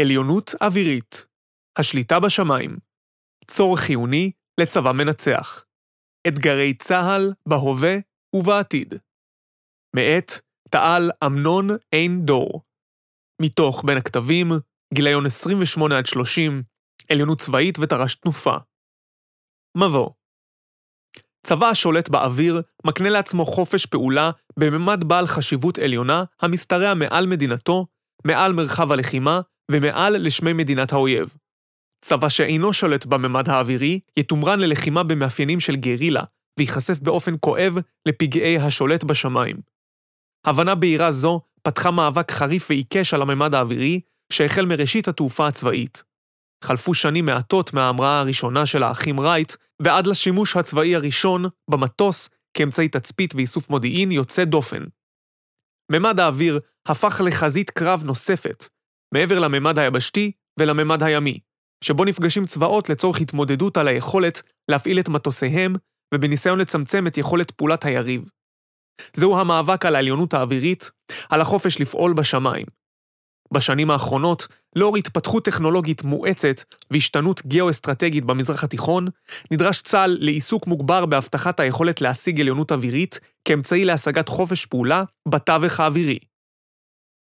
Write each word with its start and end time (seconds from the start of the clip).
עליונות 0.00 0.54
אווירית, 0.62 1.26
השליטה 1.78 2.20
בשמיים, 2.20 2.78
צורך 3.46 3.80
חיוני 3.80 4.32
לצבא 4.60 4.92
מנצח, 4.92 5.64
אתגרי 6.28 6.74
צה"ל 6.74 7.32
בהווה 7.48 7.94
ובעתיד. 8.36 8.94
מאת 9.96 10.30
תעל 10.70 11.10
אמנון 11.26 11.68
עין 11.90 12.20
דור. 12.24 12.62
מתוך 13.42 13.82
בין 13.86 13.96
הכתבים, 13.96 14.46
גיליון 14.94 15.26
28 15.26 15.98
עד 15.98 16.06
30, 16.06 16.62
עליונות 17.10 17.40
צבאית 17.40 17.78
ותר"ש 17.78 18.14
תנופה. 18.14 18.56
מבוא 19.76 20.10
צבא 21.46 21.66
השולט 21.66 22.08
באוויר 22.08 22.62
מקנה 22.86 23.10
לעצמו 23.10 23.44
חופש 23.44 23.86
פעולה 23.86 24.30
בממד 24.58 25.04
בעל 25.06 25.26
חשיבות 25.26 25.78
עליונה 25.78 26.24
המשתרע 26.42 26.94
מעל 26.94 27.26
מדינתו, 27.26 27.86
מעל 28.24 28.52
מרחב 28.52 28.92
הלחימה 28.92 29.40
ומעל 29.70 30.26
לשמי 30.26 30.52
מדינת 30.52 30.92
האויב. 30.92 31.34
צבא 32.04 32.28
שאינו 32.28 32.72
שולט 32.72 33.06
בממד 33.06 33.48
האווירי 33.48 34.00
יתומרן 34.18 34.60
ללחימה 34.60 35.02
במאפיינים 35.02 35.60
של 35.60 35.76
גרילה, 35.76 36.22
וייחשף 36.58 36.98
באופן 36.98 37.34
כואב 37.40 37.74
לפגעי 38.08 38.58
השולט 38.58 39.04
בשמיים. 39.04 39.56
הבנה 40.46 40.74
בהירה 40.74 41.12
זו 41.12 41.40
פתחה 41.62 41.90
מאבק 41.90 42.30
חריף 42.30 42.66
ועיקש 42.70 43.14
על 43.14 43.22
הממד 43.22 43.54
האווירי, 43.54 44.00
שהחל 44.32 44.66
מראשית 44.66 45.08
התעופה 45.08 45.46
הצבאית. 45.46 46.04
חלפו 46.64 46.94
שנים 46.94 47.26
מעטות 47.26 47.72
מההמראה 47.72 48.20
הראשונה 48.20 48.66
של 48.66 48.82
האחים 48.82 49.20
רייט, 49.20 49.52
ועד 49.82 50.06
לשימוש 50.06 50.56
הצבאי 50.56 50.94
הראשון 50.94 51.44
במטוס 51.70 52.28
כאמצעי 52.56 52.88
תצפית 52.88 53.34
ואיסוף 53.34 53.70
מודיעין 53.70 54.12
יוצא 54.12 54.44
דופן. 54.44 54.82
ממד 55.92 56.20
האוויר 56.20 56.60
הפך 56.88 57.20
לחזית 57.24 57.70
קרב 57.70 58.02
נוספת, 58.04 58.68
מעבר 59.14 59.38
לממד 59.38 59.78
היבשתי 59.78 60.32
ולממד 60.58 61.02
הימי, 61.02 61.38
שבו 61.84 62.04
נפגשים 62.04 62.46
צבאות 62.46 62.88
לצורך 62.88 63.20
התמודדות 63.20 63.76
על 63.76 63.88
היכולת 63.88 64.42
להפעיל 64.70 64.98
את 64.98 65.08
מטוסיהם 65.08 65.74
ובניסיון 66.14 66.58
לצמצם 66.58 67.06
את 67.06 67.18
יכולת 67.18 67.50
פעולת 67.50 67.84
היריב. 67.84 68.28
זהו 69.16 69.38
המאבק 69.38 69.86
על 69.86 69.96
העליונות 69.96 70.34
האווירית, 70.34 70.90
על 71.30 71.40
החופש 71.40 71.80
לפעול 71.80 72.12
בשמיים. 72.12 72.66
בשנים 73.52 73.90
האחרונות, 73.90 74.46
לאור 74.76 74.96
התפתחות 74.96 75.44
טכנולוגית 75.44 76.02
מואצת 76.02 76.62
והשתנות 76.90 77.46
גאו-אסטרטגית 77.46 78.24
במזרח 78.24 78.64
התיכון, 78.64 79.06
נדרש 79.50 79.82
צה"ל 79.82 80.16
לעיסוק 80.20 80.66
מוגבר 80.66 81.06
בהבטחת 81.06 81.60
היכולת 81.60 82.00
להשיג 82.00 82.40
עליונות 82.40 82.72
אווירית 82.72 83.20
כאמצעי 83.44 83.84
להשגת 83.84 84.28
חופש 84.28 84.66
פעולה 84.66 85.04
בתווך 85.28 85.80
האווירי. 85.80 86.18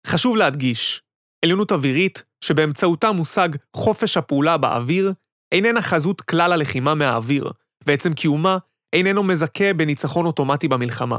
חשוב 0.07 0.37
להדגיש, 0.37 1.03
עליונות 1.47 1.73
אווירית, 1.73 2.23
שבאמצעותה 2.45 3.13
מושג 3.13 3.49
חופש 3.77 4.17
הפעולה 4.17 4.57
באוויר, 4.57 5.13
איננה 5.53 5.83
חזות 5.83 6.21
כלל 6.21 6.53
הלחימה 6.53 6.95
מהאוויר, 6.95 7.51
ועצם 7.87 8.15
קיומה 8.15 8.59
איננו 8.93 9.23
מזכה 9.23 9.73
בניצחון 9.73 10.27
אוטומטי 10.27 10.69
במלחמה. 10.69 11.19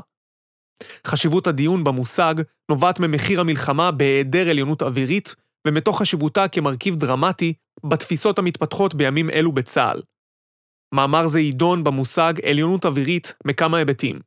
חשיבות 1.07 1.47
הדיון 1.47 1.83
במושג 1.83 2.35
נובעת 2.71 2.99
ממחיר 2.99 3.41
המלחמה 3.41 3.91
בהיעדר 3.91 4.49
עליונות 4.49 4.81
אווירית, 4.81 5.35
ומתוך 5.67 5.99
חשיבותה 5.99 6.47
כמרכיב 6.47 6.95
דרמטי 6.95 7.53
בתפיסות 7.85 8.39
המתפתחות 8.39 8.95
בימים 8.95 9.29
אלו 9.29 9.51
בצה"ל. 9.51 10.01
מאמר 10.93 11.27
זה 11.27 11.39
יידון 11.39 11.83
במושג 11.83 12.33
עליונות 12.49 12.85
אווירית 12.85 13.33
מכמה 13.45 13.77
היבטים. 13.77 14.19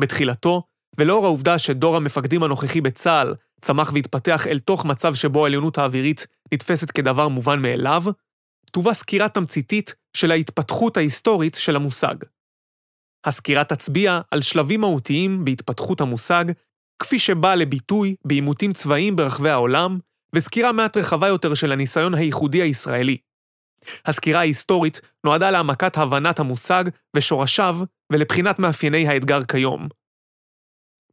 בתחילתו, 0.00 0.62
ולאור 0.98 1.24
העובדה 1.24 1.58
שדור 1.58 1.96
המפקדים 1.96 2.42
הנוכחי 2.42 2.80
בצה"ל 2.80 3.34
צמח 3.62 3.90
והתפתח 3.94 4.46
אל 4.46 4.58
תוך 4.58 4.84
מצב 4.84 5.14
שבו 5.14 5.44
העליונות 5.44 5.78
האווירית 5.78 6.26
נתפסת 6.54 6.90
כדבר 6.90 7.28
מובן 7.28 7.62
מאליו, 7.62 8.02
תובא 8.72 8.92
סקירה 8.92 9.28
תמציתית 9.28 9.94
של 10.16 10.30
ההתפתחות 10.30 10.96
ההיסטורית 10.96 11.54
של 11.54 11.76
המושג. 11.76 12.14
הסקירה 13.24 13.64
תצביע 13.64 14.20
על 14.30 14.40
שלבים 14.40 14.80
מהותיים 14.80 15.44
בהתפתחות 15.44 16.00
המושג, 16.00 16.44
כפי 16.98 17.18
שבא 17.18 17.54
לביטוי 17.54 18.16
בעימותים 18.24 18.72
צבאיים 18.72 19.16
ברחבי 19.16 19.50
העולם, 19.50 19.98
וסקירה 20.34 20.72
מעט 20.72 20.96
רחבה 20.96 21.28
יותר 21.28 21.54
של 21.54 21.72
הניסיון 21.72 22.14
הייחודי 22.14 22.62
הישראלי. 22.62 23.16
הסקירה 24.04 24.40
ההיסטורית 24.40 25.00
נועדה 25.24 25.50
להעמקת 25.50 25.98
הבנת 25.98 26.40
המושג 26.40 26.84
ושורשיו 27.16 27.76
ולבחינת 28.12 28.58
מאפייני 28.58 29.08
האתגר 29.08 29.44
כיום. 29.44 29.88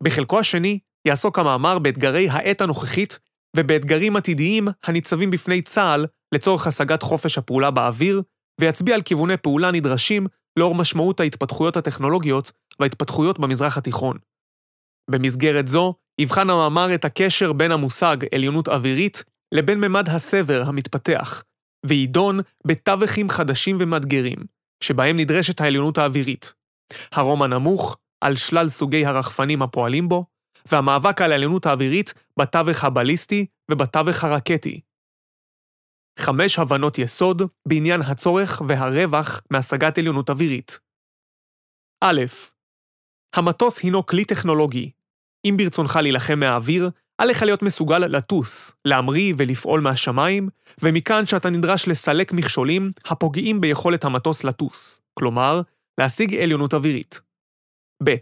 בחלקו 0.04 0.40
השני 0.40 0.80
יעסוק 1.08 1.40
המאמר 1.40 1.80
באתגרי 1.80 2.30
העת 2.30 2.62
הנוכחית 2.62 3.20
ובאתגרים 3.56 4.16
עתידיים 4.16 4.68
הניצבים 4.84 5.32
בפני 5.32 5.62
צה"ל 5.62 6.06
לצורך 6.36 6.68
השגת 6.68 7.02
חופש 7.02 7.38
הפעולה 7.38 7.72
באוויר, 7.72 8.22
ויצביע 8.62 8.96
על 8.96 9.02
כיווני 9.02 9.38
פעולה 9.38 9.72
נדרשים 9.72 10.28
לאור 10.60 10.76
משמעות 10.76 11.20
ההתפתחויות 11.20 11.78
הטכנולוגיות 11.78 12.52
וההתפתחויות 12.80 13.40
במזרח 13.40 13.78
התיכון. 13.78 14.18
במסגרת 15.12 15.68
זו, 15.68 15.94
יבחן 16.22 16.50
המאמר 16.50 16.96
את 16.96 17.06
הקשר 17.06 17.54
בין 17.54 17.72
המושג 17.72 18.18
עליונות 18.36 18.68
אווירית 18.68 19.24
לבין 19.52 19.80
ממד 19.80 20.10
הסבר 20.10 20.64
המתפתח, 20.66 21.44
וידון 21.86 22.40
בתווכים 22.68 23.30
חדשים 23.30 23.78
ומאתגרים, 23.80 24.38
שבהם 24.84 25.18
נדרשת 25.18 25.62
העליונות 25.62 25.98
האווירית. 25.98 26.54
הרום 27.12 27.42
הנמוך, 27.42 27.98
על 28.22 28.36
שלל 28.36 28.70
סוגי 28.70 29.06
הרחפנים 29.06 29.62
הפועלים 29.62 30.10
בו, 30.10 30.26
והמאבק 30.72 31.22
על 31.22 31.32
העליונות 31.32 31.66
האווירית 31.66 32.14
בתווך 32.40 32.84
הבליסטי 32.84 33.46
ובתווך 33.72 34.24
הרקטי. 34.24 34.82
חמש 36.20 36.60
הבנות 36.60 36.98
יסוד 36.98 37.42
בעניין 37.68 38.02
הצורך 38.02 38.62
והרווח 38.68 39.42
מהשגת 39.50 39.98
עליונות 39.98 40.30
אווירית. 40.30 40.80
א. 42.04 42.22
המטוס 43.36 43.80
הינו 43.80 44.06
כלי 44.06 44.26
טכנולוגי. 44.26 44.90
אם 45.46 45.56
ברצונך 45.58 46.00
להילחם 46.02 46.40
מהאוויר, 46.40 46.90
עליך 47.18 47.44
להיות 47.44 47.62
מסוגל 47.62 48.00
לטוס, 48.00 48.72
להמריא 48.86 49.34
ולפעול 49.38 49.82
מהשמיים, 49.82 50.50
ומכאן 50.82 51.26
שאתה 51.26 51.50
נדרש 51.50 51.88
לסלק 51.88 52.34
מכשולים 52.34 52.92
הפוגעים 53.06 53.62
ביכולת 53.62 54.06
המטוס 54.06 54.44
לטוס, 54.44 55.02
כלומר, 55.14 55.62
להשיג 55.98 56.36
עליונות 56.36 56.74
אווירית. 56.74 57.22
ב. 58.04 58.16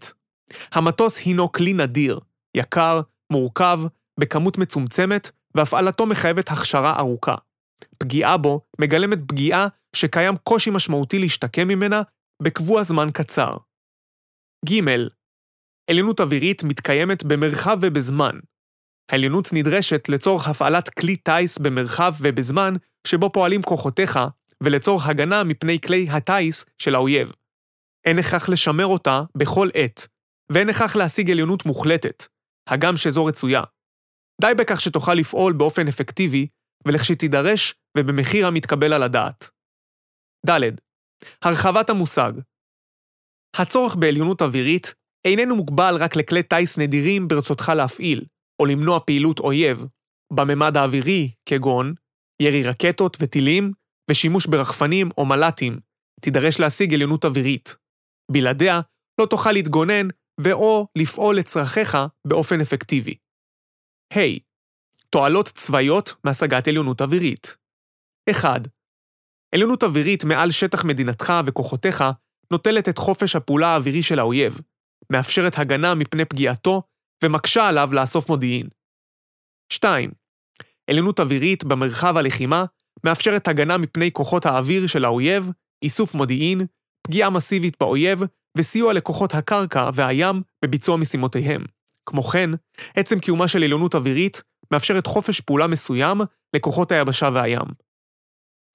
המטוס 0.71 1.19
הינו 1.19 1.51
כלי 1.51 1.73
נדיר, 1.73 2.19
יקר, 2.57 3.01
מורכב, 3.31 3.79
בכמות 4.19 4.57
מצומצמת, 4.57 5.31
והפעלתו 5.55 6.05
מחייבת 6.05 6.51
הכשרה 6.51 6.99
ארוכה. 6.99 7.35
פגיעה 7.97 8.37
בו 8.37 8.61
מגלמת 8.81 9.19
פגיעה 9.27 9.67
שקיים 9.95 10.37
קושי 10.37 10.69
משמעותי 10.69 11.19
להשתקם 11.19 11.67
ממנה 11.67 12.01
בקבוע 12.41 12.83
זמן 12.83 13.09
קצר. 13.13 13.51
ג. 14.69 14.81
עליונות 15.89 16.19
אווירית 16.19 16.63
מתקיימת 16.63 17.23
במרחב 17.23 17.77
ובזמן. 17.81 18.39
העליונות 19.11 19.49
נדרשת 19.53 20.09
לצורך 20.09 20.47
הפעלת 20.47 20.89
כלי 20.89 21.15
טיס 21.15 21.57
במרחב 21.57 22.13
ובזמן 22.19 22.73
שבו 23.07 23.31
פועלים 23.31 23.63
כוחותיך, 23.63 24.19
ולצורך 24.63 25.07
הגנה 25.07 25.43
מפני 25.43 25.81
כלי 25.81 26.07
הטיס 26.09 26.65
של 26.77 26.95
האויב. 26.95 27.31
אין 28.05 28.19
הכרח 28.19 28.49
לשמר 28.49 28.85
אותה 28.85 29.21
בכל 29.37 29.69
עת, 29.73 30.07
ואין 30.51 30.69
הכרח 30.69 30.95
להשיג 30.95 31.31
עליונות 31.31 31.65
מוחלטת, 31.65 32.25
הגם 32.67 32.97
שזו 32.97 33.25
רצויה. 33.25 33.61
די 34.41 34.51
בכך 34.57 34.81
שתוכל 34.81 35.13
לפעול 35.13 35.53
באופן 35.53 35.87
אפקטיבי, 35.87 36.47
ולכשתידרש 36.85 37.75
ובמחיר 37.97 38.47
המתקבל 38.47 38.93
על 38.93 39.03
הדעת. 39.03 39.49
ד. 40.49 40.51
הרחבת 41.41 41.89
המושג 41.89 42.31
הצורך 43.55 43.95
בעליונות 43.95 44.41
אווירית 44.41 44.93
איננו 45.27 45.55
מוגבל 45.55 45.95
רק 45.99 46.15
לכלי 46.15 46.43
טיס 46.43 46.77
נדירים 46.77 47.27
ברצותך 47.27 47.71
להפעיל, 47.75 48.25
או 48.61 48.65
למנוע 48.65 48.99
פעילות 48.99 49.39
אויב, 49.39 49.83
בממד 50.33 50.77
האווירי, 50.77 51.31
כגון 51.45 51.93
ירי 52.41 52.63
רקטות 52.63 53.17
וטילים, 53.21 53.71
ושימוש 54.09 54.45
ברחפנים 54.45 55.09
או 55.17 55.25
מל"טים, 55.25 55.79
תידרש 56.21 56.59
להשיג 56.59 56.93
עליונות 56.93 57.25
אווירית. 57.25 57.75
בלעדיה, 58.31 58.81
לא 59.21 59.25
תוכל 59.25 59.51
להתגונן 59.51 60.07
ו/או 60.43 60.87
לפעול 60.95 61.37
לצרכיך 61.37 61.97
באופן 62.27 62.61
אפקטיבי. 62.61 63.15
ה. 64.13 64.15
Hey, 64.15 64.39
תועלות 65.09 65.47
צבאיות 65.47 66.13
מהשגת 66.23 66.67
עליונות 66.67 67.01
אווירית. 67.01 67.57
1. 68.31 68.61
עליונות 69.55 69.83
אווירית 69.83 70.23
מעל 70.23 70.51
שטח 70.51 70.85
מדינתך 70.85 71.33
וכוחותיך 71.45 72.03
נוטלת 72.51 72.89
את 72.89 72.97
חופש 72.97 73.35
הפעולה 73.35 73.67
האווירי 73.67 74.03
של 74.03 74.19
האויב, 74.19 74.57
מאפשרת 75.11 75.53
הגנה 75.57 75.95
מפני 75.95 76.25
פגיעתו 76.25 76.81
ומקשה 77.23 77.67
עליו 77.67 77.89
לאסוף 77.93 78.29
מודיעין. 78.29 78.67
2. 79.73 80.11
עליונות 80.89 81.19
אווירית 81.19 81.63
במרחב 81.63 82.17
הלחימה 82.17 82.65
מאפשרת 83.03 83.47
הגנה 83.47 83.77
מפני 83.77 84.11
כוחות 84.11 84.45
האוויר 84.45 84.87
של 84.87 85.05
האויב, 85.05 85.49
איסוף 85.83 86.13
מודיעין, 86.13 86.61
פגיעה 87.07 87.29
מסיבית 87.29 87.77
באויב 87.79 88.19
וסיוע 88.57 88.93
לכוחות 88.93 89.33
הקרקע 89.33 89.89
והים 89.93 90.41
בביצוע 90.65 90.97
משימותיהם, 90.97 91.63
כמו 92.05 92.23
כן, 92.23 92.49
עצם 92.95 93.19
קיומה 93.19 93.47
של 93.47 93.63
עליונות 93.63 93.95
אווירית 93.95 94.41
מאפשרת 94.71 95.07
חופש 95.07 95.41
פעולה 95.41 95.67
מסוים 95.67 96.21
לכוחות 96.55 96.91
היבשה 96.91 97.29
והים. 97.33 97.67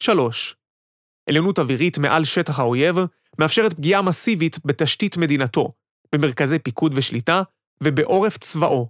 3. 0.03 0.57
עליונות 1.29 1.59
אווירית 1.59 1.99
מעל 1.99 2.25
שטח 2.25 2.59
האויב 2.59 2.97
מאפשרת 3.39 3.73
פגיעה 3.73 4.03
מסיבית 4.03 4.59
בתשתית 4.65 5.17
מדינתו, 5.17 5.73
במרכזי 6.15 6.59
פיקוד 6.59 6.93
ושליטה 6.97 7.43
ובעורף 7.83 8.39
צבאו. 8.39 8.89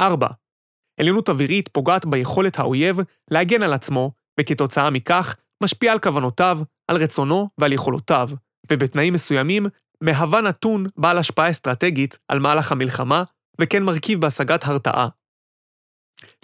4. 0.00 0.28
עליונות 1.00 1.28
אווירית 1.28 1.68
פוגעת 1.68 2.06
ביכולת 2.06 2.58
האויב 2.58 2.96
להגן 3.30 3.62
על 3.62 3.72
עצמו, 3.72 4.12
וכתוצאה 4.40 4.90
מכך 4.90 5.36
משפיעה 5.62 5.92
על 5.92 5.98
כוונותיו, 6.00 6.58
על 6.88 6.96
רצונו 6.96 7.48
ועל 7.58 7.72
יכולותיו, 7.72 8.28
ובתנאים 8.72 9.14
מסוימים 9.14 9.66
מהווה 10.00 10.40
נתון 10.40 10.86
בעל 10.96 11.18
השפעה 11.18 11.50
אסטרטגית 11.50 12.18
על 12.28 12.38
מהלך 12.38 12.72
המלחמה, 12.72 13.24
וכן 13.60 13.82
מרכיב 13.82 14.20
בהשגת 14.20 14.64
הרתעה. 14.64 15.08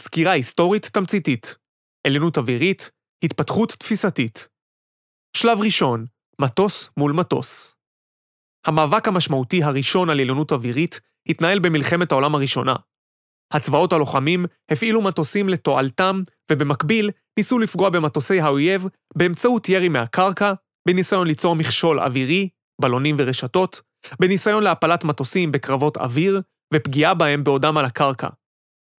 סקירה 0.00 0.32
היסטורית 0.32 0.86
תמציתית 0.86 1.56
עליונות 2.06 2.38
אווירית, 2.38 2.90
התפתחות 3.24 3.72
תפיסתית. 3.72 4.48
שלב 5.36 5.58
ראשון, 5.60 6.06
מטוס 6.40 6.90
מול 6.96 7.12
מטוס. 7.12 7.74
המאבק 8.66 9.08
המשמעותי 9.08 9.62
הראשון 9.62 10.10
על 10.10 10.20
עליונות 10.20 10.52
אווירית 10.52 11.00
התנהל 11.28 11.58
במלחמת 11.58 12.12
העולם 12.12 12.34
הראשונה. 12.34 12.76
הצבאות 13.52 13.92
הלוחמים 13.92 14.44
הפעילו 14.70 15.02
מטוסים 15.02 15.48
לתועלתם, 15.48 16.22
ובמקביל 16.50 17.10
ניסו 17.36 17.58
לפגוע 17.58 17.90
במטוסי 17.90 18.40
האויב 18.40 18.86
באמצעות 19.16 19.68
ירי 19.68 19.88
מהקרקע, 19.88 20.52
בניסיון 20.88 21.26
ליצור 21.26 21.56
מכשול 21.56 22.00
אווירי, 22.00 22.48
בלונים 22.80 23.16
ורשתות, 23.18 23.80
בניסיון 24.20 24.62
להפלת 24.62 25.04
מטוסים 25.04 25.52
בקרבות 25.52 25.96
אוויר, 25.96 26.40
ופגיעה 26.74 27.14
בהם 27.14 27.44
בעודם 27.44 27.78
על 27.78 27.84
הקרקע. 27.84 28.28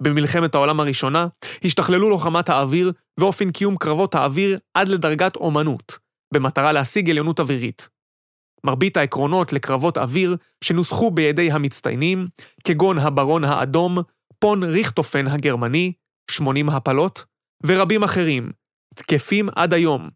במלחמת 0.03 0.55
העולם 0.55 0.79
הראשונה 0.79 1.27
השתכללו 1.63 2.09
לוחמת 2.09 2.49
האוויר 2.49 2.91
ואופן 3.19 3.51
קיום 3.51 3.77
קרבות 3.77 4.15
האוויר 4.15 4.59
עד 4.73 4.87
לדרגת 4.87 5.35
אומנות, 5.35 5.99
במטרה 6.33 6.71
להשיג 6.71 7.09
עליונות 7.09 7.39
אווירית. 7.39 7.89
מרבית 8.65 8.97
העקרונות 8.97 9.53
לקרבות 9.53 9.97
אוויר 9.97 10.35
שנוסחו 10.63 11.11
בידי 11.11 11.51
המצטיינים, 11.51 12.27
כגון 12.63 12.97
הברון 12.97 13.43
האדום, 13.43 13.97
פון 14.39 14.63
ריכטופן 14.63 15.27
הגרמני, 15.27 15.93
80 16.31 16.69
הפלות, 16.69 17.25
ורבים 17.65 18.03
אחרים, 18.03 18.51
תקפים 18.95 19.49
עד 19.55 19.73
היום. 19.73 20.09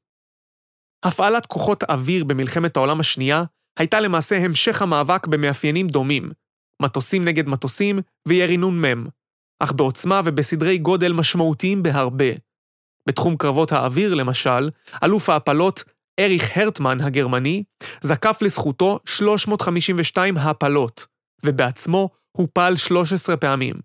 הפעלת 1.04 1.46
כוחות 1.46 1.84
אוויר 1.84 2.24
במלחמת 2.24 2.78
העולם 2.78 3.00
השנייה 3.00 3.44
הייתה 3.80 4.00
למעשה 4.00 4.38
המשך 4.38 4.82
המאבק 4.82 5.28
במאפיינים 5.28 5.88
דומים, 5.88 6.32
מטוסים 6.82 7.24
נגד 7.26 7.50
מטוסים 7.50 8.00
וירי 8.28 8.58
נ"מ, 8.58 9.06
אך 9.60 9.72
בעוצמה 9.72 10.22
ובסדרי 10.26 10.78
גודל 10.78 11.14
משמעותיים 11.14 11.84
בהרבה. 11.84 12.32
בתחום 13.08 13.38
קרבות 13.38 13.72
האוויר, 13.72 14.14
למשל, 14.14 14.70
אלוף 15.04 15.30
ההפלות 15.30 15.84
אריך 16.20 16.58
הרטמן 16.58 17.02
הגרמני 17.02 17.64
זקף 18.02 18.38
לזכותו 18.42 19.00
352 19.06 20.38
הפלות, 20.38 21.06
ובעצמו 21.46 22.10
הופל 22.32 22.76
13 22.76 23.38
פעמים. 23.38 23.76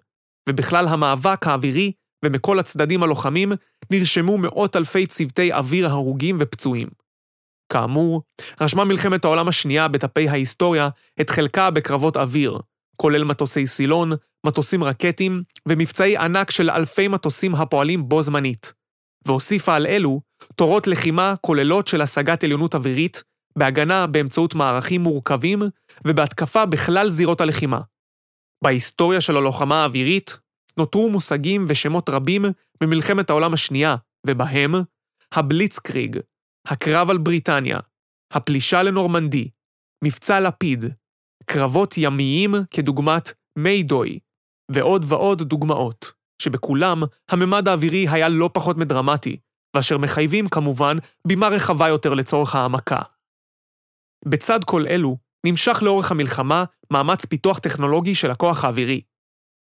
ובכלל 0.49 0.89
המאבק 0.89 1.47
האווירי 1.47 1.93
ומכל 2.25 2.59
הצדדים 2.59 3.03
הלוחמים 3.03 3.53
נרשמו 3.91 4.39
מאות 4.39 4.77
אלפי 4.77 5.07
צוותי 5.07 5.53
אוויר 5.53 5.89
הרוגים 5.89 6.37
ופצועים. 6.41 6.89
כאמור, 7.73 8.23
רשמה 8.61 8.85
מלחמת 8.85 9.25
העולם 9.25 9.49
השנייה 9.49 9.89
בדפי 9.89 10.29
ההיסטוריה 10.29 10.89
את 11.21 11.31
חלקה 11.31 11.71
בקרבות 11.71 12.17
אוויר, 12.17 12.59
כולל 12.97 13.25
מטוסי 13.25 13.67
סילון, 13.67 14.13
מטוסים 14.47 14.85
רקטיים 14.85 15.43
ומבצעי 15.69 16.17
ענק 16.17 16.51
של 16.51 16.71
אלפי 16.71 17.09
מטוסים 17.09 17.55
הפועלים 17.55 18.09
בו 18.09 18.23
זמנית. 18.23 18.73
והוסיפה 19.27 19.75
על 19.75 19.87
אלו 19.87 20.21
תורות 20.55 20.87
לחימה 20.87 21.35
כוללות 21.41 21.87
של 21.87 22.01
השגת 22.01 22.45
עליונות 22.45 22.75
אווירית, 22.75 23.23
בהגנה 23.59 24.07
באמצעות 24.07 24.55
מערכים 24.55 25.01
מורכבים 25.01 25.63
ובהתקפה 26.07 26.67
בכלל 26.67 27.11
זירות 27.11 27.41
הלחימה. 27.41 27.81
בהיסטוריה 28.65 29.21
של 29.21 29.37
הלוחמה 29.37 29.83
האווירית 29.83 30.39
נותרו 30.77 31.11
מושגים 31.11 31.65
ושמות 31.69 32.09
רבים 32.09 32.45
ממלחמת 32.83 33.31
העולם 33.31 33.55
השנייה, 33.55 33.97
ובהם 34.27 34.75
הבליצקריג, 35.33 36.19
הקרב 36.67 37.11
על 37.11 37.19
בריטניה, 37.19 37.79
הפלישה 38.33 38.83
לנורמנדי, 38.83 39.49
מבצע 40.05 40.41
לפיד, 40.41 40.85
קרבות 41.45 41.95
ימיים 41.97 42.55
כדוגמת 42.71 43.33
מיידוי, 43.59 44.19
ועוד 44.71 45.05
ועוד 45.09 45.43
דוגמאות, 45.43 46.13
שבכולם 46.43 47.03
הממד 47.31 47.69
האווירי 47.69 48.09
היה 48.09 48.29
לא 48.29 48.51
פחות 48.53 48.77
מדרמטי, 48.77 49.37
ואשר 49.77 49.99
מחייבים 49.99 50.49
כמובן 50.49 50.97
בימה 51.27 51.49
רחבה 51.49 51.89
יותר 51.89 52.15
לצורך 52.15 52.55
העמקה. 52.55 53.01
בצד 54.25 54.65
כל 54.65 54.87
אלו, 54.87 55.17
נמשך 55.47 55.83
לאורך 55.83 56.11
המלחמה 56.11 56.65
מאמץ 56.91 57.25
פיתוח 57.25 57.59
טכנולוגי 57.59 58.15
של 58.15 58.31
הכוח 58.31 58.65
האווירי. 58.65 59.01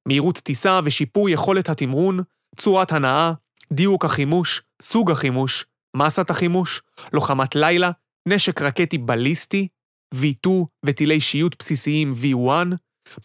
מהירות 0.07 0.37
טיסה 0.37 0.79
ושיפור 0.83 1.29
יכולת 1.29 1.69
התמרון, 1.69 2.19
צורת 2.57 2.91
הנאה, 2.91 3.33
דיוק 3.73 4.05
החימוש, 4.05 4.61
סוג 4.81 5.11
החימוש, 5.11 5.65
מסת 5.95 6.29
החימוש, 6.29 6.81
לוחמת 7.13 7.55
לילה, 7.55 7.91
נשק 8.27 8.61
רקטי 8.61 8.97
בליסטי, 8.97 9.67
V2 10.15 10.49
וטילי 10.85 11.19
שיוט 11.21 11.55
בסיסיים 11.59 12.11
V1, 12.11 12.75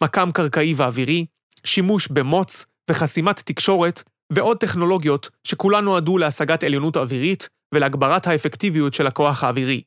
מקם 0.03 0.31
קרקעי 0.33 0.73
ואווירי, 0.77 1.25
שימוש 1.65 2.07
במוץ 2.07 2.65
וחסימת 2.89 3.39
תקשורת 3.39 4.03
ועוד 4.33 4.57
טכנולוגיות 4.57 5.29
שכולן 5.43 5.83
נועדו 5.83 6.17
להשגת 6.17 6.63
עליונות 6.63 6.97
אווירית 6.97 7.49
ולהגברת 7.73 8.27
האפקטיביות 8.27 8.93
של 8.93 9.07
הכוח 9.07 9.43
האווירי. 9.43 9.81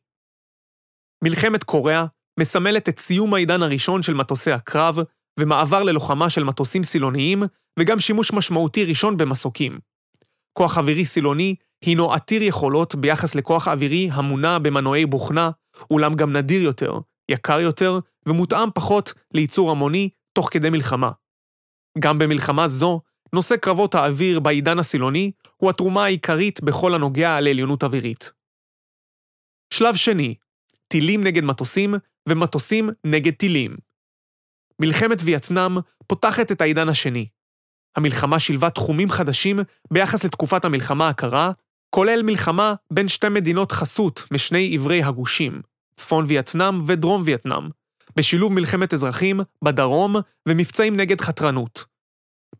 מלחמת 1.24 1.64
קוריאה 1.64 2.04
מסמלת 2.40 2.88
את 2.88 2.98
סיום 2.98 3.34
העידן 3.34 3.62
הראשון 3.62 4.02
של 4.02 4.14
מטוסי 4.14 4.52
הקרב 4.52 4.98
ומעבר 5.40 5.82
ללוחמה 5.82 6.30
של 6.30 6.44
מטוסים 6.44 6.84
סילוניים 6.84 7.42
וגם 7.78 8.00
שימוש 8.00 8.32
משמעותי 8.32 8.84
ראשון 8.84 9.16
במסוקים. 9.16 9.78
כוח 10.52 10.78
אווירי 10.78 11.04
סילוני 11.04 11.54
הינו 11.84 12.12
עתיר 12.12 12.42
יכולות 12.42 12.94
ביחס 12.94 13.34
לכוח 13.34 13.68
אווירי 13.68 14.08
המונע 14.12 14.58
במנועי 14.58 15.06
בוכנה, 15.06 15.50
אולם 15.90 16.14
גם 16.14 16.36
נדיר 16.36 16.62
יותר, 16.62 16.98
יקר 17.30 17.60
יותר 17.60 17.98
ומותאם 18.26 18.68
פחות 18.74 19.12
לייצור 19.34 19.70
המוני 19.70 20.08
תוך 20.32 20.48
כדי 20.52 20.70
מלחמה. 20.70 21.10
גם 21.98 22.18
במלחמה 22.18 22.68
זו, 22.68 23.00
נושא 23.32 23.56
קרבות 23.56 23.94
האוויר 23.94 24.40
בעידן 24.40 24.78
הסילוני 24.78 25.32
הוא 25.56 25.70
התרומה 25.70 26.04
העיקרית 26.04 26.62
בכל 26.62 26.94
הנוגע 26.94 27.40
לעליונות 27.40 27.84
אווירית. 27.84 28.32
שלב 29.74 29.94
שני, 29.94 30.34
טילים 30.88 31.24
נגד 31.24 31.44
מטוסים 31.44 31.94
ומטוסים 32.28 32.90
נגד 33.04 33.32
טילים. 33.32 33.76
מלחמת 34.80 35.18
וייטנאם 35.24 35.72
פותחת 36.06 36.52
את 36.52 36.60
העידן 36.60 36.88
השני. 36.88 37.26
המלחמה 37.96 38.38
שילבה 38.38 38.70
תחומים 38.70 39.10
חדשים 39.10 39.60
ביחס 39.90 40.24
לתקופת 40.24 40.64
המלחמה 40.64 41.08
הקרה, 41.08 41.52
כולל 41.90 42.22
מלחמה 42.22 42.74
בין 42.92 43.08
שתי 43.08 43.28
מדינות 43.28 43.72
חסות 43.72 44.24
משני 44.30 44.74
עברי 44.74 45.02
הגושים, 45.02 45.60
צפון 45.94 46.24
וייטנאם 46.28 46.74
ודרום 46.86 47.22
וייטנאם, 47.24 47.68
בשילוב 48.16 48.52
מלחמת 48.52 48.94
אזרחים 48.94 49.40
בדרום 49.64 50.16
ומבצעים 50.48 50.96
נגד 50.96 51.20
חתרנות. 51.20 51.84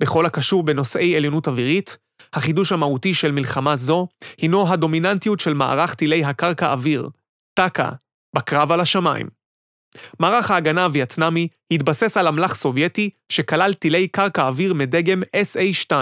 בכל 0.00 0.26
הקשור 0.26 0.62
בנושאי 0.62 1.16
עליונות 1.16 1.48
אווירית, 1.48 1.96
החידוש 2.32 2.72
המהותי 2.72 3.14
של 3.14 3.32
מלחמה 3.32 3.76
זו 3.76 4.08
הינו 4.38 4.68
הדומיננטיות 4.68 5.40
של 5.40 5.54
מערך 5.54 5.94
טילי 5.94 6.24
הקרקע-אוויר, 6.24 7.08
טאקה, 7.54 7.90
בקרב 8.36 8.72
על 8.72 8.80
השמיים. 8.80 9.39
מערך 10.20 10.50
ההגנה 10.50 10.84
הווייטנאמי 10.84 11.48
התבסס 11.70 12.16
על 12.16 12.28
אמל"ח 12.28 12.54
סובייטי 12.54 13.10
שכלל 13.28 13.74
טילי 13.74 14.08
קרקע-אוויר 14.08 14.74
מדגם 14.74 15.22
SA-2, 15.22 15.92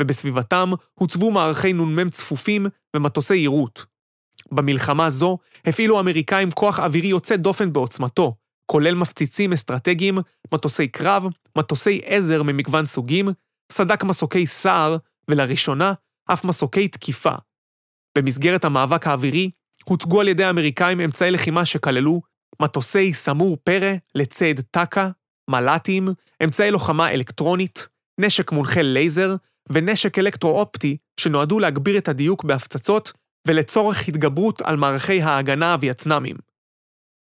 ובסביבתם 0.00 0.70
הוצבו 0.94 1.30
מערכי 1.30 1.72
נ"מ 1.72 2.10
צפופים 2.10 2.66
ומטוסי 2.96 3.36
יירוט. 3.36 3.80
במלחמה 4.52 5.10
זו 5.10 5.38
הפעילו 5.64 5.96
האמריקאים 5.96 6.50
כוח 6.50 6.80
אווירי 6.80 7.08
יוצא 7.08 7.36
דופן 7.36 7.72
בעוצמתו, 7.72 8.34
כולל 8.66 8.94
מפציצים 8.94 9.52
אסטרטגיים, 9.52 10.18
מטוסי 10.54 10.88
קרב, 10.88 11.26
מטוסי 11.58 12.00
עזר 12.04 12.42
ממגוון 12.42 12.86
סוגים, 12.86 13.28
סדק 13.72 14.04
מסוקי 14.04 14.46
סער, 14.46 14.96
ולראשונה, 15.28 15.92
אף 16.32 16.44
מסוקי 16.44 16.88
תקיפה. 16.88 17.34
במסגרת 18.18 18.64
המאבק 18.64 19.06
האווירי, 19.06 19.50
הוצגו 19.84 20.20
על 20.20 20.28
ידי 20.28 20.44
האמריקאים 20.44 21.00
אמצעי 21.00 21.30
לחימה 21.30 21.64
שכללו 21.64 22.20
מטוסי 22.62 23.12
סמור 23.12 23.56
פרא 23.64 23.92
לציד 24.14 24.60
טקה, 24.70 25.10
מל"טים, 25.50 26.08
אמצעי 26.44 26.70
לוחמה 26.70 27.10
אלקטרונית, 27.10 27.88
נשק 28.20 28.52
מונחה 28.52 28.82
לייזר 28.82 29.36
ונשק 29.70 30.18
אלקטרו-אופטי 30.18 30.96
שנועדו 31.20 31.58
להגביר 31.58 31.98
את 31.98 32.08
הדיוק 32.08 32.44
בהפצצות 32.44 33.12
ולצורך 33.46 34.08
התגברות 34.08 34.62
על 34.62 34.76
מערכי 34.76 35.22
ההגנה 35.22 35.72
הווייטנאמים. 35.72 36.36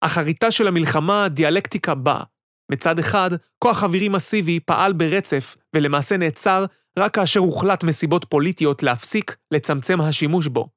אחריתה 0.00 0.50
של 0.50 0.68
המלחמה 0.68 1.28
דיאלקטיקה 1.28 1.94
באה, 1.94 2.24
מצד 2.72 2.98
אחד, 2.98 3.30
כוח 3.58 3.84
אווירי 3.84 4.08
מסיבי 4.08 4.60
פעל 4.60 4.92
ברצף, 4.92 5.56
ולמעשה 5.76 6.16
נעצר 6.16 6.64
רק 6.98 7.14
כאשר 7.14 7.40
הוחלט 7.40 7.84
מסיבות 7.84 8.24
פוליטיות 8.24 8.82
להפסיק 8.82 9.36
לצמצם 9.50 10.00
השימוש 10.00 10.46
בו. 10.46 10.68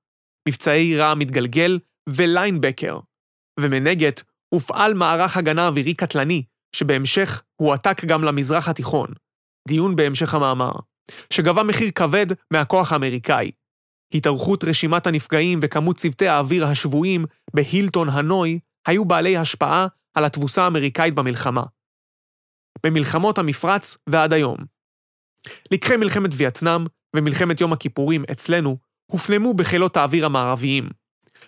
מבצעי 0.49 0.97
רע 0.97 1.15
מתגלגל 1.15 1.79
וליינבקר. 2.09 2.99
ומנגד, 3.59 4.11
הופעל 4.49 4.93
מערך 4.93 5.37
הגנה 5.37 5.67
אווירי 5.67 5.93
קטלני, 5.93 6.43
שבהמשך 6.75 7.41
הועתק 7.55 8.05
גם 8.05 8.23
למזרח 8.23 8.67
התיכון. 8.67 9.07
דיון 9.67 9.95
בהמשך 9.95 10.33
המאמר. 10.33 10.71
שגבה 11.33 11.63
מחיר 11.63 11.91
כבד 11.95 12.25
מהכוח 12.51 12.91
האמריקאי. 12.91 13.51
התארכות 14.13 14.63
רשימת 14.63 15.07
הנפגעים 15.07 15.59
וכמות 15.61 15.97
צוותי 15.97 16.27
האוויר 16.27 16.65
השבויים 16.65 17.25
בהילטון 17.53 18.09
הנוי 18.09 18.59
היו 18.87 19.05
בעלי 19.05 19.37
השפעה 19.37 19.87
על 20.13 20.25
התבוסה 20.25 20.63
האמריקאית 20.63 21.13
במלחמה. 21.13 21.63
במלחמות 22.85 23.37
המפרץ 23.37 23.97
ועד 24.09 24.33
היום. 24.33 24.57
לקחי 25.71 25.97
מלחמת 25.97 26.29
וייטנאם 26.33 26.85
ומלחמת 27.15 27.61
יום 27.61 27.73
הכיפורים 27.73 28.23
אצלנו 28.31 28.77
הופנמו 29.11 29.53
בחילות 29.53 29.97
האוויר 29.97 30.25
המערביים. 30.25 30.89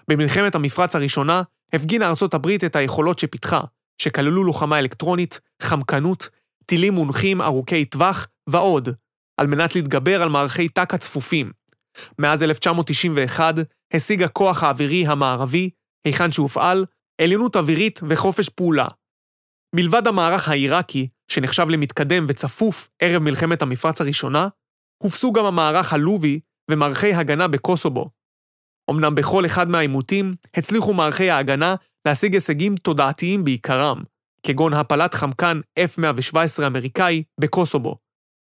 במלחמת 0.08 0.56
המפרץ 0.56 0.96
הראשונה 0.96 1.42
הפגינה 1.74 2.08
ארצות 2.08 2.34
הברית 2.34 2.64
את 2.64 2.76
היכולות 2.76 3.20
שפיתחה, 3.20 3.62
שכללו 4.02 4.44
לוחמה 4.44 4.80
אלקטרונית, 4.80 5.40
חמקנות, 5.62 6.30
טילים 6.66 6.94
מונחים 6.94 7.42
ארוכי 7.42 7.86
טווח 7.86 8.28
ועוד, 8.50 8.90
על 9.38 9.48
מנת 9.48 9.76
להתגבר 9.76 10.22
על 10.22 10.30
מערכי 10.30 10.70
טק"א 10.70 10.98
צפופים. 10.98 11.52
מאז 12.20 12.44
1991 12.44 13.56
השיג 13.94 14.24
הכוח 14.24 14.64
האווירי 14.64 15.08
המערבי, 15.08 15.70
היכן 16.06 16.32
שהופעל, 16.32 16.86
עליונות 17.22 17.56
אווירית 17.56 18.00
וחופש 18.10 18.50
פעולה. 18.50 18.88
מלבד 19.76 20.08
המערך 20.08 20.50
העיראקי, 20.50 21.08
שנחשב 21.32 21.70
למתקדם 21.70 22.26
וצפוף 22.30 22.90
ערב 23.00 23.24
מלחמת 23.24 23.62
המפרץ 23.62 24.02
הראשונה, 24.02 24.48
הופסו 25.04 25.32
גם 25.32 25.46
המערך 25.46 25.94
הלובי 25.94 26.40
ומערכי 26.72 27.14
הגנה 27.14 27.48
בקוסובו. 27.48 28.10
אמנם 28.90 29.16
בכל 29.16 29.46
אחד 29.46 29.70
מהעימותים 29.70 30.34
הצליחו 30.56 30.94
מערכי 30.94 31.30
ההגנה 31.30 31.76
להשיג 32.06 32.34
הישגים 32.34 32.76
תודעתיים 32.76 33.44
בעיקרם, 33.44 34.04
כגון 34.44 34.74
הפלת 34.74 35.14
חמקן 35.14 35.60
F-117 35.80 36.68
אמריקאי 36.68 37.24
בקוסובו. 37.40 37.96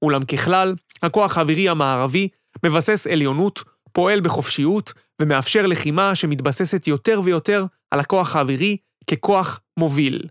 אולם 0.03 0.25
ככלל, 0.25 0.75
הכוח 1.03 1.39
האווירי 1.39 1.69
המערבי 1.69 2.29
מבסס 2.67 3.07
עליונות, 3.07 3.65
פועל 3.93 4.21
בחופשיות 4.21 4.93
ומאפשר 5.23 5.67
לחימה 5.67 6.15
שמתבססת 6.15 6.87
יותר 6.87 7.21
ויותר 7.25 7.65
על 7.91 8.01
הכוח 8.01 8.37
האווירי 8.37 8.77
ככוח 9.11 9.61
מוביל. 9.79 10.29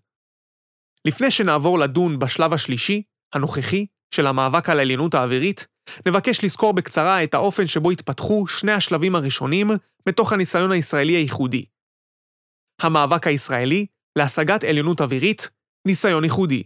לפני 1.05 1.31
שנעבור 1.31 1.79
לדון 1.79 2.19
בשלב 2.19 2.53
השלישי, 2.53 3.01
הנוכחי, 3.33 3.85
של 4.15 4.27
המאבק 4.27 4.69
על 4.69 4.79
העליונות 4.79 5.13
האווירית, 5.13 5.67
נבקש 6.07 6.43
לזכור 6.43 6.73
בקצרה 6.73 7.23
את 7.23 7.33
האופן 7.33 7.67
שבו 7.67 7.91
התפתחו 7.91 8.47
שני 8.47 8.71
השלבים 8.71 9.15
הראשונים 9.15 9.67
מתוך 10.07 10.33
הניסיון 10.33 10.71
הישראלי 10.71 11.13
הייחודי. 11.13 11.65
המאבק 12.81 13.27
הישראלי 13.27 13.85
להשגת 14.17 14.63
עליונות 14.63 15.01
אווירית, 15.01 15.49
ניסיון 15.87 16.23
ייחודי. 16.23 16.63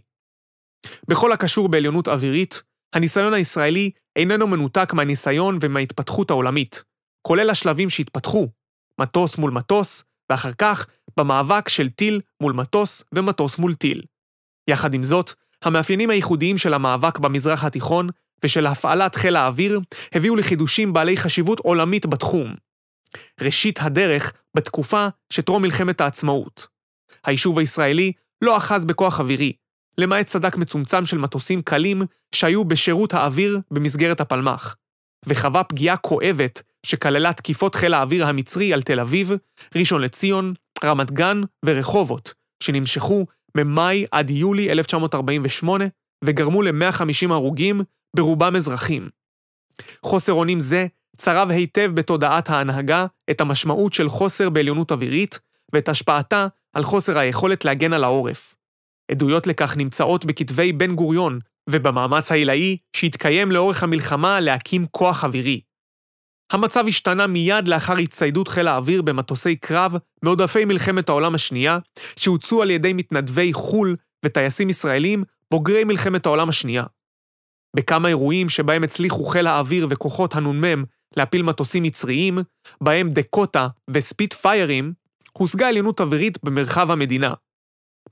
בכל 1.08 1.32
הקשור 1.32 1.68
בעליונות 1.68 2.08
אווירית, 2.08 2.62
הניסיון 2.94 3.34
הישראלי 3.34 3.90
איננו 4.16 4.46
מנותק 4.46 4.92
מהניסיון 4.92 5.58
ומההתפתחות 5.60 6.30
העולמית, 6.30 6.84
כולל 7.22 7.50
השלבים 7.50 7.90
שהתפתחו, 7.90 8.48
מטוס 9.00 9.38
מול 9.38 9.50
מטוס, 9.50 10.04
ואחר 10.30 10.52
כך 10.58 10.86
במאבק 11.16 11.68
של 11.68 11.88
טיל 11.88 12.20
מול 12.42 12.52
מטוס 12.52 13.04
ומטוס 13.14 13.58
מול 13.58 13.74
טיל. 13.74 14.02
יחד 14.70 14.94
עם 14.94 15.02
זאת, 15.02 15.30
המאפיינים 15.62 16.10
הייחודיים 16.10 16.58
של 16.58 16.74
המאבק 16.74 17.18
במזרח 17.18 17.64
התיכון 17.64 18.08
ושל 18.44 18.66
הפעלת 18.66 19.14
חיל 19.14 19.36
האוויר 19.36 19.80
הביאו 20.12 20.36
לחידושים 20.36 20.92
בעלי 20.92 21.16
חשיבות 21.16 21.60
עולמית 21.60 22.06
בתחום. 22.06 22.54
ראשית 23.40 23.78
הדרך 23.82 24.32
בתקופה 24.56 25.08
שטרום 25.32 25.62
מלחמת 25.62 26.00
העצמאות. 26.00 26.66
היישוב 27.24 27.58
הישראלי 27.58 28.12
לא 28.42 28.56
אחז 28.56 28.84
בכוח 28.84 29.20
אווירי, 29.20 29.52
למעט 29.98 30.28
סדק 30.28 30.56
מצומצם 30.56 31.06
של 31.06 31.18
מטוסים 31.18 31.62
קלים 31.62 32.02
שהיו 32.34 32.64
בשירות 32.64 33.14
האוויר 33.14 33.60
במסגרת 33.70 34.20
הפלמ"ח, 34.20 34.76
וחווה 35.26 35.64
פגיעה 35.64 35.96
כואבת 35.96 36.62
שכללה 36.86 37.32
תקיפות 37.32 37.74
חיל 37.74 37.94
האוויר 37.94 38.26
המצרי 38.26 38.72
על 38.72 38.82
תל 38.82 39.00
אביב, 39.00 39.30
ראשון 39.76 40.02
לציון, 40.02 40.54
רמת 40.84 41.10
גן 41.10 41.40
ורחובות, 41.66 42.34
שנמשכו 42.62 43.26
ממאי 43.56 44.04
עד 44.10 44.30
יולי 44.30 44.72
1948 44.72 45.84
וגרמו 46.24 46.62
ל-150 46.62 47.30
הרוגים, 47.30 47.80
ברובם 48.14 48.56
אזרחים. 48.56 49.08
חוסר 50.02 50.32
אונים 50.32 50.60
זה 50.60 50.86
צרב 51.16 51.50
היטב 51.50 51.90
בתודעת 51.94 52.50
ההנהגה 52.50 53.06
את 53.30 53.40
המשמעות 53.40 53.92
של 53.92 54.08
חוסר 54.08 54.50
בעליונות 54.50 54.92
אווירית 54.92 55.38
ואת 55.72 55.88
השפעתה 55.88 56.46
על 56.72 56.82
חוסר 56.82 57.18
היכולת 57.18 57.64
להגן 57.64 57.92
על 57.92 58.04
העורף. 58.04 58.54
עדויות 59.10 59.46
לכך 59.46 59.76
נמצאות 59.76 60.24
בכתבי 60.24 60.72
בן 60.72 60.94
גוריון 60.94 61.38
ובמאמץ 61.70 62.32
העילאי 62.32 62.76
שהתקיים 62.96 63.52
לאורך 63.52 63.82
המלחמה 63.82 64.40
להקים 64.40 64.86
כוח 64.86 65.24
אווירי. 65.24 65.60
המצב 66.52 66.84
השתנה 66.88 67.26
מיד 67.26 67.68
לאחר 67.68 67.96
הצטיידות 67.96 68.48
חיל 68.48 68.68
האוויר 68.68 69.02
במטוסי 69.02 69.56
קרב 69.56 69.94
מעודפי 70.22 70.64
מלחמת 70.64 71.08
העולם 71.08 71.34
השנייה, 71.34 71.78
שהוצאו 72.16 72.62
על 72.62 72.70
ידי 72.70 72.92
מתנדבי 72.92 73.52
חו"ל 73.52 73.96
וטייסים 74.24 74.70
ישראלים 74.70 75.24
בוגרי 75.50 75.84
מלחמת 75.84 76.26
העולם 76.26 76.48
השנייה. 76.48 76.84
בכמה 77.74 78.08
אירועים 78.08 78.48
שבהם 78.48 78.84
הצליחו 78.84 79.24
חיל 79.24 79.46
האוויר 79.46 79.86
וכוחות 79.90 80.34
הנ"מ 80.34 80.84
להפיל 81.16 81.42
מטוסים 81.42 81.82
מצריים, 81.82 82.38
בהם 82.80 83.08
דקוטה 83.08 83.68
וספיט 83.90 84.32
פיירים, 84.32 84.92
הושגה 85.32 85.68
עליונות 85.68 86.00
אווירית 86.00 86.44
במרחב 86.44 86.90
המדינה. 86.90 87.34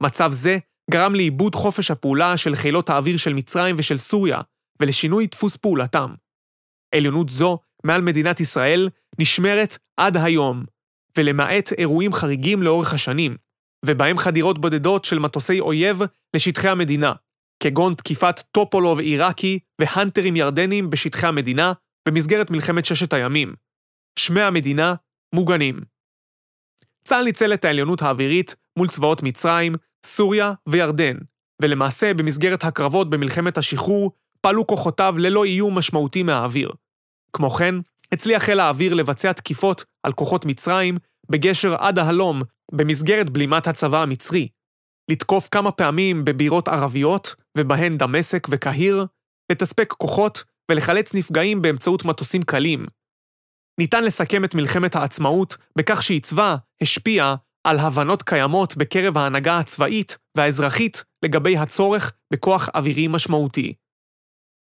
מצב 0.00 0.32
זה 0.32 0.58
גרם 0.90 1.14
לאיבוד 1.14 1.54
חופש 1.54 1.90
הפעולה 1.90 2.36
של 2.36 2.54
חילות 2.54 2.90
האוויר 2.90 3.16
של 3.16 3.34
מצרים 3.34 3.76
ושל 3.78 3.96
סוריה, 3.96 4.40
ולשינוי 4.80 5.26
דפוס 5.26 5.56
פעולתם. 5.56 6.14
עליונות 6.94 7.28
זו 7.28 7.58
מעל 7.84 8.00
מדינת 8.00 8.40
ישראל 8.40 8.88
נשמרת 9.18 9.78
עד 9.96 10.16
היום, 10.16 10.64
ולמעט 11.18 11.72
אירועים 11.78 12.12
חריגים 12.12 12.62
לאורך 12.62 12.94
השנים, 12.94 13.36
ובהם 13.86 14.18
חדירות 14.18 14.58
בודדות 14.58 15.04
של 15.04 15.18
מטוסי 15.18 15.60
אויב 15.60 15.98
לשטחי 16.36 16.68
המדינה, 16.68 17.12
כגון 17.62 17.94
תקיפת 17.94 18.40
טופולוב 18.50 18.98
עיראקי 18.98 19.58
והאנטרים 19.80 20.36
ירדנים 20.36 20.90
בשטחי 20.90 21.26
המדינה 21.26 21.72
במסגרת 22.08 22.50
מלחמת 22.50 22.84
ששת 22.84 23.12
הימים. 23.12 23.54
שמי 24.18 24.42
המדינה 24.42 24.94
מוגנים. 25.34 25.80
צה"ל 27.04 27.24
ניצל 27.24 27.54
את 27.54 27.64
העליונות 27.64 28.02
האווירית 28.02 28.54
מול 28.78 28.88
צבאות 28.88 29.22
מצרים, 29.22 29.72
סוריה 30.06 30.52
וירדן, 30.68 31.16
ולמעשה 31.62 32.14
במסגרת 32.14 32.64
הקרבות 32.64 33.10
במלחמת 33.10 33.58
השחרור 33.58 34.12
פעלו 34.40 34.66
כוחותיו 34.66 35.14
ללא 35.18 35.44
איום 35.44 35.78
משמעותי 35.78 36.22
מהאוויר. 36.22 36.70
כמו 37.32 37.50
כן, 37.50 37.74
הצליח 38.12 38.42
חיל 38.42 38.60
האוויר 38.60 38.94
לבצע 38.94 39.32
תקיפות 39.32 39.84
על 40.02 40.12
כוחות 40.12 40.46
מצרים 40.46 40.96
בגשר 41.30 41.74
עד 41.74 41.98
ההלום 41.98 42.42
במסגרת 42.72 43.30
בלימת 43.30 43.66
הצבא 43.66 44.02
המצרי, 44.02 44.48
לתקוף 45.10 45.48
כמה 45.50 45.72
פעמים 45.72 46.24
בבירות 46.24 46.68
ערביות, 46.68 47.41
ובהן 47.58 47.96
דמשק 47.96 48.46
וקהיר, 48.50 49.06
לתספק 49.52 49.92
כוחות 49.98 50.44
ולחלץ 50.70 51.14
נפגעים 51.14 51.62
באמצעות 51.62 52.04
מטוסים 52.04 52.42
קלים. 52.42 52.86
ניתן 53.80 54.04
לסכם 54.04 54.44
את 54.44 54.54
מלחמת 54.54 54.96
העצמאות 54.96 55.56
בכך 55.78 56.02
שעיצבה 56.02 56.56
השפיעה 56.82 57.36
על 57.64 57.78
הבנות 57.78 58.22
קיימות 58.22 58.76
בקרב 58.76 59.18
ההנהגה 59.18 59.58
הצבאית 59.58 60.18
והאזרחית 60.36 61.04
לגבי 61.24 61.56
הצורך 61.56 62.12
בכוח 62.32 62.68
אווירי 62.74 63.08
משמעותי. 63.08 63.74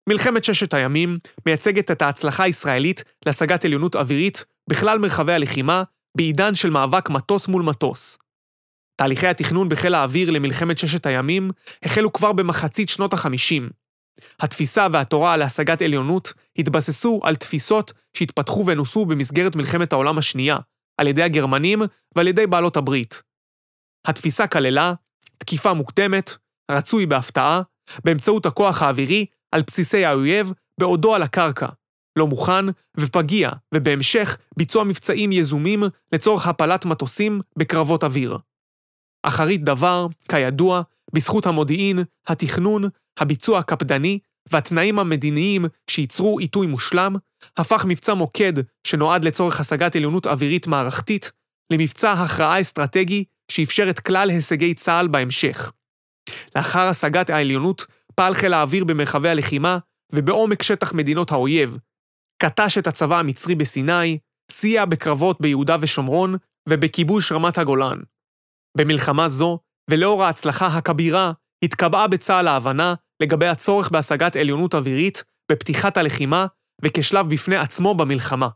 מלחמת 0.08 0.44
ששת 0.44 0.74
הימים 0.74 1.18
מייצגת 1.46 1.90
את 1.90 2.02
ההצלחה 2.02 2.42
הישראלית 2.42 3.04
להשגת 3.26 3.64
עליונות 3.64 3.96
אווירית 3.96 4.44
בכלל 4.70 4.98
מרחבי 4.98 5.32
הלחימה 5.32 5.82
בעידן 6.16 6.54
של 6.54 6.70
מאבק 6.70 7.10
מטוס 7.10 7.48
מול 7.48 7.62
מטוס. 7.62 8.18
תהליכי 8.96 9.26
התכנון 9.26 9.68
בחיל 9.68 9.94
האוויר 9.94 10.30
למלחמת 10.30 10.78
ששת 10.78 11.06
הימים 11.06 11.50
החלו 11.82 12.12
כבר 12.12 12.32
במחצית 12.32 12.88
שנות 12.88 13.14
ה-50. 13.14 13.70
התפיסה 14.40 14.86
והתורה 14.92 15.36
להשגת 15.36 15.82
עליונות 15.82 16.32
התבססו 16.58 17.20
על 17.22 17.36
תפיסות 17.36 17.92
שהתפתחו 18.16 18.66
ונוסו 18.66 19.06
במסגרת 19.06 19.56
מלחמת 19.56 19.92
העולם 19.92 20.18
השנייה, 20.18 20.58
על 20.98 21.06
ידי 21.06 21.22
הגרמנים 21.22 21.82
ועל 22.16 22.28
ידי 22.28 22.46
בעלות 22.46 22.76
הברית. 22.76 23.22
התפיסה 24.06 24.46
כללה 24.46 24.94
תקיפה 25.38 25.72
מוקדמת, 25.72 26.36
רצוי 26.70 27.06
בהפתעה, 27.06 27.62
באמצעות 28.04 28.46
הכוח 28.46 28.82
האווירי 28.82 29.26
על 29.52 29.62
בסיסי 29.66 30.04
האויב 30.04 30.52
בעודו 30.80 31.14
על 31.14 31.22
הקרקע, 31.22 31.66
לא 32.18 32.26
מוכן 32.26 32.64
ופגיע, 32.96 33.50
ובהמשך 33.74 34.36
ביצוע 34.56 34.84
מבצעים 34.84 35.32
יזומים 35.32 35.82
לצורך 36.12 36.46
הפלת 36.46 36.84
מטוסים 36.84 37.40
בקרבות 37.56 38.04
אוויר. 38.04 38.38
אחרית 39.24 39.64
דבר, 39.64 40.06
כידוע, 40.28 40.82
בזכות 41.14 41.46
המודיעין, 41.46 41.98
התכנון, 42.26 42.84
הביצוע 43.18 43.58
הקפדני 43.58 44.18
והתנאים 44.52 44.98
המדיניים 44.98 45.64
שייצרו 45.90 46.38
עיתוי 46.38 46.66
מושלם, 46.66 47.16
הפך 47.56 47.84
מבצע 47.88 48.14
מוקד 48.14 48.52
שנועד 48.86 49.24
לצורך 49.24 49.60
השגת 49.60 49.96
עליונות 49.96 50.26
אווירית 50.26 50.66
מערכתית, 50.66 51.32
למבצע 51.72 52.12
הכרעה 52.12 52.60
אסטרטגי 52.60 53.24
שאפשר 53.50 53.90
את 53.90 54.00
כלל 54.00 54.30
הישגי 54.30 54.74
צה"ל 54.74 55.08
בהמשך. 55.08 55.72
לאחר 56.56 56.88
השגת 56.88 57.30
העליונות, 57.30 57.86
פעל 58.14 58.34
חיל 58.34 58.52
האוויר 58.52 58.84
במרחבי 58.84 59.28
הלחימה 59.28 59.78
ובעומק 60.12 60.62
שטח 60.62 60.92
מדינות 60.92 61.32
האויב, 61.32 61.76
כתש 62.38 62.78
את 62.78 62.86
הצבא 62.86 63.18
המצרי 63.18 63.54
בסיני, 63.54 64.18
סייע 64.50 64.84
בקרבות 64.84 65.40
ביהודה 65.40 65.76
ושומרון 65.80 66.36
ובכיבוש 66.68 67.32
רמת 67.32 67.58
הגולן. 67.58 67.98
במלחמה 68.76 69.28
זו, 69.28 69.58
ולאור 69.90 70.24
ההצלחה 70.24 70.66
הכבירה, 70.66 71.32
התקבעה 71.64 72.08
בצה"ל 72.08 72.48
ההבנה 72.48 72.94
לגבי 73.22 73.46
הצורך 73.46 73.90
בהשגת 73.90 74.36
עליונות 74.36 74.74
אווירית 74.74 75.24
בפתיחת 75.52 75.96
הלחימה 75.96 76.46
וכשלב 76.82 77.28
בפני 77.28 77.56
עצמו 77.56 77.94
במלחמה. 77.94 78.48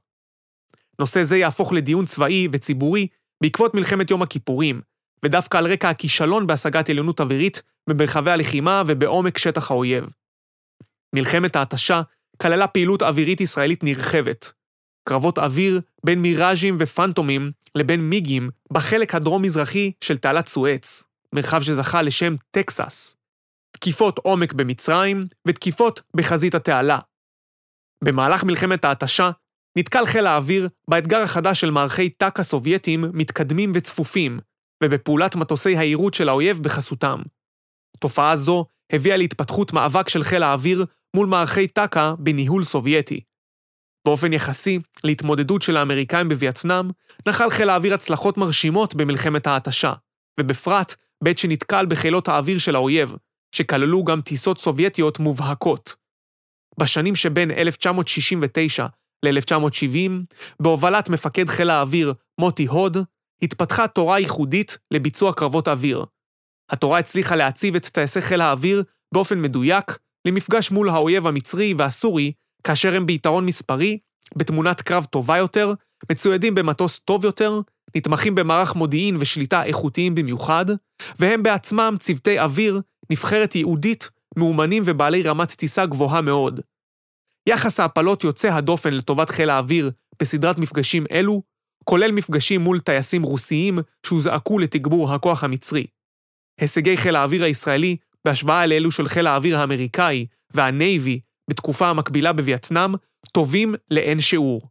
נושא 1.01 1.23
זה 1.23 1.37
יהפוך 1.37 1.73
לדיון 1.73 2.07
צבאי 2.07 2.49
וציבורי 2.53 3.07
בעקבות 3.43 3.75
מלחמת 3.75 4.11
יום 4.11 4.23
הכיפורים, 4.23 4.81
ודווקא 5.25 5.59
על 5.59 5.73
רקע 5.73 5.91
הכישלון 5.91 6.47
בהשגת 6.47 6.91
עליונות 6.91 7.21
אווירית 7.21 7.63
במרחבי 7.91 8.31
הלחימה 8.31 8.83
ובעומק 8.87 9.39
שטח 9.39 9.71
האויב. 9.71 10.05
מלחמת 11.15 11.57
ההתשה 11.57 12.03
כללה 12.43 12.67
פעילות 12.67 13.03
אווירית 13.03 13.41
ישראלית 13.41 13.85
נרחבת. 13.85 14.53
קרבות 15.09 15.39
אוויר 15.39 15.81
בין 16.05 16.23
מיראז'ים 16.23 16.77
ופנטומים 16.81 17.51
לבין 17.75 18.01
מיגים 18.01 18.51
בחלק 18.73 19.15
הדרום-מזרחי 19.15 19.93
של 20.05 20.19
תעלת 20.19 20.49
סואץ, 20.49 21.05
מרחב 21.33 21.63
שזכה 21.63 22.03
לשם 22.03 22.35
טקסס. 22.51 23.17
תקיפות 23.71 24.19
עומק 24.19 24.53
במצרים 24.53 25.27
ותקיפות 25.49 26.03
בחזית 26.17 26.55
התעלה. 26.55 26.99
במהלך 28.05 28.45
מלחמת 28.45 28.85
ההתשה 28.85 29.31
נתקל 29.79 30.07
חיל 30.07 30.27
האוויר 30.27 30.69
באתגר 30.91 31.21
החדש 31.23 31.61
של 31.61 31.71
מערכי 31.71 32.11
טק"א 32.11 32.41
סובייטיים 32.41 33.05
מתקדמים 33.13 33.73
וצפופים, 33.75 34.39
ובפעולת 34.85 35.37
מטוסי 35.37 35.77
היירוט 35.77 36.15
של 36.15 36.29
האויב 36.29 36.59
בחסותם. 36.63 37.23
תופעה 38.01 38.37
זו 38.37 38.65
הביאה 38.93 39.17
להתפתחות 39.17 39.73
מאבק 39.73 40.09
של 40.09 40.23
חיל 40.23 40.43
האוויר 40.43 40.87
מול 41.17 41.27
מערכי 41.27 41.69
טק"א 41.69 42.15
בניהול 42.19 42.65
סובייטי. 42.65 43.21
באופן 44.09 44.33
יחסי 44.33 44.79
להתמודדות 45.05 45.63
של 45.63 45.77
האמריקאים 45.77 46.29
בווייטנאם, 46.29 46.91
נחל 47.29 47.51
חיל 47.51 47.71
האוויר 47.71 47.95
הצלחות 47.95 48.39
מרשימות 48.39 48.95
במלחמת 48.95 49.47
ההתשה, 49.47 49.93
ובפרט 50.41 50.95
בעת 51.25 51.39
שנתקל 51.39 51.87
בחילות 51.87 52.29
האוויר 52.29 52.59
של 52.59 52.75
האויב, 52.75 53.17
שכללו 53.55 54.05
גם 54.05 54.21
טיסות 54.21 54.59
סובייטיות 54.59 55.19
מובהקות. 55.19 55.95
בשנים 56.81 57.17
שבין 57.17 57.51
1969 57.51 58.87
ל-1970, 59.23 60.11
בהובלת 60.61 61.09
מפקד 61.09 61.49
חיל 61.49 61.71
האוויר 61.71 62.15
מוטי 62.41 62.67
הוד, 62.67 62.97
התפתחה 63.43 63.89
תורה 63.89 64.19
ייחודית 64.19 64.79
לביצוע 64.91 65.33
קרבות 65.33 65.69
אוויר. 65.69 66.05
התורה 66.71 66.99
הצליחה 66.99 67.37
להציב 67.37 67.77
את 67.77 67.87
טייסי 67.87 68.21
חיל 68.21 68.41
האוויר 68.41 68.83
באופן 69.15 69.41
מדויק 69.41 69.99
למפגש 70.25 70.71
מול 70.71 70.89
האויב 70.89 71.27
המצרי 71.27 71.75
והסורי, 71.79 72.33
כאשר 72.65 72.97
הם 72.97 73.07
ביתרון 73.07 73.47
מספרי, 73.47 73.99
בתמונת 74.37 74.83
קרב 74.83 75.05
טובה 75.05 75.37
יותר, 75.37 75.75
מצוידים 76.13 76.55
במטוס 76.55 76.99
טוב 76.99 77.25
יותר, 77.25 77.61
נתמכים 77.97 78.35
במערך 78.35 78.75
מודיעין 78.75 79.17
ושליטה 79.21 79.65
איכותיים 79.65 80.15
במיוחד, 80.15 80.67
והם 81.19 81.43
בעצמם 81.43 81.97
צוותי 82.01 82.39
אוויר, 82.41 82.81
נבחרת 83.11 83.55
ייעודית, 83.55 84.09
מאומנים 84.37 84.83
ובעלי 84.87 85.23
רמת 85.23 85.51
טיסה 85.51 85.87
גבוהה 85.87 86.21
מאוד. 86.21 86.61
יחס 87.49 87.81
ההפלות 87.81 88.25
יוצא 88.25 88.49
הדופן 88.49 88.93
לטובת 88.93 89.31
חיל 89.31 89.51
האוויר 89.51 89.91
בסדרת 90.21 90.59
מפגשים 90.59 91.05
אלו, 91.11 91.43
כולל 91.85 92.13
מפגשים 92.13 92.61
מול 92.61 92.81
טייסים 92.81 93.23
רוסיים 93.23 93.79
שהוזעקו 94.07 94.59
לתגבור 94.59 95.15
הכוח 95.15 95.45
המצרי. 95.45 95.87
הישגי 96.61 96.97
חיל 96.97 97.17
האוויר 97.17 97.45
הישראלי 97.45 97.97
בהשוואה 98.25 98.67
לאלו 98.67 98.91
של 98.91 99.09
חיל 99.09 99.27
האוויר 99.27 99.59
האמריקאי 99.59 100.27
והנייבי 100.55 101.21
בתקופה 101.49 101.89
המקבילה 101.89 102.33
בווייטנאם, 102.33 102.95
טובים 103.33 103.75
לאין 103.91 104.21
שיעור. 104.21 104.63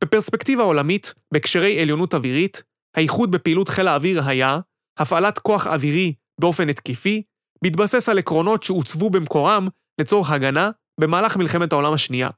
בפרספקטיבה 0.00 0.62
עולמית, 0.62 1.14
בהקשרי 1.32 1.80
עליונות 1.80 2.14
אווירית, 2.14 2.62
הייחוד 2.96 3.30
בפעילות 3.30 3.68
חיל 3.68 3.88
האוויר 3.88 4.22
היה 4.28 4.58
הפעלת 4.98 5.38
כוח 5.38 5.66
אווירי 5.66 6.14
באופן 6.40 6.68
התקפי, 6.68 7.22
בהתבסס 7.62 8.08
על 8.08 8.18
עקרונות 8.18 8.62
שהוצבו 8.62 9.10
במקורם 9.10 9.68
לצורך 10.00 10.30
הגנה 10.30 10.70
במהלך 11.00 11.36
מלחמת 11.36 11.72
העולם 11.72 11.92
השנייה. 11.92 12.30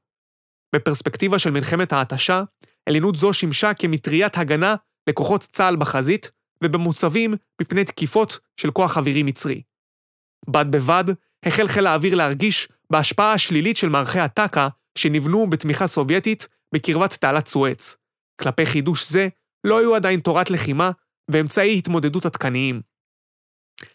בפרספקטיבה 0.74 1.38
של 1.38 1.50
מלחמת 1.50 1.92
ההתשה, 1.92 2.42
עליונות 2.88 3.16
זו 3.16 3.32
שימשה 3.32 3.74
כמטריית 3.74 4.38
הגנה 4.38 4.74
לכוחות 5.08 5.42
צה"ל 5.52 5.76
בחזית, 5.76 6.30
ובמוצבים 6.64 7.34
מפני 7.60 7.84
תקיפות 7.84 8.38
של 8.56 8.70
כוח 8.70 8.98
אווירי 8.98 9.22
מצרי. 9.22 9.62
בד 10.48 10.66
בבד, 10.70 11.04
החל 11.42 11.68
חיל 11.68 11.86
האוויר 11.86 12.14
להרגיש 12.14 12.68
בהשפעה 12.92 13.32
השלילית 13.32 13.76
של 13.76 13.88
מערכי 13.88 14.18
הטאקה 14.18 14.68
שנבנו 14.98 15.50
בתמיכה 15.50 15.86
סובייטית 15.86 16.48
בקרבת 16.74 17.12
תעלת 17.12 17.46
סואץ. 17.46 17.96
כלפי 18.40 18.66
חידוש 18.66 19.10
זה 19.10 19.28
לא 19.64 19.78
היו 19.78 19.94
עדיין 19.94 20.20
תורת 20.20 20.50
לחימה 20.50 20.90
ואמצעי 21.30 21.78
התמודדות 21.78 22.26
עדכניים. 22.26 22.80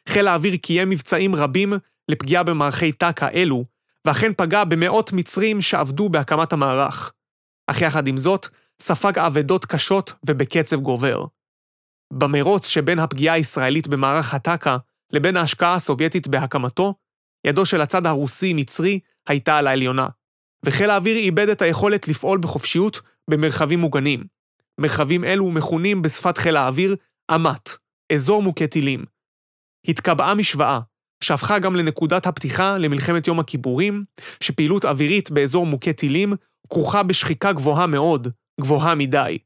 חיל 0.09 0.27
האוויר 0.27 0.57
קיים 0.57 0.89
מבצעים 0.89 1.35
רבים 1.35 1.73
לפגיעה 2.09 2.43
במערכי 2.43 2.91
טאקה 2.91 3.29
אלו, 3.29 3.65
ואכן 4.07 4.31
פגע 4.37 4.63
במאות 4.63 5.13
מצרים 5.13 5.61
שעבדו 5.61 6.09
בהקמת 6.09 6.53
המערך. 6.53 7.13
אך 7.67 7.81
יחד 7.81 8.07
עם 8.07 8.17
זאת, 8.17 8.47
ספג 8.81 9.19
אבדות 9.19 9.65
קשות 9.65 10.13
ובקצב 10.25 10.75
גובר. 10.75 11.25
במרוץ 12.13 12.67
שבין 12.67 12.99
הפגיעה 12.99 13.35
הישראלית 13.35 13.87
במערך 13.87 14.33
הטאקה 14.33 14.77
לבין 15.13 15.37
ההשקעה 15.37 15.75
הסובייטית 15.75 16.27
בהקמתו, 16.27 16.95
ידו 17.47 17.65
של 17.65 17.81
הצד 17.81 18.05
הרוסי-מצרי 18.05 18.99
הייתה 19.27 19.57
על 19.57 19.67
העליונה, 19.67 20.07
וחיל 20.65 20.89
האוויר 20.89 21.17
איבד 21.17 21.49
את 21.49 21.61
היכולת 21.61 22.07
לפעול 22.07 22.37
בחופשיות 22.37 23.01
במרחבים 23.29 23.79
מוגנים. 23.79 24.23
מרחבים 24.79 25.23
אלו 25.23 25.51
מכונים 25.51 26.01
בשפת 26.01 26.37
חיל 26.37 26.57
האוויר 26.57 26.95
אמ"ט, 27.35 27.69
אזור 28.13 28.41
מוכה 28.41 28.67
טילים. 28.67 29.05
התקבעה 29.87 30.35
משוואה, 30.35 30.79
שהפכה 31.23 31.59
גם 31.59 31.75
לנקודת 31.75 32.27
הפתיחה 32.27 32.77
למלחמת 32.77 33.27
יום 33.27 33.39
הכיפורים, 33.39 34.03
שפעילות 34.39 34.85
אווירית 34.85 35.31
באזור 35.31 35.65
מוכה 35.65 35.93
טילים 35.93 36.33
כרוכה 36.69 37.03
בשחיקה 37.03 37.53
גבוהה 37.53 37.87
מאוד, 37.87 38.27
גבוהה 38.61 38.95
מדי. 38.95 39.37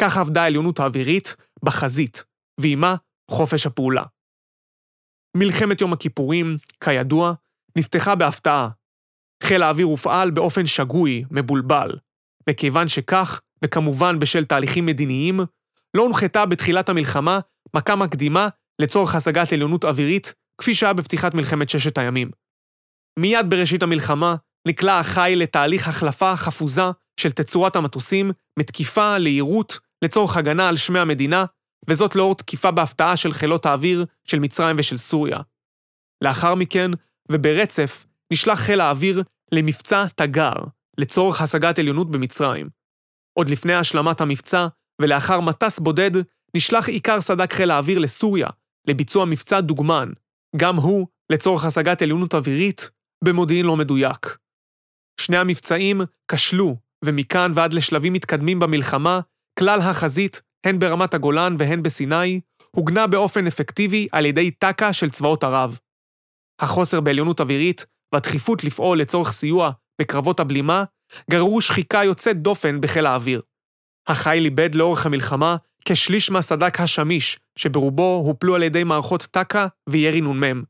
כך 0.00 0.16
עבדה 0.16 0.42
העליונות 0.42 0.80
האווירית 0.80 1.36
בחזית, 1.62 2.24
ועימה 2.60 2.96
חופש 3.30 3.66
הפעולה. 3.66 4.02
מלחמת 5.38 5.80
יום 5.80 5.92
הכיפורים, 5.92 6.56
כידוע, 6.84 7.32
נפתחה 7.76 8.14
בהפתעה. 8.14 8.68
חיל 9.42 9.62
האוויר 9.62 9.86
הופעל 9.86 10.30
באופן 10.30 10.66
שגוי, 10.66 11.24
מבולבל. 11.30 11.90
מכיוון 12.48 12.88
שכך, 12.88 13.40
וכמובן 13.64 14.18
בשל 14.18 14.44
תהליכים 14.44 14.86
מדיניים, 14.86 15.40
לא 15.94 16.02
הונחתה 16.02 16.46
בתחילת 16.46 16.88
המלחמה 16.88 17.40
מכה 17.76 17.96
מקדימה 17.96 18.48
לצורך 18.78 19.14
השגת 19.14 19.52
עליונות 19.52 19.84
אווירית, 19.84 20.34
כפי 20.58 20.74
שהיה 20.74 20.92
בפתיחת 20.92 21.34
מלחמת 21.34 21.68
ששת 21.68 21.98
הימים. 21.98 22.30
מיד 23.18 23.50
בראשית 23.50 23.82
המלחמה 23.82 24.36
נקלע 24.68 24.98
החיל 24.98 25.42
לתהליך 25.42 25.88
החלפה 25.88 26.36
חפוזה 26.36 26.82
של 27.20 27.32
תצורת 27.32 27.76
המטוסים 27.76 28.30
מתקיפה 28.58 29.18
ליהירות 29.18 29.78
לצורך 30.04 30.36
הגנה 30.36 30.68
על 30.68 30.76
שמי 30.76 30.98
המדינה 30.98 31.44
וזאת 31.88 32.14
לאור 32.14 32.34
תקיפה 32.34 32.70
בהפתעה 32.70 33.16
של 33.16 33.32
חילות 33.32 33.66
האוויר 33.66 34.04
של 34.24 34.38
מצרים 34.38 34.76
ושל 34.78 34.96
סוריה. 34.96 35.38
לאחר 36.24 36.54
מכן, 36.54 36.90
וברצף, 37.32 38.06
נשלח 38.32 38.60
חיל 38.60 38.80
האוויר 38.80 39.22
למבצע 39.52 40.04
תגר, 40.14 40.52
לצורך 40.98 41.40
השגת 41.40 41.78
עליונות 41.78 42.10
במצרים. 42.10 42.68
עוד 43.38 43.50
לפני 43.50 43.74
השלמת 43.74 44.20
המבצע, 44.20 44.66
ולאחר 45.02 45.40
מטס 45.40 45.78
בודד, 45.78 46.10
נשלח 46.56 46.88
עיקר 46.88 47.20
סד"כ 47.20 47.52
חיל 47.52 47.70
האוויר 47.70 47.98
לסוריה, 47.98 48.48
לביצוע 48.88 49.24
מבצע 49.24 49.60
דוגמן, 49.60 50.08
גם 50.56 50.76
הוא 50.76 51.06
לצורך 51.32 51.64
השגת 51.64 52.02
עליונות 52.02 52.34
אווירית, 52.34 52.90
במודיעין 53.24 53.66
לא 53.66 53.76
מדויק. 53.76 54.36
שני 55.20 55.36
המבצעים 55.36 56.00
כשלו, 56.30 56.76
ומכאן 57.04 57.52
ועד 57.54 57.72
לשלבים 57.72 58.12
מתקדמים 58.12 58.58
במלחמה, 58.58 59.20
כלל 59.58 59.80
החזית 59.80 60.42
הן 60.66 60.78
ברמת 60.78 61.14
הגולן 61.14 61.56
והן 61.58 61.82
בסיני, 61.82 62.40
הוגנה 62.70 63.06
באופן 63.06 63.46
אפקטיבי 63.46 64.08
על 64.12 64.26
ידי 64.26 64.50
טק"א 64.50 64.92
של 64.92 65.10
צבאות 65.10 65.44
ערב. 65.44 65.78
החוסר 66.60 67.00
בעליונות 67.00 67.40
אווירית 67.40 67.86
והדחיפות 68.12 68.64
לפעול 68.64 69.00
לצורך 69.00 69.32
סיוע 69.32 69.70
בקרבות 70.00 70.40
הבלימה 70.40 70.84
גררו 71.30 71.60
שחיקה 71.60 72.04
יוצאת 72.04 72.42
דופן 72.42 72.80
בחיל 72.80 73.06
האוויר. 73.06 73.42
החיל 74.08 74.44
איבד 74.44 74.74
לאורך 74.74 75.06
המלחמה 75.06 75.56
כשליש 75.84 76.30
מהסד"כ 76.30 76.80
השמיש, 76.80 77.38
שברובו 77.58 78.22
הופלו 78.26 78.54
על 78.54 78.62
ידי 78.62 78.84
מערכות 78.84 79.22
טק"א 79.22 79.66
וירי 79.88 80.20
נ"מ. 80.20 80.62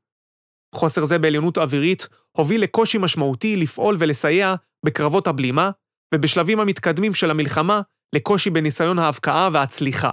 חוסר 0.75 1.05
זה 1.05 1.19
בעליונות 1.19 1.59
אווירית 1.59 2.09
הוביל 2.33 2.63
לקושי 2.63 2.99
משמעותי 2.99 3.57
לפעול 3.57 3.97
ולסייע 3.99 4.55
בקרבות 4.87 5.27
הבלימה, 5.27 5.71
ובשלבים 6.15 6.61
המתקדמים 6.61 7.15
של 7.15 7.31
המלחמה, 7.31 7.81
לקושי 8.15 8.51
בניסיון 8.51 8.99
ההבקעה 8.99 9.49
והצליחה. 9.53 10.11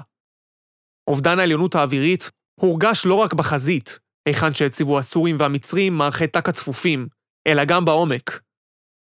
אובדן 1.07 1.39
העליונות 1.39 1.75
האווירית 1.75 2.29
הורגש 2.59 3.05
לא 3.05 3.15
רק 3.15 3.33
בחזית, 3.33 3.99
היכן 4.27 4.53
שהציבו 4.53 4.99
הסורים 4.99 5.35
והמצרים 5.39 5.97
מערכי 5.97 6.27
טק"א 6.27 6.51
צפופים, 6.51 7.07
אלא 7.47 7.65
גם 7.65 7.85
בעומק. 7.85 8.41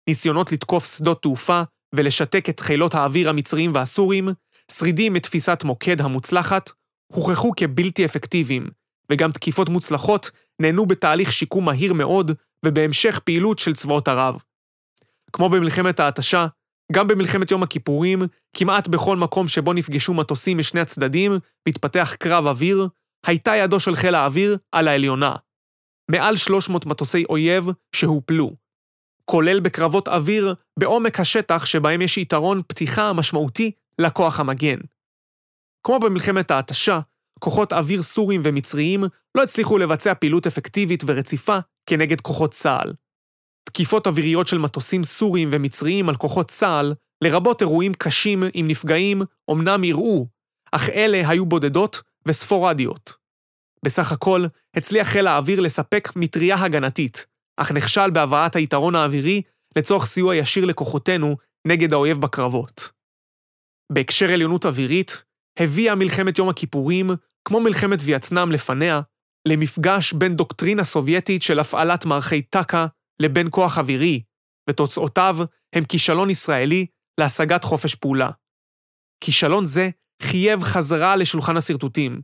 ניסיונות 0.10 0.52
לתקוף 0.52 0.98
שדות 0.98 1.22
תעופה 1.22 1.62
ולשתק 1.96 2.50
את 2.50 2.60
חילות 2.60 2.96
האוויר 2.96 3.30
המצריים 3.30 3.72
והסורים, 3.76 4.30
שרידים 4.72 5.14
מתפיסת 5.14 5.64
מוקד 5.64 6.02
המוצלחת, 6.02 6.72
הוכחו 7.14 7.52
כבלתי 7.58 8.06
אפקטיביים, 8.06 8.68
וגם 9.12 9.32
תקיפות 9.32 9.70
מוצלחות 9.70 10.32
נהנו 10.62 10.86
בתהליך 10.86 11.32
שיקום 11.32 11.66
מהיר 11.66 11.94
מאוד 11.94 12.32
ובהמשך 12.66 13.20
פעילות 13.20 13.60
של 13.60 13.76
צבאות 13.76 14.08
ערב. 14.08 14.44
כמו 15.34 15.50
במלחמת 15.50 16.00
ההתשה, 16.00 16.48
גם 16.92 17.08
במלחמת 17.08 17.52
יום 17.52 17.64
הכיפורים, 17.64 18.22
כמעט 18.54 18.88
בכל 18.88 19.18
מקום 19.18 19.48
שבו 19.48 19.74
נפגשו 19.74 20.14
מטוסים 20.14 20.58
משני 20.58 20.80
הצדדים, 20.80 21.32
והתפתח 21.66 22.16
קרב 22.20 22.48
אוויר, 22.48 22.88
הייתה 23.26 23.56
ידו 23.56 23.80
של 23.80 23.96
חיל 23.96 24.16
האוויר 24.16 24.58
על 24.72 24.88
העליונה. 24.88 25.36
מעל 26.12 26.36
300 26.36 26.86
מטוסי 26.86 27.24
אויב 27.30 27.68
שהופלו, 27.96 28.56
כולל 29.26 29.60
בקרבות 29.60 30.08
אוויר 30.08 30.56
בעומק 30.80 31.20
השטח 31.20 31.66
שבהם 31.66 32.02
יש 32.02 32.18
יתרון 32.18 32.62
פתיחה 32.68 33.14
משמעותי 33.14 33.72
לכוח 34.00 34.40
המגן. 34.40 34.78
כמו 35.84 36.00
במלחמת 36.00 36.52
ההתשה, 36.52 37.00
כוחות 37.40 37.74
אוויר 37.74 38.02
סורים 38.02 38.42
ומצריים 38.44 39.04
לא 39.36 39.44
הצליחו 39.44 39.78
לבצע 39.78 40.14
פעילות 40.14 40.48
אפקטיבית 40.48 41.04
ורציפה 41.08 41.58
כנגד 41.86 42.22
כוחות 42.22 42.52
צה"ל. 42.52 42.94
תקיפות 43.64 44.08
אוויריות 44.08 44.48
של 44.48 44.58
מטוסים 44.58 45.04
סוריים 45.04 45.50
ומצריים 45.52 46.10
על 46.10 46.16
כוחות 46.16 46.52
צה"ל, 46.52 46.94
לרבות 47.24 47.62
אירועים 47.62 47.94
קשים 47.94 48.44
עם 48.54 48.68
נפגעים, 48.68 49.22
אמנם 49.52 49.84
אירעו, 49.84 50.28
אך 50.72 50.90
אלה 50.90 51.30
היו 51.30 51.46
בודדות 51.46 52.02
וספורדיות. 52.26 53.14
בסך 53.86 54.12
הכל, 54.12 54.46
הצליח 54.76 55.08
חיל 55.08 55.28
האוויר 55.28 55.60
לספק 55.60 56.10
מטריה 56.16 56.64
הגנתית, 56.64 57.26
אך 57.58 57.72
נכשל 57.72 58.10
בהבאת 58.10 58.56
היתרון 58.56 58.96
האווירי 58.96 59.42
לצורך 59.76 60.06
סיוע 60.06 60.36
ישיר 60.36 60.66
לכוחותינו 60.66 61.36
נגד 61.68 61.94
האויב 61.94 62.18
בקרבות. 62.18 62.90
בהקשר 63.92 64.32
עליונות 64.34 64.66
אווירית, 64.66 65.24
הביאה 65.60 65.96
מלחמת 65.96 66.38
יום 66.38 66.50
הכיפורים, 66.50 67.10
כמו 67.46 67.60
מלחמת 67.60 68.00
וייטנאם 68.02 68.52
לפניה, 68.52 69.02
למפגש 69.48 70.14
בין 70.14 70.36
דוקטרינה 70.36 70.84
סובייטית 70.84 71.44
של 71.44 71.60
הפעלת 71.60 72.06
מערכי 72.06 72.42
טק"א 72.42 72.86
לבין 73.22 73.48
כוח 73.52 73.78
אווירי, 73.78 74.22
ותוצאותיו 74.70 75.38
הם 75.76 75.86
כישלון 75.86 76.30
ישראלי 76.30 76.86
להשגת 77.20 77.64
חופש 77.64 77.96
פעולה. 77.96 78.30
כישלון 79.24 79.66
זה 79.66 79.90
חייב 80.22 80.64
חזרה 80.64 81.16
לשולחן 81.16 81.58
השרטוטים, 81.58 82.22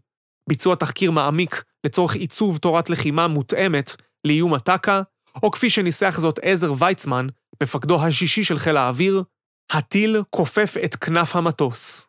ביצוע 0.49 0.75
תחקיר 0.75 1.11
מעמיק 1.11 1.63
לצורך 1.85 2.15
עיצוב 2.15 2.57
תורת 2.57 2.89
לחימה 2.89 3.27
מותאמת 3.27 3.95
לאיום 4.27 4.53
הטק"א, 4.53 5.01
או 5.43 5.51
כפי 5.51 5.69
שניסח 5.69 6.15
זאת 6.19 6.39
עזר 6.41 6.73
ויצמן, 6.79 7.27
מפקדו 7.63 8.05
השישי 8.05 8.43
של 8.43 8.57
חיל 8.57 8.77
האוויר, 8.77 9.23
הטיל 9.71 10.17
כופף 10.29 10.73
את 10.85 10.95
כנף 10.95 11.35
המטוס. 11.35 12.07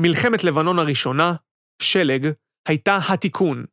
מלחמת 0.00 0.44
לבנון 0.44 0.78
הראשונה, 0.78 1.34
שלג, 1.82 2.28
הייתה 2.68 2.98
התיקון. 3.08 3.64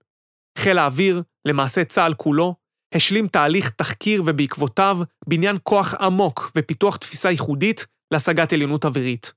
חיל 0.58 0.77
האוויר, 0.77 1.23
למעשה 1.45 1.86
צה"ל 1.86 2.13
כולו, 2.13 2.56
השלים 2.93 3.27
תהליך 3.27 3.69
תחקיר 3.69 4.23
ובעקבותיו 4.25 4.97
בניין 5.27 5.58
כוח 5.63 5.93
עמוק 5.93 6.51
ופיתוח 6.58 6.95
תפיסה 6.95 7.32
ייחודית 7.32 7.86
להשגת 8.13 8.54
עליונות 8.54 8.86
אווירית. 8.86 9.34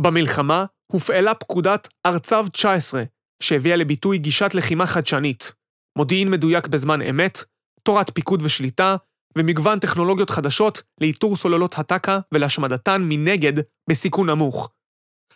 במלחמה 0.00 0.64
הופעלה 0.92 1.34
פקודת 1.34 1.88
ארצב 2.06 2.46
19, 2.52 3.02
שהביאה 3.42 3.76
לביטוי 3.76 4.18
גישת 4.18 4.54
לחימה 4.54 4.86
חדשנית, 4.86 5.52
מודיעין 5.98 6.30
מדויק 6.30 6.66
בזמן 6.66 7.02
אמת, 7.02 7.44
תורת 7.82 8.10
פיקוד 8.14 8.42
ושליטה, 8.42 8.96
ומגוון 9.38 9.78
טכנולוגיות 9.78 10.30
חדשות 10.30 10.82
לאיתור 11.00 11.36
סוללות 11.36 11.78
הטק"א 11.78 12.18
ולהשמדתן 12.34 13.02
מנגד 13.08 13.52
בסיכון 13.90 14.30
נמוך. 14.30 14.70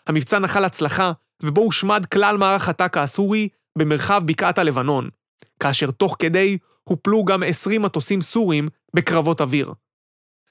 המבצע 0.06 0.38
נחל 0.38 0.64
הצלחה, 0.64 1.12
ובו 1.42 1.60
הושמד 1.60 2.06
כלל 2.06 2.36
מערך 2.36 2.68
הטק"א 2.68 2.98
הסורי 2.98 3.48
במרחב 3.78 4.22
בקעת 4.26 4.58
הלבנון, 4.58 5.08
כאשר 5.62 5.90
תוך 5.90 6.16
כדי 6.18 6.58
הופלו 6.88 7.24
גם 7.24 7.42
20 7.42 7.82
מטוסים 7.82 8.20
סורים 8.20 8.68
בקרבות 8.94 9.40
אוויר. 9.40 9.72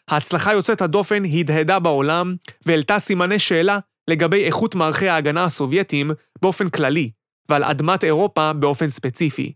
ההצלחה 0.08 0.54
יוצאת 0.54 0.82
הדופן 0.82 1.24
הדהדה 1.26 1.80
בעולם, 1.80 2.36
והעלתה 2.66 3.00
סימני 3.00 3.40
שאלה 3.40 3.80
לגבי 4.10 4.46
איכות 4.46 4.76
מערכי 4.76 5.10
ההגנה 5.10 5.44
הסובייטיים 5.44 6.12
באופן 6.42 6.70
כללי, 6.70 7.12
ועל 7.50 7.64
אדמת 7.64 8.04
אירופה 8.04 8.54
באופן 8.54 8.90
ספציפי. 8.90 9.54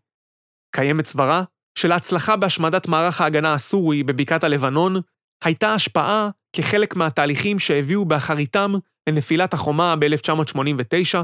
קיימת 0.76 1.06
סברה 1.06 1.44
שלהצלחה 1.78 2.36
בהשמדת 2.36 2.88
מערך 2.88 3.22
ההגנה 3.22 3.54
הסורי 3.54 4.04
בבקעת 4.04 4.44
הלבנון 4.44 4.96
הייתה 5.44 5.74
השפעה 5.74 6.30
כחלק 6.56 6.96
מהתהליכים 6.96 7.60
שהביאו 7.60 8.06
באחריתם 8.06 8.72
לנפילת 9.10 9.54
החומה 9.54 9.96
ב-1989 9.96 11.18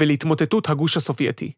ולהתמוטטות 0.00 0.68
הגוש 0.68 0.96
הסובייטי. 0.96 1.52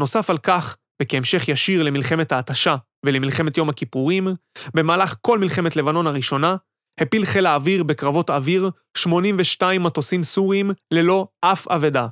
נוסף 0.00 0.30
על 0.30 0.38
כך, 0.38 0.76
וכהמשך 1.02 1.48
ישיר 1.48 1.82
למלחמת 1.82 2.32
ההתשה 2.32 2.76
ולמלחמת 3.06 3.56
יום 3.56 3.68
הכיפורים, 3.68 4.28
במהלך 4.74 5.16
כל 5.20 5.38
מלחמת 5.38 5.76
לבנון 5.76 6.06
הראשונה, 6.06 6.56
הפיל 7.00 7.26
חיל 7.26 7.46
האוויר 7.46 7.82
בקרבות 7.82 8.30
אוויר 8.30 8.70
82 8.96 9.82
מטוסים 9.82 10.22
סוריים 10.22 10.70
ללא 10.90 11.28
אף 11.40 11.68
אבדה, 11.68 12.06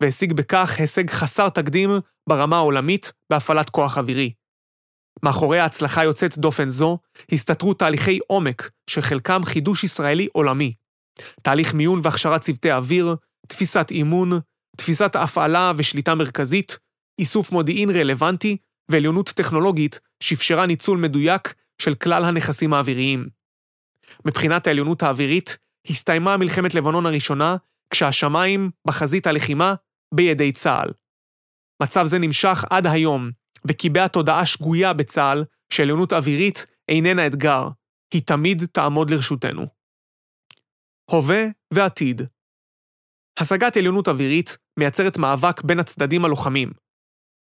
והשיג 0.00 0.32
בכך 0.32 0.76
הישג 0.78 1.10
חסר 1.10 1.48
תקדים 1.48 1.90
ברמה 2.28 2.56
העולמית 2.56 3.12
בהפעלת 3.32 3.70
כוח 3.70 3.98
אווירי. 3.98 4.32
מאחורי 5.22 5.58
ההצלחה 5.58 6.04
יוצאת 6.04 6.38
דופן 6.38 6.70
זו, 6.70 6.98
הסתתרו 7.32 7.74
תהליכי 7.74 8.18
עומק, 8.26 8.70
שחלקם 8.90 9.40
חידוש 9.44 9.84
ישראלי 9.84 10.28
עולמי. 10.32 10.74
תהליך 11.42 11.74
מיון 11.74 12.00
והכשרת 12.02 12.40
צוותי 12.40 12.72
אוויר, 12.72 13.16
תפיסת 13.48 13.86
אימון, 13.90 14.40
תפיסת 14.76 15.16
הפעלה 15.16 15.72
ושליטה 15.76 16.14
מרכזית, 16.14 16.78
איסוף 17.18 17.52
מודיעין 17.52 17.90
רלוונטי 17.90 18.56
ועליונות 18.90 19.28
טכנולוגית 19.28 20.00
שאפשרה 20.22 20.66
ניצול 20.66 20.98
מדויק 20.98 21.54
של 21.82 21.94
כלל 21.94 22.24
הנכסים 22.24 22.74
האוויריים. 22.74 23.28
מבחינת 24.24 24.66
העליונות 24.66 25.02
האווירית, 25.02 25.58
הסתיימה 25.90 26.36
מלחמת 26.36 26.74
לבנון 26.74 27.06
הראשונה, 27.06 27.56
כשהשמיים 27.92 28.70
בחזית 28.86 29.26
הלחימה 29.26 29.74
בידי 30.14 30.52
צה"ל. 30.52 30.90
מצב 31.82 32.04
זה 32.04 32.18
נמשך 32.18 32.64
עד 32.70 32.86
היום, 32.86 33.30
וקיבע 33.68 34.08
תודעה 34.08 34.46
שגויה 34.46 34.92
בצה"ל 34.92 35.44
שעליונות 35.72 36.12
אווירית 36.12 36.66
איננה 36.88 37.26
אתגר, 37.26 37.68
היא 38.14 38.22
תמיד 38.26 38.64
תעמוד 38.72 39.10
לרשותנו. 39.10 39.66
הווה 41.10 41.44
ועתיד 41.74 42.22
השגת 43.40 43.76
עליונות 43.76 44.08
אווירית 44.08 44.56
מייצרת 44.78 45.16
מאבק 45.16 45.62
בין 45.62 45.80
הצדדים 45.80 46.24
הלוחמים. 46.24 46.72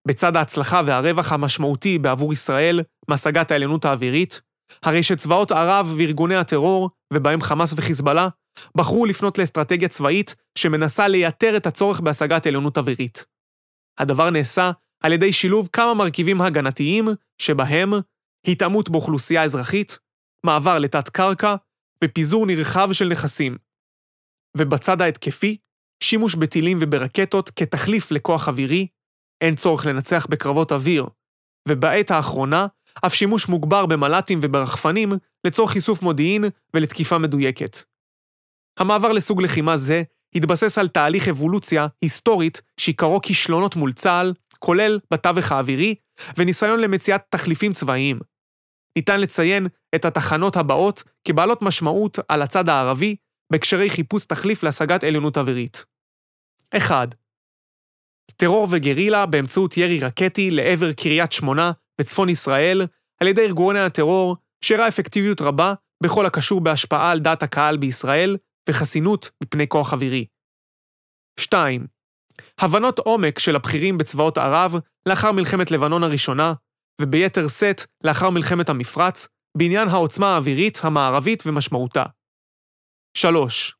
בצד 0.07 0.35
ההצלחה 0.35 0.81
והרווח 0.85 1.31
המשמעותי 1.31 1.97
בעבור 1.97 2.33
ישראל 2.33 2.83
מהשגת 3.09 3.51
העליונות 3.51 3.85
האווירית, 3.85 4.41
הרי 4.83 5.03
שצבאות 5.03 5.51
ערב 5.51 5.93
וארגוני 5.97 6.35
הטרור, 6.35 6.89
ובהם 7.13 7.41
חמאס 7.41 7.73
וחיזבאללה, 7.77 8.27
בחרו 8.77 9.05
לפנות 9.05 9.37
לאסטרטגיה 9.37 9.87
צבאית 9.87 10.35
שמנסה 10.57 11.07
לייתר 11.07 11.57
את 11.57 11.67
הצורך 11.67 11.99
בהשגת 11.99 12.47
עליונות 12.47 12.77
אווירית. 12.77 13.25
הדבר 13.99 14.29
נעשה 14.29 14.71
על 15.03 15.13
ידי 15.13 15.33
שילוב 15.33 15.69
כמה 15.73 15.93
מרכיבים 15.93 16.41
הגנתיים, 16.41 17.07
שבהם 17.41 17.93
התאמות 18.47 18.89
באוכלוסייה 18.89 19.43
אזרחית, 19.43 19.99
מעבר 20.45 20.79
לתת-קרקע 20.79 21.55
ופיזור 22.03 22.45
נרחב 22.45 22.93
של 22.93 23.07
נכסים. 23.07 23.57
ובצד 24.57 25.01
ההתקפי, 25.01 25.57
שימוש 26.03 26.35
בטילים 26.35 26.77
וברקטות 26.81 27.49
כתחליף 27.49 28.11
לכוח 28.11 28.47
אווירי, 28.47 28.87
אין 29.41 29.55
צורך 29.55 29.85
לנצח 29.85 30.25
בקרבות 30.29 30.71
אוויר, 30.71 31.05
ובעת 31.67 32.11
האחרונה, 32.11 32.67
אף 33.05 33.13
שימוש 33.13 33.47
מוגבר 33.47 33.85
במל"טים 33.85 34.39
וברחפנים 34.41 35.11
לצורך 35.43 35.75
איסוף 35.75 36.01
מודיעין 36.01 36.45
ולתקיפה 36.73 37.17
מדויקת. 37.17 37.77
המעבר 38.79 39.11
לסוג 39.11 39.41
לחימה 39.41 39.77
זה 39.77 40.03
התבסס 40.35 40.77
על 40.77 40.87
תהליך 40.87 41.27
אבולוציה 41.27 41.87
היסטורית 42.01 42.61
שעיקרו 42.79 43.21
כישלונות 43.21 43.75
מול 43.75 43.93
צה"ל, 43.93 44.33
כולל 44.59 44.99
בתווך 45.13 45.51
האווירי, 45.51 45.95
וניסיון 46.37 46.79
למציאת 46.79 47.21
תחליפים 47.29 47.73
צבאיים. 47.73 48.19
ניתן 48.97 49.21
לציין 49.21 49.67
את 49.95 50.05
התחנות 50.05 50.57
הבאות 50.57 51.03
כבעלות 51.27 51.61
משמעות 51.61 52.19
על 52.27 52.41
הצד 52.41 52.69
הערבי, 52.69 53.15
בהקשרי 53.51 53.89
חיפוש 53.89 54.25
תחליף 54.25 54.63
להשגת 54.63 55.03
עליונות 55.03 55.37
אווירית. 55.37 55.85
1. 56.77 57.15
טרור 58.35 58.67
וגרילה 58.71 59.25
באמצעות 59.25 59.77
ירי 59.77 59.99
רקטי 59.99 60.51
לעבר 60.51 60.93
קריית 60.93 61.31
שמונה 61.31 61.71
בצפון 62.01 62.29
ישראל 62.29 62.81
על 63.21 63.27
ידי 63.27 63.41
ארגוני 63.41 63.79
הטרור, 63.79 64.37
שהראה 64.65 64.87
אפקטיביות 64.87 65.41
רבה 65.41 65.73
בכל 66.03 66.25
הקשור 66.25 66.61
בהשפעה 66.61 67.11
על 67.11 67.19
דעת 67.19 67.43
הקהל 67.43 67.77
בישראל 67.77 68.37
וחסינות 68.69 69.31
מפני 69.43 69.67
כוח 69.67 69.93
אווירי. 69.93 70.25
2. 71.39 71.87
הבנות 72.59 72.99
עומק 72.99 73.39
של 73.39 73.55
הבכירים 73.55 73.97
בצבאות 73.97 74.37
ערב 74.37 74.75
לאחר 75.05 75.31
מלחמת 75.31 75.71
לבנון 75.71 76.03
הראשונה, 76.03 76.53
וביתר 77.01 77.47
שאת 77.47 77.81
לאחר 78.03 78.29
מלחמת 78.29 78.69
המפרץ, 78.69 79.27
בעניין 79.57 79.87
העוצמה 79.87 80.33
האווירית 80.33 80.79
המערבית 80.83 81.43
ומשמעותה. 81.45 82.03
3. 83.17 83.75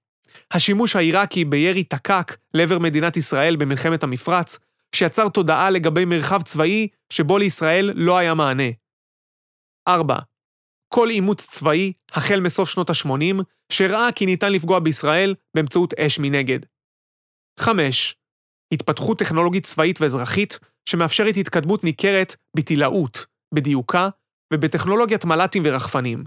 השימוש 0.51 0.95
העיראקי 0.95 1.45
בירי 1.45 1.83
תק"ק 1.83 2.37
לעבר 2.53 2.79
מדינת 2.79 3.17
ישראל 3.17 3.55
במלחמת 3.55 4.03
המפרץ, 4.03 4.57
שיצר 4.95 5.29
תודעה 5.29 5.69
לגבי 5.69 6.05
מרחב 6.05 6.41
צבאי 6.41 6.87
שבו 7.09 7.37
לישראל 7.37 7.91
לא 7.95 8.17
היה 8.17 8.33
מענה. 8.33 8.69
4. 9.87 10.17
כל 10.93 11.09
עימות 11.09 11.37
צבאי, 11.41 11.93
החל 12.11 12.39
מסוף 12.39 12.69
שנות 12.69 12.89
ה-80, 12.89 13.43
שהראה 13.71 14.11
כי 14.11 14.25
ניתן 14.25 14.51
לפגוע 14.51 14.79
בישראל 14.79 15.35
באמצעות 15.55 15.93
אש 15.93 16.19
מנגד. 16.19 16.59
5. 17.59 18.15
התפתחות 18.73 19.19
טכנולוגית 19.19 19.65
צבאית 19.65 20.01
ואזרחית 20.01 20.59
שמאפשרת 20.89 21.37
התקדמות 21.37 21.83
ניכרת 21.83 22.35
בטילאות, 22.57 23.25
בדיוקה 23.53 24.09
ובטכנולוגיית 24.53 25.25
מל"טים 25.25 25.63
ורחפנים. 25.65 26.23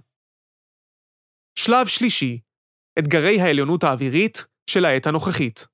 שלב 1.58 1.86
שלישי, 1.86 2.38
אתגרי 2.98 3.40
העליונות 3.40 3.84
האווירית 3.84 4.44
של 4.70 4.84
העת 4.84 5.06
הנוכחית. 5.06 5.66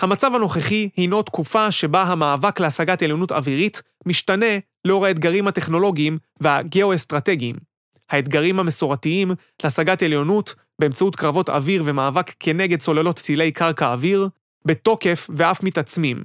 המצב 0.00 0.30
הנוכחי 0.34 0.88
הינו 0.96 1.22
תקופה 1.22 1.70
שבה 1.70 2.02
המאבק 2.02 2.60
להשגת 2.60 3.02
עליונות 3.02 3.32
אווירית 3.32 3.82
משתנה 4.06 4.58
לאור 4.84 5.06
האתגרים 5.06 5.48
הטכנולוגיים 5.48 6.18
והגיאו-אסטרטגיים. 6.40 7.56
האתגרים 8.10 8.60
המסורתיים 8.60 9.30
להשגת 9.62 10.02
עליונות 10.02 10.54
באמצעות 10.80 11.16
קרבות 11.16 11.50
אוויר 11.50 11.82
ומאבק 11.86 12.32
כנגד 12.40 12.80
סוללות 12.80 13.18
טילי 13.18 13.52
קרקע-אוויר, 13.52 14.28
בתוקף 14.64 15.30
ואף 15.36 15.62
מתעצמים. 15.62 16.24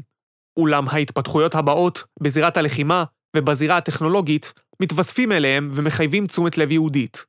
אולם 0.58 0.88
ההתפתחויות 0.88 1.56
הבאות 1.56 2.04
בזירת 2.22 2.58
הלחימה 2.58 3.04
ובזירה 3.36 3.78
הטכנולוגית 3.78 4.54
מתווספים 4.82 5.32
אליהם 5.32 5.70
ומחייבים 5.72 6.28
תשומת 6.28 6.58
לב 6.58 6.72
יהודית. 6.72 7.26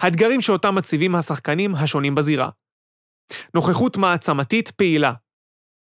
האתגרים 0.00 0.40
שאותם 0.40 0.74
מציבים 0.74 1.14
השחקנים 1.14 1.74
השונים 1.74 2.14
בזירה. 2.14 2.48
נוכחות 3.54 3.96
מעצמתית 3.96 4.70
פעילה. 4.70 5.12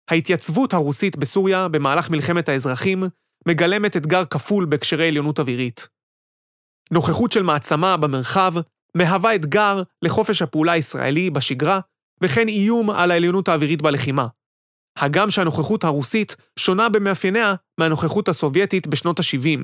ההתייצבות 0.09 0.73
הרוסית 0.73 1.17
בסוריה 1.17 1.67
במהלך 1.67 2.09
מלחמת 2.09 2.49
האזרחים 2.49 3.03
מגלמת 3.47 3.97
אתגר 3.97 4.25
כפול 4.25 4.65
בהקשרי 4.65 5.07
עליונות 5.07 5.39
אווירית. 5.39 5.87
נוכחות 6.91 7.31
של 7.31 7.43
מעצמה 7.43 7.97
במרחב 7.97 8.53
מהווה 8.97 9.35
אתגר 9.35 9.83
לחופש 10.01 10.41
הפעולה 10.41 10.71
הישראלי 10.71 11.29
בשגרה, 11.29 11.79
וכן 12.21 12.47
איום 12.47 12.89
על 12.89 13.11
העליונות 13.11 13.47
האווירית 13.47 13.81
בלחימה. 13.81 14.27
הגם 14.97 15.31
שהנוכחות 15.31 15.83
הרוסית 15.83 16.35
שונה 16.59 16.89
במאפייניה 16.89 17.55
מהנוכחות 17.79 18.27
הסובייטית 18.27 18.87
בשנות 18.87 19.19
ה-70, 19.19 19.59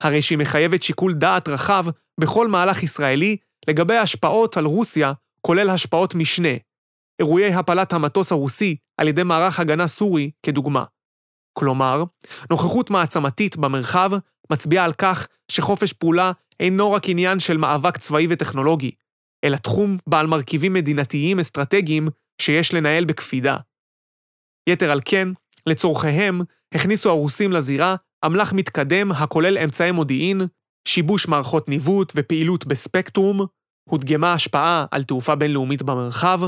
הרי 0.00 0.22
שהיא 0.22 0.38
מחייבת 0.38 0.82
שיקול 0.82 1.14
דעת 1.14 1.48
רחב 1.48 1.84
בכל 2.20 2.48
מהלך 2.48 2.82
ישראלי 2.82 3.36
לגבי 3.68 3.94
ההשפעות 3.94 4.56
על 4.56 4.64
רוסיה, 4.64 5.12
כולל 5.40 5.70
השפעות 5.70 6.14
משנה, 6.14 6.54
אירועי 7.18 7.54
הפלת 7.54 7.92
המטוס 7.92 8.32
הרוסי 8.32 8.76
על 8.96 9.08
ידי 9.08 9.22
מערך 9.22 9.60
הגנה 9.60 9.86
סורי 9.86 10.30
כדוגמה. 10.42 10.84
כלומר, 11.58 12.04
נוכחות 12.50 12.90
מעצמתית 12.90 13.56
במרחב 13.56 14.10
מצביעה 14.52 14.84
על 14.84 14.92
כך 14.92 15.26
שחופש 15.50 15.92
פעולה 15.92 16.32
אינו 16.60 16.92
רק 16.92 17.08
עניין 17.08 17.40
של 17.40 17.56
מאבק 17.56 17.96
צבאי 17.96 18.26
וטכנולוגי, 18.30 18.90
אלא 19.44 19.56
תחום 19.56 19.96
בעל 20.06 20.26
מרכיבים 20.26 20.72
מדינתיים 20.72 21.40
אסטרטגיים 21.40 22.08
שיש 22.40 22.74
לנהל 22.74 23.04
בקפידה. 23.04 23.56
יתר 24.68 24.90
על 24.90 25.00
כן, 25.04 25.28
לצורכיהם, 25.66 26.40
הכניסו 26.74 27.10
הרוסים 27.10 27.52
לזירה 27.52 27.96
אמל"ח 28.26 28.52
מתקדם 28.52 29.12
הכולל 29.12 29.58
אמצעי 29.58 29.92
מודיעין, 29.92 30.40
שיבוש 30.86 31.28
מערכות 31.28 31.68
ניווט 31.68 32.12
ופעילות 32.16 32.66
בספקטרום, 32.66 33.46
הודגמה 33.88 34.32
השפעה 34.32 34.86
על 34.90 35.04
תעופה 35.04 35.34
בינלאומית 35.34 35.82
במרחב, 35.82 36.40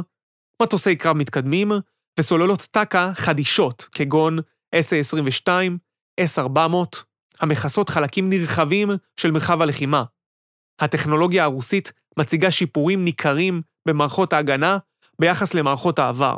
מטוסי 0.62 0.96
קרב 0.96 1.16
מתקדמים 1.16 1.72
וסוללות 2.20 2.60
טק"א 2.70 3.12
חדישות 3.14 3.88
כגון 3.92 4.38
SA-22, 4.76 5.48
S-400, 6.20 7.02
המכסות 7.40 7.88
חלקים 7.88 8.30
נרחבים 8.30 8.90
של 9.20 9.30
מרחב 9.30 9.62
הלחימה. 9.62 10.04
הטכנולוגיה 10.80 11.44
הרוסית 11.44 11.92
מציגה 12.18 12.50
שיפורים 12.50 13.04
ניכרים 13.04 13.62
במערכות 13.88 14.32
ההגנה 14.32 14.78
ביחס 15.20 15.54
למערכות 15.54 15.98
העבר. 15.98 16.36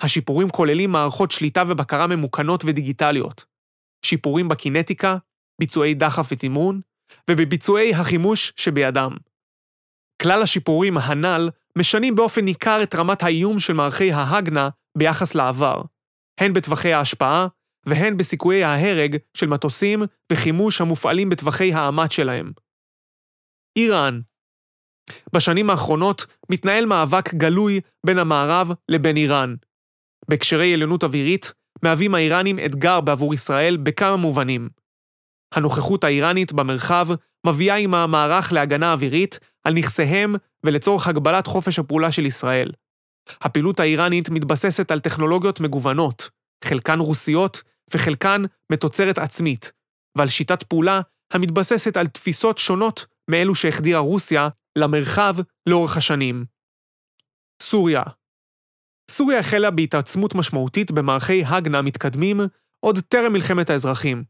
השיפורים 0.00 0.50
כוללים 0.50 0.92
מערכות 0.92 1.30
שליטה 1.30 1.62
ובקרה 1.68 2.06
ממוכנות 2.06 2.64
ודיגיטליות, 2.64 3.44
שיפורים 4.04 4.48
בקינטיקה, 4.48 5.16
ביצועי 5.60 5.94
דחף 5.94 6.28
ותמרון, 6.32 6.80
ובביצועי 7.30 7.94
החימוש 7.94 8.52
שבידם. 8.56 9.10
כלל 10.22 10.42
השיפורים 10.42 10.98
הנ"ל 10.98 11.50
משנים 11.78 12.14
באופן 12.14 12.44
ניכר 12.44 12.82
את 12.82 12.94
רמת 12.94 13.22
האיום 13.22 13.60
של 13.60 13.72
מערכי 13.72 14.12
ההגנה 14.12 14.68
ביחס 14.98 15.34
לעבר, 15.34 15.82
הן 16.40 16.52
בטווחי 16.52 16.92
ההשפעה 16.92 17.46
והן 17.86 18.16
בסיכויי 18.16 18.64
ההרג 18.64 19.16
של 19.36 19.46
מטוסים 19.46 20.02
וחימוש 20.32 20.80
המופעלים 20.80 21.28
בטווחי 21.28 21.72
האמ"ט 21.72 22.12
שלהם. 22.12 22.52
איראן 23.76 24.20
בשנים 25.32 25.70
האחרונות 25.70 26.26
מתנהל 26.50 26.86
מאבק 26.86 27.34
גלוי 27.34 27.80
בין 28.06 28.18
המערב 28.18 28.70
לבין 28.88 29.16
איראן. 29.16 29.54
בהקשרי 30.28 30.74
עליונות 30.74 31.04
אווירית, 31.04 31.52
מהווים 31.82 32.14
האיראנים 32.14 32.58
אתגר 32.58 33.00
בעבור 33.00 33.34
ישראל 33.34 33.76
בכמה 33.76 34.16
מובנים. 34.16 34.68
הנוכחות 35.54 36.04
האיראנית 36.04 36.52
במרחב 36.52 37.06
מביאה 37.46 37.76
עמה 37.76 38.06
מערך 38.06 38.52
להגנה 38.52 38.92
אווירית 38.92 39.38
על 39.64 39.74
נכסיהם 39.74 40.34
ולצורך 40.64 41.08
הגבלת 41.08 41.46
חופש 41.46 41.78
הפעולה 41.78 42.12
של 42.12 42.26
ישראל. 42.26 42.72
הפעילות 43.40 43.80
האיראנית 43.80 44.30
מתבססת 44.30 44.90
על 44.90 45.00
טכנולוגיות 45.00 45.60
מגוונות, 45.60 46.30
חלקן 46.64 46.98
רוסיות 46.98 47.62
וחלקן 47.94 48.42
מתוצרת 48.72 49.18
עצמית, 49.18 49.72
ועל 50.18 50.28
שיטת 50.28 50.62
פעולה 50.62 51.00
המתבססת 51.32 51.96
על 51.96 52.06
תפיסות 52.06 52.58
שונות 52.58 53.06
מאלו 53.30 53.54
שהחדירה 53.54 54.00
רוסיה 54.00 54.48
למרחב 54.78 55.36
לאורך 55.68 55.96
השנים. 55.96 56.44
סוריה 57.62 58.02
סוריה 59.10 59.38
החלה 59.38 59.70
בהתעצמות 59.70 60.34
משמעותית 60.34 60.90
במערכי 60.90 61.44
הגנה 61.44 61.82
מתקדמים 61.82 62.40
עוד 62.80 62.98
טרם 63.08 63.32
מלחמת 63.32 63.70
האזרחים. 63.70 64.24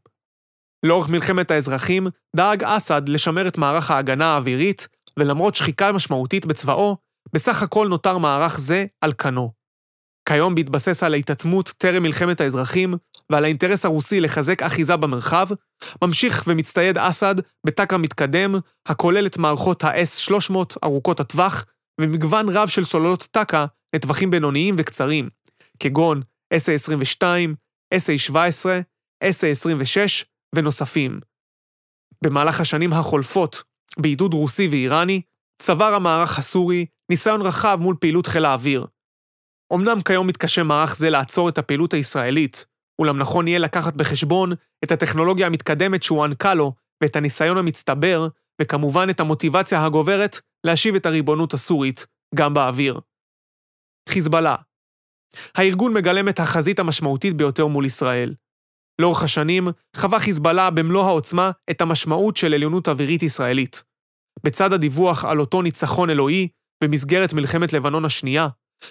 לאורך 0.85 1.09
מלחמת 1.09 1.51
האזרחים 1.51 2.07
דאג 2.35 2.63
אסד 2.63 3.09
לשמר 3.09 3.47
את 3.47 3.57
מערך 3.57 3.91
ההגנה 3.91 4.25
האווירית, 4.25 4.87
ולמרות 5.19 5.55
שחיקה 5.55 5.91
משמעותית 5.91 6.45
בצבאו, 6.45 6.97
בסך 7.33 7.63
הכל 7.63 7.87
נותר 7.87 8.17
מערך 8.17 8.59
זה 8.59 8.85
על 9.01 9.13
כנו. 9.13 9.51
כיום 10.29 10.55
בהתבסס 10.55 11.03
על 11.03 11.13
ההתעצמות 11.13 11.73
טרם 11.77 12.03
מלחמת 12.03 12.41
האזרחים 12.41 12.93
ועל 13.31 13.43
האינטרס 13.43 13.85
הרוסי 13.85 14.19
לחזק 14.19 14.63
אחיזה 14.63 14.95
במרחב, 14.95 15.47
ממשיך 16.03 16.43
ומצטייד 16.47 16.97
אסד 16.97 17.35
בטק"א 17.65 17.97
מתקדם, 17.97 18.55
הכולל 18.85 19.25
את 19.25 19.37
מערכות 19.37 19.83
ה-S-300 19.83 20.55
ארוכות 20.83 21.19
הטווח, 21.19 21.65
ומגוון 22.01 22.49
רב 22.49 22.67
של 22.67 22.83
סוללות 22.83 23.27
טק"א 23.31 23.65
לטווחים 23.95 24.29
בינוניים 24.29 24.75
וקצרים, 24.77 25.29
כגון 25.79 26.21
SA-22, 26.53 27.21
SA-17, 27.93 28.65
SA-26 29.23 30.25
ונוספים. 30.55 31.19
במהלך 32.23 32.61
השנים 32.61 32.93
החולפות, 32.93 33.63
בעידוד 33.99 34.33
רוסי 34.33 34.67
ואיראני, 34.67 35.21
צבר 35.61 35.93
המערך 35.93 36.39
הסורי 36.39 36.85
ניסיון 37.11 37.41
רחב 37.41 37.77
מול 37.81 37.95
פעילות 37.99 38.27
חיל 38.27 38.45
האוויר. 38.45 38.85
אמנם 39.73 40.01
כיום 40.01 40.27
מתקשה 40.27 40.63
מערך 40.63 40.95
זה 40.95 41.09
לעצור 41.09 41.49
את 41.49 41.57
הפעילות 41.57 41.93
הישראלית, 41.93 42.65
אולם 42.99 43.17
נכון 43.17 43.47
יהיה 43.47 43.59
לקחת 43.59 43.93
בחשבון 43.93 44.51
את 44.83 44.91
הטכנולוגיה 44.91 45.47
המתקדמת 45.47 46.03
שהוענקה 46.03 46.53
לו 46.53 46.73
ואת 47.03 47.15
הניסיון 47.15 47.57
המצטבר, 47.57 48.27
וכמובן 48.61 49.07
את 49.09 49.19
המוטיבציה 49.19 49.85
הגוברת 49.85 50.39
להשיב 50.63 50.95
את 50.95 51.05
הריבונות 51.05 51.53
הסורית, 51.53 52.05
גם 52.35 52.53
באוויר. 52.53 52.99
חיזבאללה 54.09 54.55
הארגון 55.55 55.93
מגלם 55.93 56.29
את 56.29 56.39
החזית 56.39 56.79
המשמעותית 56.79 57.33
ביותר 57.33 57.67
מול 57.67 57.85
ישראל. 57.85 58.33
לאורך 59.01 59.23
השנים 59.23 59.67
חווה 59.95 60.19
חיזבאללה 60.19 60.69
במלוא 60.69 61.05
העוצמה 61.05 61.51
את 61.71 61.81
המשמעות 61.81 62.37
של 62.37 62.53
עליונות 62.53 62.89
אווירית 62.89 63.23
ישראלית. 63.23 63.83
בצד 64.43 64.73
הדיווח 64.73 65.25
על 65.25 65.39
אותו 65.39 65.61
ניצחון 65.61 66.09
אלוהי 66.09 66.47
במסגרת 66.83 67.33
מלחמת 67.33 67.73
לבנון 67.73 68.05
השנייה, 68.05 68.47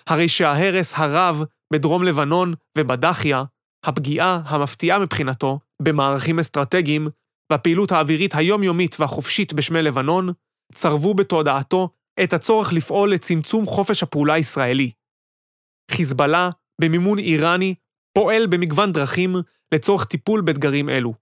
הרי 0.06 0.28
שההרס 0.28 0.92
הרב 0.96 1.42
בדרום 1.72 2.02
לבנון 2.02 2.54
ובדחיה, 2.78 3.44
הפגיעה 3.84 4.40
המפתיעה 4.44 4.98
מבחינתו 4.98 5.58
במערכים 5.82 6.38
אסטרטגיים 6.38 7.08
והפעילות 7.52 7.92
האווירית 7.92 8.34
היומיומית 8.34 8.96
והחופשית 9.00 9.52
בשמי 9.52 9.82
לבנון, 9.82 10.32
צרבו 10.74 11.14
בתודעתו 11.14 11.88
את 12.22 12.32
הצורך 12.32 12.72
לפעול 12.72 13.10
לצמצום 13.10 13.66
חופש 13.66 14.02
הפעולה 14.02 14.34
הישראלי. 14.34 14.90
חיזבאללה, 15.90 16.50
במימון 16.80 17.18
איראני, 17.18 17.74
פועל 18.18 18.46
במגוון 18.46 18.92
דרכים 18.92 19.36
לצורך 19.74 20.04
טיפול 20.04 20.40
באתגרים 20.40 20.88
אלו. 20.88 21.14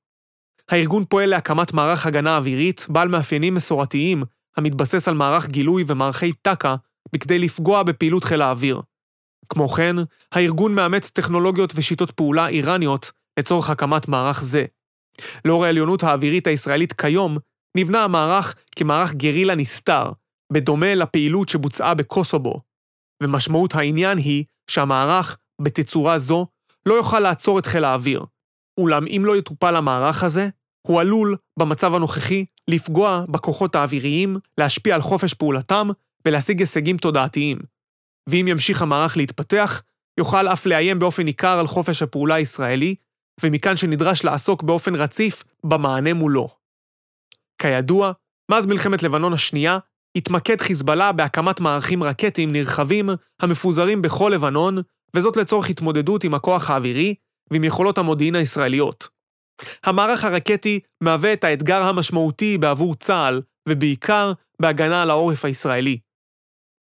הארגון 0.69 1.05
פועל 1.05 1.31
להקמת 1.31 1.73
מערך 1.73 2.07
הגנה 2.07 2.37
אווירית 2.37 2.87
בעל 2.89 3.09
מאפיינים 3.09 3.55
מסורתיים, 3.55 4.23
המתבסס 4.57 5.09
על 5.09 5.15
מערך 5.15 5.47
גילוי 5.47 5.85
ומערכי 5.87 6.33
טק"א, 6.33 6.75
בכדי 7.13 7.39
לפגוע 7.39 7.83
בפעילות 7.83 8.25
חיל 8.25 8.43
האוויר. 8.43 8.81
כמו 9.49 9.69
כן, 9.69 9.97
הארגון 10.33 10.75
מאמץ 10.75 11.11
טכנולוגיות 11.11 11.73
ושיטות 11.75 12.11
פעולה 12.11 12.49
איראניות 12.49 13.13
לצורך 13.39 13.71
הקמת 13.71 14.09
מערך 14.09 14.43
זה. 14.43 14.65
לאור 15.45 15.65
העליונות 15.65 16.03
האווירית 16.03 16.47
הישראלית 16.47 16.93
כיום, 16.93 17.39
נבנה 17.77 18.05
המערך 18.05 18.55
כמערך 18.77 19.15
גרילה 19.15 19.55
נסתר, 19.55 20.13
בדומה 20.53 20.95
לפעילות 20.95 21.49
שבוצעה 21.49 21.95
בקוסובו. 21.95 22.61
ומשמעות 23.23 23.75
העניין 23.75 24.19
היא 24.19 24.45
שהמערך, 24.71 25.37
בתצורה 25.63 26.19
זו, 26.19 26.47
לא 26.87 26.95
יוכל 26.95 27.21
לעצור 27.21 27.59
את 27.59 27.67
חיל 27.67 27.85
האוויר. 27.85 28.25
אולם 28.79 29.05
אם 29.17 29.23
לא 29.25 29.37
יטופל 29.37 29.77
המערך 29.77 30.25
הזה, 30.25 30.49
הוא 30.87 31.01
עלול, 31.01 31.37
במצב 31.59 31.95
הנוכחי, 31.95 32.45
לפגוע 32.69 33.25
בכוחות 33.29 33.75
האוויריים, 33.75 34.37
להשפיע 34.59 34.95
על 34.95 35.03
חופש 35.03 35.35
פעולתם 35.35 35.89
ולהשיג 36.27 36.61
הישגים 36.61 36.97
תודעתיים. 36.97 37.59
ואם 38.29 38.49
ימשיך 38.49 38.83
המערך 38.83 39.17
להתפתח, 39.17 39.83
יוכל 40.19 40.49
אף 40.49 40.67
לאיים 40.67 40.99
באופן 40.99 41.23
ניכר 41.23 41.59
על 41.59 41.67
חופש 41.67 42.03
הפעולה 42.03 42.35
הישראלי, 42.35 42.95
ומכאן 43.43 43.77
שנדרש 43.77 44.25
לעסוק 44.25 44.63
באופן 44.63 44.95
רציף 44.95 45.45
במענה 45.65 46.15
מולו. 46.15 46.49
כידוע, 47.59 48.13
מאז 48.51 48.67
מלחמת 48.67 49.03
לבנון 49.03 49.33
השנייה, 49.33 49.79
התמקד 50.17 50.61
חיזבאללה 50.61 51.13
בהקמת 51.13 51.61
מערכים 51.61 52.03
רקטיים 52.03 52.53
נרחבים 52.53 53.11
המפוזרים 53.41 54.03
בכל 54.03 54.31
לבנון, 54.35 54.79
וזאת 55.17 55.37
לצורך 55.37 55.71
התמודדות 55.71 56.25
עם 56.25 56.35
הכוח 56.35 56.71
האווירי 56.71 57.15
ועם 57.51 57.65
יכולות 57.65 57.99
המודיעין 57.99 58.35
הישראליות. 58.35 59.09
המערך 59.85 60.25
הרקטי 60.25 60.81
מהווה 61.01 61.33
את 61.33 61.45
האתגר 61.45 61.83
המשמעותי 61.83 62.59
בעבור 62.59 62.95
צה"ל, 62.95 63.43
ובעיקר 63.69 64.33
בהגנה 64.61 65.03
על 65.03 65.11
העורף 65.11 65.45
הישראלי. 65.45 65.99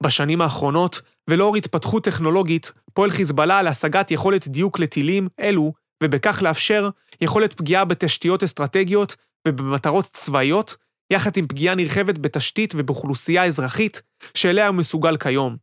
בשנים 0.03 0.43
האחרונות, 0.43 1.01
ולאור 1.31 1.57
התפתחות 1.57 2.05
טכנולוגית, 2.05 2.73
פועל 2.95 3.11
חיזבאללה 3.11 3.63
להשגת 3.63 4.11
יכולת 4.11 4.49
דיוק 4.49 4.79
לטילים 4.79 5.29
אלו, 5.41 5.73
ובכך 6.03 6.43
לאפשר 6.43 6.89
יכולת 7.21 7.55
פגיעה 7.55 7.85
בתשתיות 7.85 8.43
אסטרטגיות 8.43 9.17
ובמטרות 9.49 10.07
צבאיות, 10.13 10.77
יחד 11.13 11.37
עם 11.37 11.47
פגיעה 11.47 11.75
נרחבת 11.75 12.19
בתשתית 12.19 12.75
ובאוכלוסייה 12.77 13.45
אזרחית, 13.45 14.03
שאליה 14.35 14.67
הוא 14.67 14.77
מסוגל 14.77 15.17
כיום. 15.17 15.57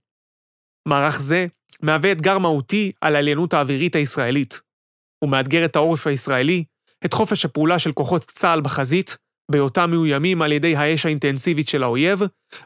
מערך 0.87 1.21
זה 1.21 1.45
מהווה 1.81 2.11
אתגר 2.11 2.37
מהותי 2.37 2.91
על 3.01 3.15
העליינות 3.15 3.53
האווירית 3.53 3.95
הישראלית. 3.95 4.61
הוא 5.19 5.29
מאתגר 5.29 5.65
את 5.65 5.75
העורף 5.75 6.07
הישראלי, 6.07 6.63
את 7.05 7.13
חופש 7.13 7.45
הפעולה 7.45 7.79
של 7.79 7.91
כוחות 7.91 8.25
צה"ל 8.25 8.61
בחזית, 8.61 9.17
בהיותם 9.51 9.91
מאוימים 9.91 10.41
על 10.41 10.51
ידי 10.51 10.75
האש 10.75 11.05
האינטנסיבית 11.05 11.67
של 11.67 11.83
האויב, 11.83 12.19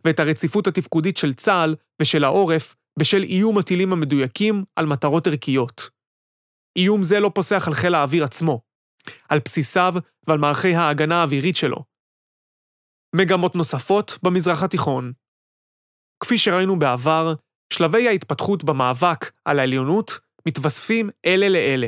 ואת 0.06 0.20
הרציפות 0.20 0.68
התפקודית 0.68 1.18
של 1.18 1.34
צה"ל 1.34 1.76
ושל 2.02 2.24
העורף 2.24 2.76
בשל 3.00 3.24
איום 3.24 3.58
הטילים 3.58 3.94
המדויקים 3.94 4.64
על 4.76 4.86
מטרות 4.86 5.28
ערכיות. 5.28 5.90
איום 6.78 7.04
זה 7.04 7.20
לא 7.20 7.32
פוסח 7.36 7.68
על 7.68 7.74
חיל 7.74 7.96
האוויר 7.96 8.24
עצמו, 8.24 8.62
על 9.30 9.40
בסיסיו 9.46 9.94
ועל 10.28 10.38
מערכי 10.38 10.76
ההגנה 10.76 11.16
האווירית 11.16 11.56
שלו. 11.56 11.84
מגמות 13.16 13.56
נוספות 13.56 14.18
במזרח 14.24 14.64
התיכון. 14.64 15.14
כפי 16.20 16.38
שראינו 16.38 16.80
בעבר, 16.80 17.34
שלבי 17.74 18.08
ההתפתחות 18.08 18.64
במאבק 18.64 19.32
על 19.46 19.60
העליונות 19.60 20.20
מתווספים 20.48 21.10
אלה 21.26 21.50
לאלה, 21.50 21.88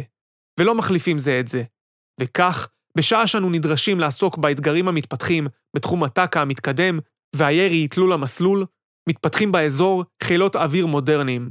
ולא 0.59 0.75
מחליפים 0.75 1.19
זה 1.19 1.39
את 1.39 1.47
זה. 1.47 1.63
וכך, 2.21 2.67
בשעה 2.97 3.27
שאנו 3.27 3.49
נדרשים 3.49 3.99
לעסוק 3.99 4.37
באתגרים 4.37 4.87
המתפתחים 4.87 5.47
בתחום 5.75 6.03
הטק"א 6.03 6.39
המתקדם 6.39 6.99
והירי 7.35 7.87
תלול 7.87 8.13
המסלול, 8.13 8.65
מתפתחים 9.09 9.51
באזור 9.51 10.03
חילות 10.23 10.55
אוויר 10.55 10.85
מודרניים. 10.85 11.49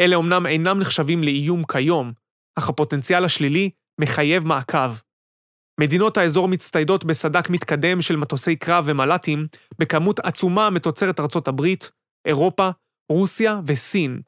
אלה 0.00 0.16
אמנם 0.16 0.46
אינם 0.46 0.78
נחשבים 0.80 1.22
לאיום 1.22 1.64
כיום, 1.64 2.12
אך 2.58 2.68
הפוטנציאל 2.68 3.24
השלילי 3.24 3.70
מחייב 4.00 4.46
מעקב. 4.46 4.90
מדינות 5.80 6.16
האזור 6.16 6.48
מצטיידות 6.48 7.04
בסד"כ 7.04 7.50
מתקדם 7.50 8.02
של 8.02 8.16
מטוסי 8.16 8.56
קרב 8.56 8.84
ומל"טים 8.86 9.46
בכמות 9.78 10.20
עצומה 10.20 10.70
מתוצרת 10.70 11.20
ארצות 11.20 11.48
הברית, 11.48 11.90
אירופה, 12.26 12.70
רוסיה 13.12 13.60
וסין. 13.66 14.20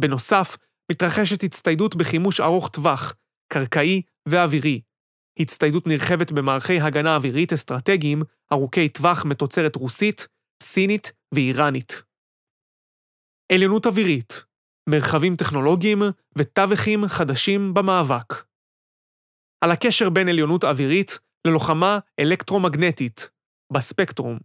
בנוסף, 0.00 0.56
מתרחשת 0.92 1.42
הצטיידות 1.44 1.96
בחימוש 1.96 2.40
ארוך 2.40 2.68
טווח, 2.68 3.14
קרקעי 3.52 4.02
ואווירי. 4.28 4.80
הצטיידות 5.38 5.86
נרחבת 5.86 6.32
במערכי 6.32 6.80
הגנה 6.80 7.16
אווירית 7.16 7.52
אסטרטגיים 7.52 8.22
ארוכי 8.52 8.88
טווח 8.88 9.24
מתוצרת 9.24 9.76
רוסית, 9.76 10.28
סינית 10.62 11.12
ואיראנית. 11.34 12.02
עליונות 13.52 13.86
אווירית, 13.86 14.44
מרחבים 14.88 15.36
טכנולוגיים 15.36 16.02
וטווחים 16.38 17.06
חדשים 17.08 17.74
במאבק. 17.74 18.44
על 19.64 19.70
הקשר 19.70 20.10
בין 20.10 20.28
עליונות 20.28 20.64
אווירית 20.64 21.18
ללוחמה 21.46 21.98
אלקטרומגנטית, 22.20 23.30
בספקטרום. 23.72 24.38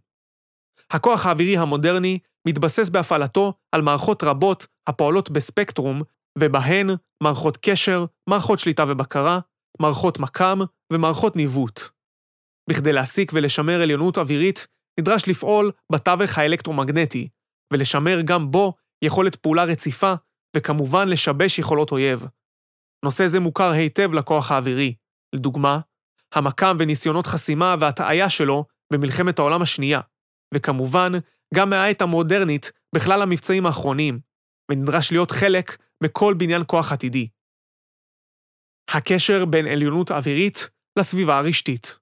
הכוח 0.90 1.26
האווירי 1.26 1.56
המודרני 1.56 2.18
מתבסס 2.48 2.88
בהפעלתו 2.88 3.52
על 3.72 3.82
מערכות 3.82 4.22
רבות 4.22 4.66
הפועלות 4.86 5.30
בספקטרום, 5.30 6.02
ובהן 6.38 6.90
מערכות 7.22 7.56
קשר, 7.56 8.04
מערכות 8.28 8.58
שליטה 8.58 8.84
ובקרה, 8.88 9.38
מערכות 9.80 10.18
מקם 10.18 10.58
ומערכות 10.92 11.36
ניווט. 11.36 11.80
בכדי 12.70 12.92
להסיק 12.92 13.32
ולשמר 13.34 13.82
עליונות 13.82 14.18
אווירית, 14.18 14.66
נדרש 15.00 15.28
לפעול 15.28 15.72
בתווך 15.92 16.38
האלקטרומגנטי, 16.38 17.28
ולשמר 17.72 18.20
גם 18.24 18.50
בו 18.50 18.74
יכולת 19.04 19.36
פעולה 19.36 19.64
רציפה, 19.64 20.14
וכמובן 20.56 21.08
לשבש 21.08 21.58
יכולות 21.58 21.92
אויב. 21.92 22.26
נושא 23.04 23.26
זה 23.26 23.40
מוכר 23.40 23.70
היטב 23.70 24.12
לכוח 24.12 24.52
האווירי. 24.52 24.94
לדוגמה, 25.34 25.80
המקם 26.34 26.76
וניסיונות 26.78 27.26
חסימה 27.26 27.74
והטעיה 27.80 28.30
שלו 28.30 28.64
במלחמת 28.92 29.38
העולם 29.38 29.62
השנייה, 29.62 30.00
וכמובן, 30.54 31.12
גם 31.54 31.70
מהעת 31.70 32.02
המודרנית 32.02 32.72
בכלל 32.94 33.22
המבצעים 33.22 33.66
האחרונים, 33.66 34.20
ונדרש 34.70 35.12
להיות 35.12 35.30
חלק 35.30 35.76
מכל 36.04 36.34
בניין 36.38 36.62
כוח 36.66 36.92
עתידי. 36.92 37.28
הקשר 38.90 39.44
בין 39.44 39.66
עליונות 39.66 40.10
אווירית 40.10 40.68
לסביבה 40.98 41.38
הרשתית. 41.38 41.98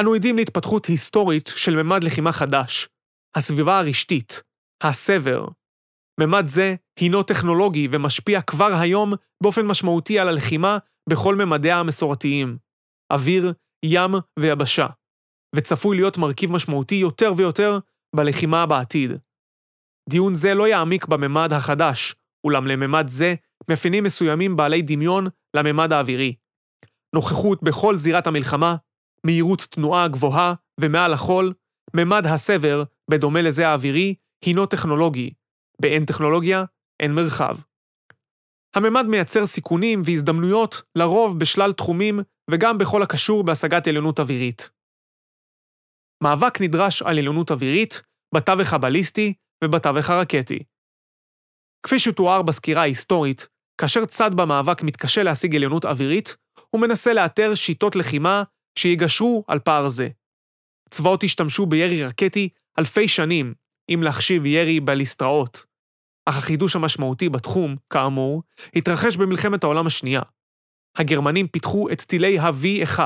אנו 0.00 0.14
עדים 0.14 0.36
להתפתחות 0.36 0.86
היסטורית 0.86 1.46
של 1.56 1.82
ממד 1.82 2.04
לחימה 2.04 2.32
חדש, 2.32 2.88
הסביבה 3.36 3.78
הרשתית, 3.78 4.42
הסבר. 4.82 5.44
ממד 6.20 6.44
זה 6.46 6.74
הינו 7.00 7.22
טכנולוגי 7.22 7.88
ומשפיע 7.92 8.42
כבר 8.42 8.70
היום 8.80 9.12
באופן 9.42 9.66
משמעותי 9.66 10.18
על 10.18 10.28
הלחימה 10.28 10.78
בכל 11.10 11.34
ממדיה 11.34 11.80
המסורתיים, 11.80 12.58
אוויר, 13.12 13.52
ים 13.84 14.10
ויבשה, 14.38 14.86
וצפוי 15.56 15.96
להיות 15.96 16.18
מרכיב 16.18 16.52
משמעותי 16.52 16.94
יותר 16.94 17.32
ויותר 17.36 17.78
בלחימה 18.16 18.66
בעתיד. 18.66 19.10
דיון 20.10 20.34
זה 20.34 20.54
לא 20.54 20.68
יעמיק 20.68 21.06
בממד 21.06 21.52
החדש, 21.52 22.14
אולם 22.44 22.66
לממד 22.66 23.08
זה 23.08 23.34
מאפיינים 23.70 24.04
מסוימים 24.04 24.56
בעלי 24.56 24.82
דמיון 24.82 25.26
לממד 25.56 25.92
האווירי. 25.92 26.34
נוכחות 27.14 27.62
בכל 27.62 27.96
זירת 27.96 28.26
המלחמה, 28.26 28.76
מהירות 29.26 29.60
תנועה 29.70 30.08
גבוהה 30.08 30.54
ומעל 30.80 31.12
החול, 31.12 31.52
ממד 31.96 32.26
הסבר, 32.26 32.82
בדומה 33.10 33.42
לזה 33.42 33.68
האווירי, 33.68 34.14
הינו 34.44 34.66
טכנולוגי. 34.66 35.30
באין 35.82 36.04
טכנולוגיה, 36.04 36.64
אין 37.00 37.14
מרחב. 37.14 37.56
הממד 38.76 39.06
מייצר 39.06 39.46
סיכונים 39.46 40.02
והזדמנויות 40.04 40.82
לרוב 40.94 41.40
בשלל 41.40 41.72
תחומים 41.72 42.20
וגם 42.50 42.78
בכל 42.78 43.02
הקשור 43.02 43.44
בהשגת 43.44 43.88
עליונות 43.88 44.20
אווירית. 44.20 44.70
מאבק 46.22 46.60
נדרש 46.60 47.02
על 47.02 47.18
עליונות 47.18 47.50
אווירית 47.50 48.02
בתווך 48.34 48.72
הבליסטי 48.72 49.34
ובתווך 49.64 50.10
הרקטי. 50.10 50.58
כפי 51.82 51.98
שתואר 51.98 52.42
בסקירה 52.42 52.82
ההיסטורית, 52.82 53.48
כאשר 53.80 54.04
צד 54.04 54.34
במאבק 54.34 54.82
מתקשה 54.82 55.22
להשיג 55.22 55.56
עליונות 55.56 55.84
אווירית, 55.84 56.36
הוא 56.70 56.80
מנסה 56.80 57.12
לאתר 57.12 57.54
שיטות 57.54 57.96
לחימה 57.96 58.42
שיגשרו 58.78 59.44
על 59.48 59.58
פער 59.58 59.88
זה. 59.88 60.08
צבאות 60.90 61.24
השתמשו 61.24 61.66
בירי 61.66 62.04
רקטי 62.04 62.48
אלפי 62.78 63.08
שנים, 63.08 63.54
אם 63.94 64.00
להחשיב 64.02 64.46
ירי 64.46 64.80
בליסטראות. 64.80 65.64
אך 66.28 66.36
החידוש 66.36 66.76
המשמעותי 66.76 67.28
בתחום, 67.28 67.76
כאמור, 67.90 68.42
התרחש 68.74 69.16
במלחמת 69.16 69.64
העולם 69.64 69.86
השנייה. 69.86 70.22
הגרמנים 70.96 71.48
פיתחו 71.48 71.90
את 71.92 72.00
טילי 72.00 72.38
ה-V1, 72.38 72.98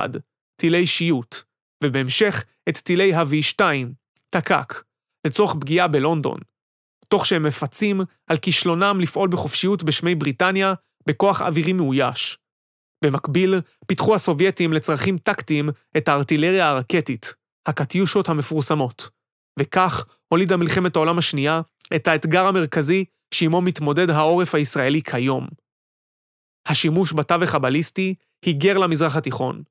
טילי 0.61 0.87
שיוט, 0.87 1.37
ובהמשך 1.85 2.45
את 2.69 2.77
טילי 2.77 3.15
ה-V2, 3.15 3.61
תק"ק, 4.31 4.83
לצורך 5.27 5.55
פגיעה 5.61 5.89
בלונדון, 5.89 6.39
תוך 7.13 7.27
שהם 7.27 7.43
מפצים 7.43 8.01
על 8.27 8.37
כישלונם 8.37 8.99
לפעול 9.01 9.29
בחופשיות 9.29 9.83
בשמי 9.83 10.15
בריטניה 10.15 10.75
בכוח 11.07 11.43
אווירי 11.43 11.73
מאויש. 11.73 12.39
במקביל, 13.05 13.55
פיתחו 13.87 14.15
הסובייטים 14.15 14.73
לצרכים 14.73 15.19
טקטיים 15.19 15.69
את 15.97 16.09
הארטילריה 16.09 16.69
הרקטית, 16.69 17.35
הקטיושות 17.67 18.29
המפורסמות, 18.29 19.09
וכך 19.59 20.05
הולידה 20.29 20.57
מלחמת 20.57 20.97
העולם 20.97 21.19
השנייה 21.19 21.61
את 21.97 22.09
האתגר 22.09 22.47
המרכזי 22.47 23.05
שעמו 23.35 23.61
מתמודד 23.61 24.11
העורף 24.11 24.55
הישראלי 24.55 25.03
כיום. 25.03 25.47
השימוש 26.67 27.13
בתווך 27.13 27.55
הבליסטי 27.55 28.15
היגר 28.45 28.79
למזרח 28.79 29.17
התיכון. 29.17 29.63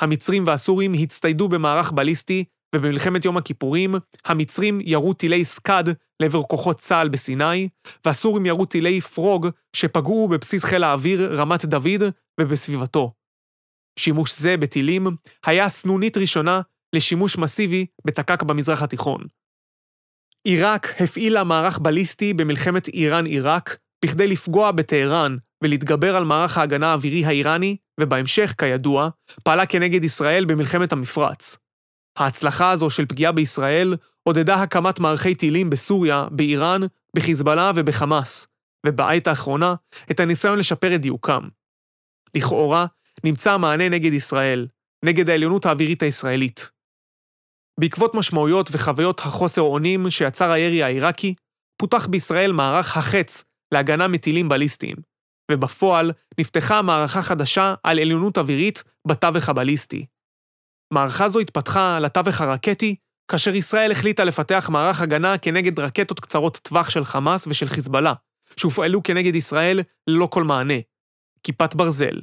המצרים 0.00 0.46
והסורים 0.46 0.92
הצטיידו 1.02 1.48
במערך 1.48 1.92
בליסטי, 1.92 2.44
ובמלחמת 2.74 3.24
יום 3.24 3.36
הכיפורים, 3.36 3.94
המצרים 4.24 4.80
ירו 4.84 5.14
טילי 5.14 5.44
סקאד 5.44 5.88
לעבר 6.20 6.42
כוחות 6.42 6.80
צה"ל 6.80 7.08
בסיני, 7.08 7.68
והסורים 8.04 8.46
ירו 8.46 8.64
טילי 8.66 9.00
פרוג 9.00 9.48
שפגעו 9.76 10.28
בבסיס 10.28 10.64
חיל 10.64 10.84
האוויר 10.84 11.40
רמת 11.40 11.64
דוד 11.64 12.02
ובסביבתו. 12.40 13.12
שימוש 13.98 14.38
זה 14.38 14.56
בטילים 14.56 15.06
היה 15.46 15.68
סנונית 15.68 16.16
ראשונה 16.16 16.60
לשימוש 16.94 17.38
מסיבי 17.38 17.86
בתק"ק 18.04 18.42
במזרח 18.42 18.82
התיכון. 18.82 19.24
עיראק 20.44 20.94
הפעילה 21.00 21.44
מערך 21.44 21.78
בליסטי 21.78 22.34
במלחמת 22.34 22.88
איראן-עיראק 22.88 23.76
בכדי 24.04 24.26
לפגוע 24.26 24.70
בטהרן 24.70 25.36
ולהתגבר 25.64 26.16
על 26.16 26.24
מערך 26.24 26.58
ההגנה 26.58 26.90
האווירי 26.90 27.24
האיראני, 27.24 27.76
ובהמשך, 28.00 28.54
כידוע, 28.58 29.08
פעלה 29.44 29.66
כנגד 29.66 30.04
ישראל 30.04 30.44
במלחמת 30.44 30.92
המפרץ. 30.92 31.56
ההצלחה 32.16 32.70
הזו 32.70 32.90
של 32.90 33.06
פגיעה 33.06 33.32
בישראל 33.32 33.96
עודדה 34.22 34.54
הקמת 34.54 35.00
מערכי 35.00 35.34
טילים 35.34 35.70
בסוריה, 35.70 36.26
באיראן, 36.30 36.80
בחיזבאללה 37.16 37.70
ובחמאס, 37.74 38.46
ובעת 38.86 39.26
האחרונה, 39.26 39.74
את 40.10 40.20
הניסיון 40.20 40.58
לשפר 40.58 40.94
את 40.94 41.00
דיוקם. 41.00 41.48
לכאורה, 42.36 42.86
נמצא 43.24 43.52
המענה 43.52 43.88
נגד 43.88 44.12
ישראל, 44.12 44.66
נגד 45.04 45.30
העליונות 45.30 45.66
האווירית 45.66 46.02
הישראלית. 46.02 46.70
בעקבות 47.80 48.14
משמעויות 48.14 48.68
וחוויות 48.72 49.20
החוסר 49.20 49.62
אונים 49.62 50.10
שיצר 50.10 50.50
הירי 50.50 50.82
העיראקי, 50.82 51.34
פותח 51.78 52.06
בישראל 52.06 52.52
מערך 52.52 52.96
החץ 52.96 53.44
להגנה 53.74 54.08
מטילים 54.08 54.48
בליסטיים, 54.48 54.96
ובפועל 55.50 56.12
נפתחה 56.40 56.82
מערכה 56.82 57.22
חדשה 57.22 57.74
על 57.82 57.98
עליונות 57.98 58.38
אווירית 58.38 58.82
בתווך 59.08 59.48
הבליסטי. 59.48 60.06
מערכה 60.94 61.28
זו 61.28 61.38
התפתחה 61.40 61.98
לתווך 62.00 62.40
הרקטי, 62.40 62.96
כאשר 63.30 63.54
ישראל 63.54 63.92
החליטה 63.92 64.24
לפתח 64.24 64.68
מערך 64.72 65.00
הגנה 65.00 65.38
כנגד 65.38 65.80
רקטות 65.80 66.20
קצרות 66.20 66.56
טווח 66.56 66.90
של 66.90 67.04
חמאס 67.04 67.46
ושל 67.46 67.66
חיזבאללה, 67.66 68.12
שהופעלו 68.56 69.02
כנגד 69.02 69.34
ישראל 69.34 69.80
ללא 70.06 70.26
כל 70.26 70.44
מענה. 70.44 70.74
כיפת 71.42 71.74
ברזל. 71.74 72.20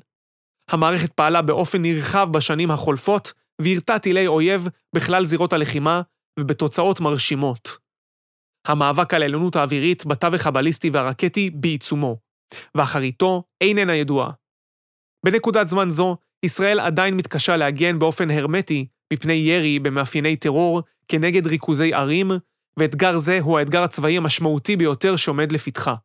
המערכת 0.70 1.14
פעלה 1.14 1.42
באופן 1.42 1.82
נרחב 1.82 2.28
בשנים 2.32 2.72
החולפות, 2.72 3.34
והרתה 3.62 4.00
טילי 4.00 4.28
אויב 4.28 4.68
בכלל 4.96 5.26
זירות 5.26 5.54
הלחימה, 5.54 6.02
ובתוצאות 6.40 7.00
מרשימות. 7.00 7.78
המאבק 8.68 9.14
על 9.14 9.22
העליונות 9.22 9.56
האווירית 9.56 10.06
בתווך 10.06 10.48
הבליסטי 10.48 10.90
והרקטי 10.90 11.50
בעיצומו, 11.50 12.18
ואחריתו 12.76 13.44
איננה 13.62 13.96
ידועה. 13.96 14.32
בנקודת 15.26 15.70
זמן 15.70 15.90
זו, 15.90 16.18
ישראל 16.46 16.80
עדיין 16.80 17.18
מתקשה 17.18 17.58
להגן 17.58 18.00
באופן 18.00 18.32
הרמטי 18.32 18.88
מפני 19.14 19.34
ירי 19.34 19.80
במאפייני 19.80 20.36
טרור 20.36 20.82
כנגד 21.08 21.48
ריכוזי 21.48 21.94
ערים, 21.94 22.32
ואתגר 22.78 23.18
זה 23.18 23.40
הוא 23.42 23.60
האתגר 23.60 23.84
הצבאי 23.84 24.18
המשמעותי 24.18 24.76
ביותר 24.76 25.16
שעומד 25.16 25.52
לפתחה. 25.52 25.96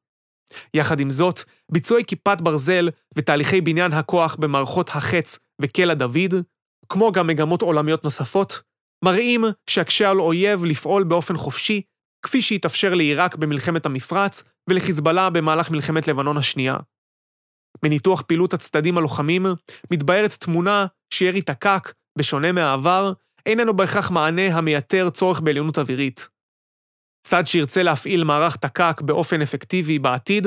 יחד 0.74 1.00
עם 1.00 1.10
זאת, 1.10 1.40
ביצועי 1.72 2.04
כיפת 2.04 2.40
ברזל 2.40 2.88
ותהליכי 3.16 3.60
בניין 3.60 3.92
הכוח 3.92 4.36
במערכות 4.36 4.88
החץ 4.88 5.38
וקלע 5.62 5.94
דוד, 5.94 6.34
כמו 6.88 7.12
גם 7.12 7.26
מגמות 7.26 7.62
עולמיות 7.62 8.04
נוספות, 8.04 8.60
מראים 9.04 9.44
שיקשה 9.70 10.10
על 10.10 10.20
אויב 10.20 10.64
לפעול 10.64 11.04
באופן 11.04 11.36
חופשי, 11.36 11.82
כפי 12.22 12.42
שהתאפשר 12.42 12.94
לעיראק 12.94 13.36
במלחמת 13.36 13.86
המפרץ 13.86 14.42
ולחיזבאללה 14.70 15.30
במהלך 15.30 15.70
מלחמת 15.70 16.08
לבנון 16.08 16.36
השנייה. 16.36 16.76
מניתוח 17.84 18.22
פעילות 18.22 18.54
הצדדים 18.54 18.98
הלוחמים, 18.98 19.46
מתבהרת 19.90 20.32
תמונה 20.32 20.86
שירי 21.14 21.42
תק"ק, 21.42 21.92
בשונה 22.18 22.52
מהעבר, 22.52 23.12
איננו 23.46 23.76
בהכרח 23.76 24.10
מענה 24.10 24.58
המייתר 24.58 25.10
צורך 25.10 25.40
בעליונות 25.40 25.78
אווירית. 25.78 26.28
צד 27.26 27.46
שירצה 27.46 27.82
להפעיל 27.82 28.24
מערך 28.24 28.56
תק"ק 28.56 29.00
באופן 29.00 29.42
אפקטיבי 29.42 29.98
בעתיד, 29.98 30.46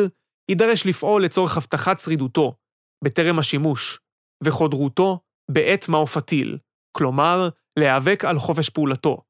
יידרש 0.49 0.85
לפעול 0.85 1.23
לצורך 1.23 1.57
הבטחת 1.57 1.99
שרידותו, 1.99 2.55
בטרם 3.03 3.39
השימוש, 3.39 3.99
וחודרותו 4.43 5.19
בעת 5.51 5.89
מעוף 5.89 6.17
הטיל, 6.17 6.57
כלומר, 6.97 7.49
להיאבק 7.79 8.25
על 8.25 8.39
חופש 8.39 8.69
פעולתו. 8.69 9.21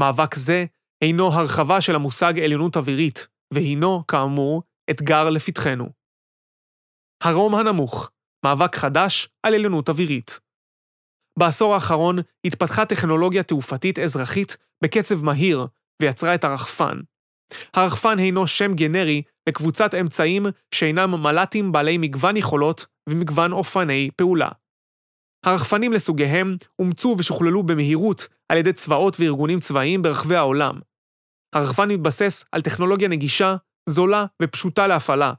מאבק 0.00 0.34
זה 0.34 0.64
אינו 1.04 1.32
הרחבה 1.32 1.80
של 1.80 1.94
המושג 1.94 2.38
עליונות 2.38 2.76
אווירית, 2.76 3.26
והינו, 3.54 4.06
כאמור, 4.06 4.62
אתגר 4.90 5.30
לפתחנו. 5.30 5.99
הרום 7.22 7.54
הנמוך, 7.54 8.10
מאבק 8.44 8.76
חדש 8.76 9.28
על 9.42 9.54
עליונות 9.54 9.88
אווירית. 9.88 10.40
בעשור 11.38 11.74
האחרון 11.74 12.18
התפתחה 12.44 12.86
טכנולוגיה 12.86 13.42
תעופתית 13.42 13.98
אזרחית 13.98 14.56
בקצב 14.84 15.24
מהיר 15.24 15.66
ויצרה 16.02 16.34
את 16.34 16.44
הרחפן. 16.44 17.00
הרחפן 17.74 18.18
הינו 18.18 18.46
שם 18.46 18.74
גנרי 18.74 19.22
לקבוצת 19.48 19.94
אמצעים 19.94 20.46
שאינם 20.74 21.10
מל"טים 21.10 21.72
בעלי 21.72 21.98
מגוון 21.98 22.36
יכולות 22.36 22.86
ומגוון 23.08 23.52
אופני 23.52 24.10
פעולה. 24.16 24.48
הרחפנים 25.44 25.92
לסוגיהם 25.92 26.56
אומצו 26.78 27.16
ושוכללו 27.18 27.62
במהירות 27.62 28.28
על 28.48 28.58
ידי 28.58 28.72
צבאות 28.72 29.16
וארגונים 29.20 29.60
צבאיים 29.60 30.02
ברחבי 30.02 30.36
העולם. 30.36 30.80
הרחפן 31.54 31.90
מתבסס 31.90 32.44
על 32.52 32.62
טכנולוגיה 32.62 33.08
נגישה, 33.08 33.56
זולה 33.88 34.24
ופשוטה 34.42 34.86
להפעלה. 34.86 35.32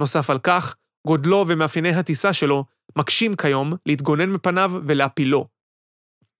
נוסף 0.00 0.30
על 0.30 0.38
כך, 0.38 0.76
גודלו 1.06 1.44
ומאפייני 1.48 1.90
הטיסה 1.90 2.32
שלו 2.32 2.64
מקשים 2.98 3.36
כיום 3.36 3.72
להתגונן 3.86 4.30
מפניו 4.30 4.72
ולהפילו. 4.86 5.46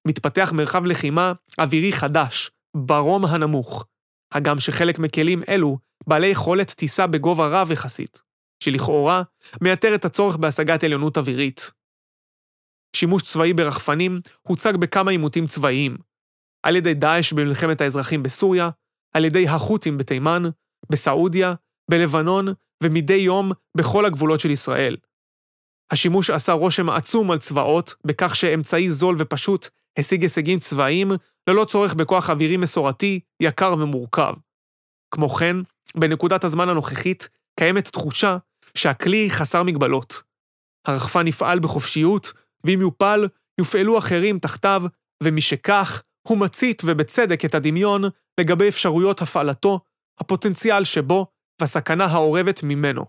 מתפתח 0.09 0.53
מרחב 0.55 0.85
לחימה 0.85 1.33
אווירי 1.59 1.93
חדש, 1.93 2.51
ברום 2.77 3.25
הנמוך, 3.25 3.87
הגם 4.33 4.61
שחלק 4.61 4.99
מכלים 4.99 5.43
אלו 5.49 5.79
בעלי 6.07 6.27
יכולת 6.27 6.71
טיסה 6.71 7.07
בגובה 7.07 7.47
רב 7.47 7.71
יחסית, 7.71 8.23
שלכאורה 8.65 9.23
מייתר 9.61 9.95
את 9.95 10.05
הצורך 10.05 10.37
בהשגת 10.37 10.85
עליונות 10.85 11.19
אווירית. 11.19 11.71
שימוש 12.97 13.23
צבאי 13.23 13.53
ברחפנים 13.53 14.21
הוצג 14.43 14.73
בכמה 14.77 15.11
עימותים 15.11 15.47
צבאיים, 15.47 15.97
על 16.63 16.77
ידי 16.77 16.95
דאעש 16.95 17.33
במלחמת 17.33 17.81
האזרחים 17.81 18.23
בסוריה, 18.23 18.71
על 19.15 19.25
ידי 19.25 19.49
החות'ים 19.49 19.99
בתימן, 19.99 20.43
בסעודיה, 20.91 21.55
בלבנון 21.91 22.47
ומדי 22.83 23.15
יום 23.15 23.53
בכל 23.77 24.05
הגבולות 24.05 24.41
של 24.41 24.51
ישראל. 24.51 24.97
השימוש 25.93 26.31
עשה 26.31 26.53
רושם 26.53 26.91
עצום 26.91 27.31
על 27.31 27.39
צבאות, 27.39 27.95
בכך 28.05 28.37
שאמצעי 28.37 28.91
זול 28.91 29.17
ופשוט 29.19 29.69
השיג 29.99 30.23
הישגים 30.23 30.59
צבאיים 30.59 31.13
ללא 31.49 31.65
צורך 31.65 31.95
בכוח 31.95 32.31
אווירי 32.31 32.57
מסורתי, 32.57 33.21
יקר 33.43 33.75
ומורכב. 33.79 34.35
כמו 35.15 35.29
כן, 35.29 35.57
בנקודת 35.97 36.45
הזמן 36.45 36.69
הנוכחית 36.69 37.29
קיימת 37.61 37.89
תחושה 37.89 38.37
שהכלי 38.75 39.31
חסר 39.31 39.63
מגבלות. 39.63 40.23
הרחפן 40.87 41.27
יפעל 41.27 41.59
בחופשיות, 41.59 42.33
ואם 42.65 42.81
יופל, 42.81 43.29
יופעלו 43.61 43.99
אחרים 43.99 44.39
תחתיו, 44.39 44.83
ומשכך, 45.23 46.03
הוא 46.29 46.39
מצית 46.39 46.83
ובצדק 46.85 47.45
את 47.45 47.55
הדמיון 47.55 48.03
לגבי 48.41 48.69
אפשרויות 48.69 49.23
הפעלתו, 49.23 49.81
הפוטנציאל 50.21 50.85
שבו 50.85 51.27
והסכנה 51.63 52.05
האורבת 52.05 52.63
ממנו. 52.63 53.05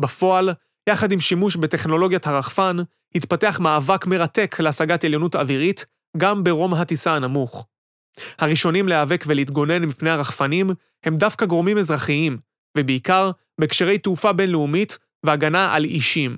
בפועל, 0.00 0.50
יחד 0.88 1.12
עם 1.12 1.20
שימוש 1.20 1.56
בטכנולוגיית 1.56 2.26
הרחפן, 2.26 2.76
התפתח 3.14 3.60
מאבק 3.60 4.06
מרתק 4.06 4.60
להשגת 4.60 5.04
עליונות 5.04 5.36
אווירית 5.36 5.86
גם 6.16 6.44
ברום 6.44 6.74
הטיסה 6.74 7.14
הנמוך. 7.14 7.66
הראשונים 8.38 8.88
להיאבק 8.88 9.24
ולהתגונן 9.26 9.84
מפני 9.84 10.10
הרחפנים 10.10 10.70
הם 11.04 11.16
דווקא 11.16 11.46
גורמים 11.46 11.78
אזרחיים, 11.78 12.38
ובעיקר 12.78 13.30
בהקשרי 13.60 13.98
תעופה 13.98 14.32
בינלאומית 14.32 14.98
והגנה 15.26 15.74
על 15.74 15.84
אישים. 15.84 16.36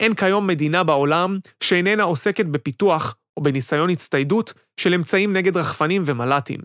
אין 0.00 0.14
כיום 0.14 0.46
מדינה 0.46 0.84
בעולם 0.84 1.38
שאיננה 1.62 2.02
עוסקת 2.02 2.46
בפיתוח 2.46 3.16
או 3.36 3.42
בניסיון 3.42 3.90
הצטיידות 3.90 4.52
של 4.80 4.94
אמצעים 4.94 5.32
נגד 5.32 5.56
רחפנים 5.56 6.02
ומל"טים. 6.06 6.60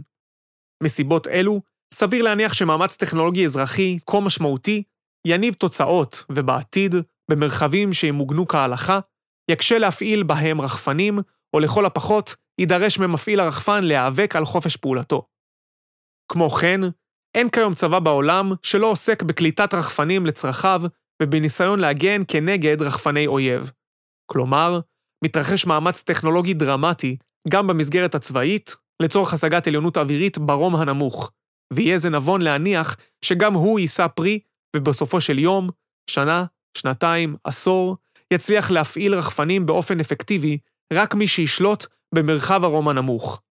מסיבות 0.83 1.27
אלו, 1.27 1.61
סביר 1.93 2.23
להניח 2.23 2.53
שמאמץ 2.53 2.95
טכנולוגי 2.95 3.45
אזרחי 3.45 3.99
כה 4.09 4.19
משמעותי 4.19 4.83
יניב 5.27 5.53
תוצאות, 5.53 6.23
ובעתיד, 6.29 6.95
במרחבים 7.31 7.93
שימוגנו 7.93 8.47
כהלכה, 8.47 8.99
יקשה 9.51 9.77
להפעיל 9.77 10.23
בהם 10.23 10.61
רחפנים, 10.61 11.19
או 11.53 11.59
לכל 11.59 11.85
הפחות, 11.85 12.35
יידרש 12.59 12.99
ממפעיל 12.99 13.39
הרחפן 13.39 13.83
להיאבק 13.83 14.35
על 14.35 14.45
חופש 14.45 14.77
פעולתו. 14.77 15.27
כמו 16.31 16.49
כן, 16.49 16.81
אין 17.37 17.49
כיום 17.49 17.73
צבא 17.73 17.99
בעולם 17.99 18.51
שלא 18.63 18.87
עוסק 18.87 19.23
בקליטת 19.23 19.73
רחפנים 19.73 20.25
לצרכיו 20.25 20.81
ובניסיון 21.23 21.79
להגן 21.79 22.21
כנגד 22.27 22.81
רחפני 22.81 23.27
אויב. 23.27 23.71
כלומר, 24.31 24.79
מתרחש 25.23 25.65
מאמץ 25.65 26.03
טכנולוגי 26.03 26.53
דרמטי 26.53 27.17
גם 27.49 27.67
במסגרת 27.67 28.15
הצבאית, 28.15 28.75
לצורך 29.01 29.33
השגת 29.33 29.67
עליונות 29.67 29.97
אווירית 29.97 30.37
ברום 30.37 30.75
הנמוך, 30.75 31.31
ויהיה 31.73 31.99
זה 31.99 32.09
נבון 32.09 32.41
להניח 32.41 32.97
שגם 33.25 33.53
הוא 33.53 33.79
יישא 33.79 34.07
פרי, 34.07 34.39
ובסופו 34.75 35.21
של 35.21 35.39
יום, 35.39 35.69
שנה, 36.09 36.45
שנתיים, 36.77 37.35
עשור, 37.43 37.97
יצליח 38.33 38.71
להפעיל 38.71 39.15
רחפנים 39.15 39.65
באופן 39.65 39.99
אפקטיבי 39.99 40.57
רק 40.93 41.15
מי 41.15 41.27
שישלוט 41.27 41.85
במרחב 42.15 42.63
הרום 42.63 42.87
הנמוך. 42.87 43.41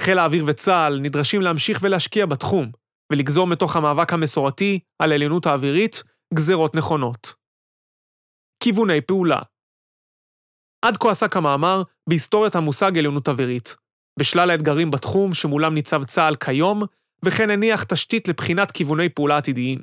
חיל 0.00 0.18
האוויר 0.18 0.44
וצה"ל 0.46 1.00
נדרשים 1.00 1.42
להמשיך 1.42 1.78
ולהשקיע 1.82 2.26
בתחום, 2.26 2.70
ולגזור 3.12 3.46
מתוך 3.46 3.76
המאבק 3.76 4.12
המסורתי 4.12 4.78
על 4.98 5.12
עליונות 5.12 5.46
האווירית 5.46 6.02
גזרות 6.34 6.74
נכונות. 6.74 7.34
כיווני 8.62 9.00
פעולה 9.00 9.38
עד 10.84 10.96
כה 10.96 11.10
עסק 11.10 11.36
המאמר 11.36 11.82
בהיסטוריית 12.08 12.54
המושג 12.54 12.98
עליונות 12.98 13.28
אווירית, 13.28 13.76
בשלל 14.18 14.50
האתגרים 14.50 14.90
בתחום 14.90 15.34
שמולם 15.34 15.74
ניצב 15.74 16.04
צה"ל 16.04 16.36
כיום, 16.36 16.82
וכן 17.24 17.50
הניח 17.50 17.82
תשתית 17.84 18.28
לבחינת 18.28 18.70
כיווני 18.70 19.08
פעולה 19.08 19.36
עתידיים. 19.36 19.78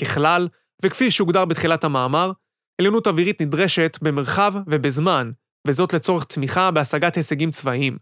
ככלל, 0.00 0.48
וכפי 0.84 1.10
שהוגדר 1.10 1.44
בתחילת 1.44 1.84
המאמר, 1.84 2.32
עליונות 2.80 3.06
אווירית 3.06 3.42
נדרשת 3.42 3.98
במרחב 4.02 4.52
ובזמן, 4.66 5.30
וזאת 5.66 5.92
לצורך 5.92 6.24
תמיכה 6.24 6.70
בהשגת 6.70 7.14
הישגים 7.14 7.50
צבאיים. 7.50 7.98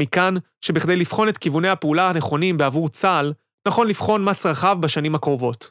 מכאן 0.00 0.34
שבכדי 0.60 0.96
לבחון 0.96 1.28
את 1.28 1.38
כיווני 1.38 1.68
הפעולה 1.68 2.10
הנכונים 2.10 2.56
בעבור 2.56 2.88
צה"ל, 2.88 3.32
נכון 3.68 3.88
לבחון 3.88 4.24
מה 4.24 4.34
צרכיו 4.34 4.78
בשנים 4.80 5.14
הקרובות. 5.14 5.70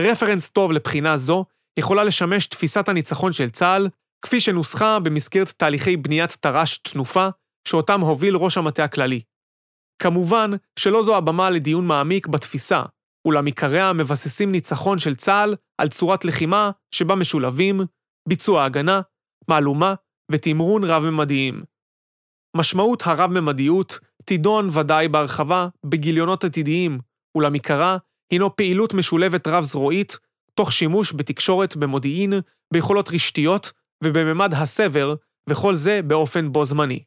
רפרנס 0.00 0.50
טוב 0.50 0.72
לבחינה 0.72 1.16
זו 1.16 1.44
יכולה 1.78 2.04
לשמש 2.04 2.46
תפיסת 2.46 2.88
הניצחון 2.88 3.32
של 3.32 3.50
צה"ל, 3.50 3.88
כפי 4.22 4.40
שנוסחה 4.40 4.98
במסגרת 5.00 5.48
תהליכי 5.48 5.96
בניית 5.96 6.36
תר"ש 6.40 6.78
תנופה, 6.78 7.28
שאותם 7.68 8.00
הוביל 8.00 8.36
ראש 8.36 8.58
המטה 8.58 8.84
הכללי. 8.84 9.20
כמובן 10.02 10.50
שלא 10.78 11.02
זו 11.02 11.16
הבמה 11.16 11.50
לדיון 11.50 11.86
מעמיק 11.86 12.26
בתפיסה, 12.26 12.82
אולם 13.28 13.46
עיקריה 13.46 13.92
מבססים 13.92 14.52
ניצחון 14.52 14.98
של 14.98 15.14
צה"ל 15.14 15.54
על 15.78 15.88
צורת 15.88 16.24
לחימה 16.24 16.70
שבה 16.94 17.14
משולבים 17.14 17.80
ביצוע 18.28 18.64
הגנה, 18.64 19.00
מהלומה 19.48 19.94
ותמרון 20.32 20.84
רב-ממדיים. 20.84 21.62
משמעות 22.56 23.02
הרב-ממדיות 23.06 23.98
תידון 24.24 24.68
ודאי 24.72 25.08
בהרחבה 25.08 25.68
בגיליונות 25.86 26.44
עתידיים, 26.44 26.98
אולם 27.34 27.52
עיקרה 27.52 27.96
הינו 28.32 28.56
פעילות 28.56 28.94
משולבת 28.94 29.48
רב-זרועית, 29.48 30.18
תוך 30.54 30.72
שימוש 30.72 31.12
בתקשורת 31.12 31.76
במודיעין, 31.76 32.32
ביכולות 32.72 33.08
רשתיות 33.12 33.72
ובממד 34.04 34.54
הסבר, 34.54 35.14
וכל 35.50 35.74
זה 35.74 36.00
באופן 36.02 36.52
בו 36.52 36.64
זמני. 36.64 37.04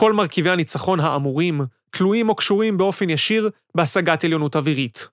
כל 0.00 0.12
מרכיבי 0.12 0.50
הניצחון 0.50 1.00
האמורים 1.00 1.60
תלויים 1.90 2.28
או 2.28 2.34
קשורים 2.34 2.76
באופן 2.76 3.10
ישיר 3.10 3.50
בהשגת 3.74 4.24
עליונות 4.24 4.56
אווירית. 4.56 5.08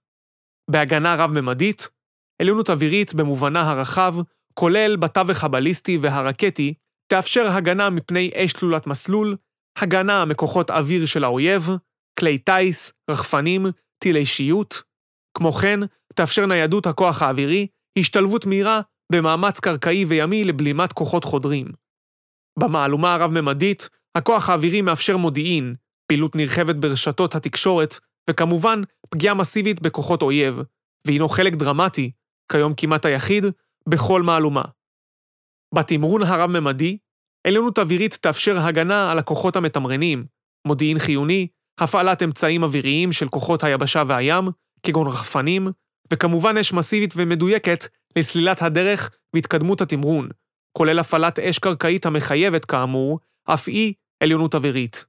בהגנה 0.72 1.16
רב-ממדית, 1.16 1.90
עליונות 2.42 2.70
אווירית 2.70 3.14
במובנה 3.14 3.72
הרחב, 3.72 4.16
כולל 4.54 4.96
בתווך 4.96 5.44
הבליסטי 5.44 5.98
והרקטי, 6.02 6.74
תאפשר 7.08 7.48
הגנה 7.48 7.90
מפני 7.90 8.32
אש 8.36 8.54
תלולת 8.54 8.88
מסלול, 8.88 9.36
הגנה 9.78 10.26
מכוחות 10.26 10.72
אוויר 10.72 11.06
של 11.06 11.24
האויב, 11.24 11.70
כלי 12.20 12.38
טיס, 12.38 12.94
רחפנים, 13.10 13.66
טילי 14.00 14.26
שיוט. 14.26 14.76
כמו 15.38 15.52
כן, 15.52 15.80
תאפשר 16.16 16.46
ניידות 16.46 16.88
הכוח 16.88 17.22
האווירי, 17.22 17.68
השתלבות 18.00 18.46
מהירה 18.46 18.82
במאמץ 19.12 19.60
קרקעי 19.60 20.06
וימי 20.06 20.44
לבלימת 20.44 20.94
כוחות 20.94 21.24
חודרים. 21.24 21.68
במהלומה 22.60 23.14
הרב-ממדית, 23.14 23.90
הכוח 24.16 24.50
האווירי 24.50 24.82
מאפשר 24.82 25.18
מודיעין, 25.18 25.76
פעילות 26.08 26.36
נרחבת 26.36 26.76
ברשתות 26.76 27.36
התקשורת, 27.36 28.00
וכמובן, 28.30 28.82
פגיעה 29.10 29.34
מסיבית 29.34 29.82
בכוחות 29.82 30.22
אויב, 30.22 30.56
והינו 31.08 31.30
חלק 31.30 31.54
דרמטי, 31.54 32.12
כיום 32.52 32.74
כמעט 32.78 33.06
היחיד, 33.06 33.46
בכל 33.90 34.22
מהלומה. 34.22 34.64
בתמרון 35.76 36.24
הרב-ממדי, 36.24 36.98
עליונות 37.48 37.80
אווירית 37.80 38.18
תאפשר 38.22 38.60
הגנה 38.60 39.12
על 39.12 39.20
הכוחות 39.20 39.56
המתמרנים, 39.56 40.26
מודיעין 40.68 41.00
חיוני, 41.00 41.48
הפעלת 41.80 42.24
אמצעים 42.24 42.64
אוויריים 42.64 43.12
של 43.12 43.30
כוחות 43.30 43.64
היבשה 43.64 44.04
והים, 44.08 44.44
כגון 44.84 45.08
רחפנים, 45.08 45.68
וכמובן 46.14 46.58
אש 46.58 46.74
מסיבית 46.74 47.14
ומדויקת 47.18 47.88
לסלילת 48.18 48.62
הדרך 48.62 49.12
והתקדמות 49.36 49.82
התמרון, 49.82 50.30
כולל 50.78 51.00
הפעלת 51.00 51.40
אש 51.40 51.60
קרקעית 51.60 52.06
המחייבת, 52.06 52.66
כאמור, 52.66 53.20
אף 53.54 53.68
היא 53.68 53.94
עליונות 54.24 54.56
אווירית. 54.56 55.06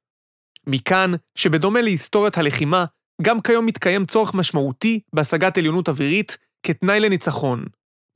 מכאן 0.66 1.10
שבדומה 1.34 1.80
להיסטוריית 1.80 2.38
הלחימה, 2.38 2.84
גם 3.22 3.40
כיום 3.40 3.66
מתקיים 3.66 4.06
צורך 4.06 4.34
משמעותי 4.34 5.00
בהשגת 5.12 5.58
עליונות 5.58 5.88
אווירית 5.88 6.36
כתנאי 6.66 7.00
לניצחון, 7.00 7.64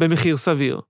במחיר 0.01 0.37
סביר. 0.37 0.81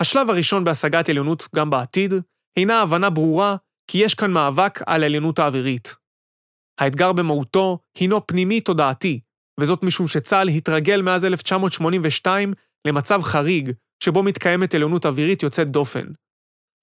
השלב 0.00 0.30
הראשון 0.30 0.64
בהשגת 0.64 1.08
עליונות 1.08 1.48
גם 1.56 1.70
בעתיד, 1.70 2.12
הינה 2.58 2.82
הבנה 2.82 3.10
ברורה 3.10 3.56
כי 3.90 3.98
יש 3.98 4.14
כאן 4.14 4.30
מאבק 4.30 4.80
על 4.86 5.02
העליונות 5.02 5.38
האווירית. 5.38 5.94
האתגר 6.80 7.12
במהותו 7.12 7.78
הינו 7.98 8.26
פנימי-תודעתי, 8.26 9.20
וזאת 9.60 9.82
משום 9.82 10.08
שצה"ל 10.08 10.48
התרגל 10.48 11.02
מאז 11.02 11.24
1982 11.24 12.52
למצב 12.86 13.22
חריג, 13.22 13.72
שבו 14.02 14.22
מתקיימת 14.22 14.74
עליונות 14.74 15.06
אווירית 15.06 15.42
יוצאת 15.42 15.70
דופן. 15.70 16.06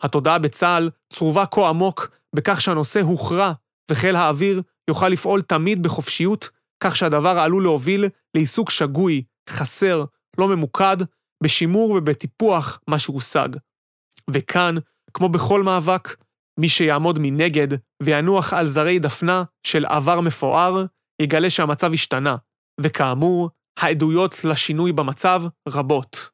התודעה 0.02 0.40
בצה"ל 0.40 0.90
צרובה 1.14 1.46
כה 1.46 1.70
עמוק 1.70 2.08
בכך 2.36 2.62
שהנושא 2.62 3.02
הוכרע, 3.02 3.54
וחיל 3.92 4.16
האוויר 4.16 4.62
יוכל 4.90 5.10
לפעול 5.10 5.42
תמיד 5.42 5.84
בחופשיות, 5.84 6.50
כך 6.80 6.96
שהדבר 6.96 7.40
עלול 7.40 7.64
להוביל 7.64 8.06
לעיסוק 8.36 8.70
שגוי, 8.70 9.24
חסר, 9.50 10.06
לא 10.38 10.48
ממוקד, 10.48 10.98
בשימור 11.44 11.92
ובטיפוח 11.92 12.80
מה 12.88 13.00
שהושג. 13.00 13.50
וכאן, 14.30 14.76
כמו 15.14 15.30
בכל 15.30 15.64
מאבק, 15.64 16.16
מי 16.60 16.70
שיעמוד 16.70 17.20
מנגד 17.22 17.68
וינוח 18.04 18.54
על 18.54 18.68
זרי 18.68 19.00
דפנה 19.00 19.44
של 19.68 19.86
עבר 19.86 20.22
מפואר, 20.22 20.86
יגלה 21.22 21.50
שהמצב 21.50 21.94
השתנה, 21.94 22.36
וכאמור, 22.82 23.50
העדויות 23.80 24.44
לשינוי 24.44 24.92
במצב 24.92 25.42
רבות. 25.70 26.30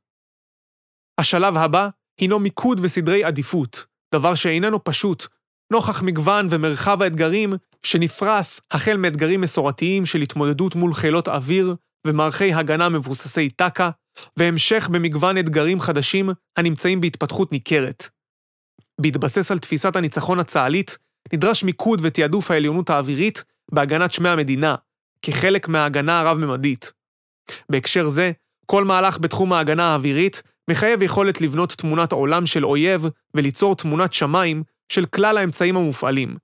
השלב 1.19 1.57
הבא 1.57 1.89
הינו 2.21 2.39
מיקוד 2.39 2.79
וסדרי 2.83 3.23
עדיפות, 3.23 3.85
דבר 4.13 4.35
שאיננו 4.35 4.83
פשוט, 4.83 5.27
נוכח 5.73 6.01
מגוון 6.01 6.47
ומרחב 6.49 7.01
האתגרים 7.01 7.53
שנפרס 7.83 8.61
החל 8.71 8.97
מאתגרים 8.97 9.41
מסורתיים 9.41 10.05
של 10.05 10.21
התמודדות 10.21 10.75
מול 10.75 10.93
חילות 10.93 11.27
אוויר 11.27 11.75
ומערכי 12.07 12.53
הגנה 12.53 12.89
מבוססי 12.89 13.49
טק"א, 13.49 13.89
והמשך 14.37 14.89
במגוון 14.91 15.37
אתגרים 15.37 15.79
חדשים 15.79 16.29
הנמצאים 16.57 17.01
בהתפתחות 17.01 17.51
ניכרת. 17.51 18.09
בהתבסס 19.01 19.51
על 19.51 19.59
תפיסת 19.59 19.95
הניצחון 19.95 20.39
הצה"לית, 20.39 20.97
נדרש 21.33 21.63
מיקוד 21.63 21.99
ותעדוף 22.03 22.51
העליונות 22.51 22.89
האווירית 22.89 23.43
בהגנת 23.71 24.11
שמי 24.11 24.29
המדינה, 24.29 24.75
כחלק 25.21 25.67
מההגנה 25.67 26.19
הרב-ממדית. 26.19 26.91
בהקשר 27.69 28.09
זה, 28.09 28.31
כל 28.65 28.83
מהלך 28.83 29.19
בתחום 29.19 29.53
ההגנה 29.53 29.91
האווירית 29.91 30.41
מחייב 30.71 31.01
יכולת 31.01 31.41
לבנות 31.41 31.71
תמונת 31.71 32.11
עולם 32.11 32.45
של 32.45 32.65
אויב 32.65 33.05
וליצור 33.33 33.75
תמונת 33.75 34.13
שמיים 34.13 34.63
של 34.91 35.05
כלל 35.05 35.37
האמצעים 35.37 35.77
המופעלים. 35.77 36.35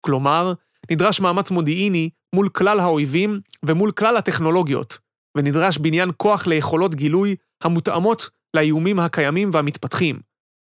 כלומר, 0.00 0.52
נדרש 0.90 1.20
מאמץ 1.20 1.50
מודיעיני 1.50 2.10
מול 2.34 2.48
כלל 2.48 2.80
האויבים 2.80 3.40
ומול 3.64 3.90
כלל 3.92 4.16
הטכנולוגיות, 4.16 4.98
ונדרש 5.36 5.78
בניין 5.78 6.10
כוח 6.16 6.46
ליכולות 6.46 6.94
גילוי 6.94 7.36
המותאמות 7.62 8.30
לאיומים 8.54 9.00
הקיימים 9.00 9.50
והמתפתחים, 9.52 10.20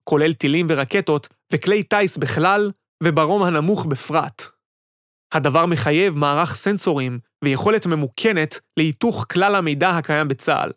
כולל 0.09 0.33
טילים 0.33 0.65
ורקטות 0.69 1.27
וכלי 1.53 1.83
טיס 1.83 2.17
בכלל, 2.17 2.71
וברום 3.03 3.43
הנמוך 3.43 3.85
בפרט. 3.85 4.41
הדבר 5.33 5.65
מחייב 5.65 6.17
מערך 6.17 6.55
סנסורים 6.55 7.19
ויכולת 7.43 7.85
ממוכנת 7.85 8.59
להיתוך 8.77 9.25
כלל 9.31 9.55
המידע 9.55 9.89
הקיים 9.89 10.27
בצה"ל. 10.27 10.71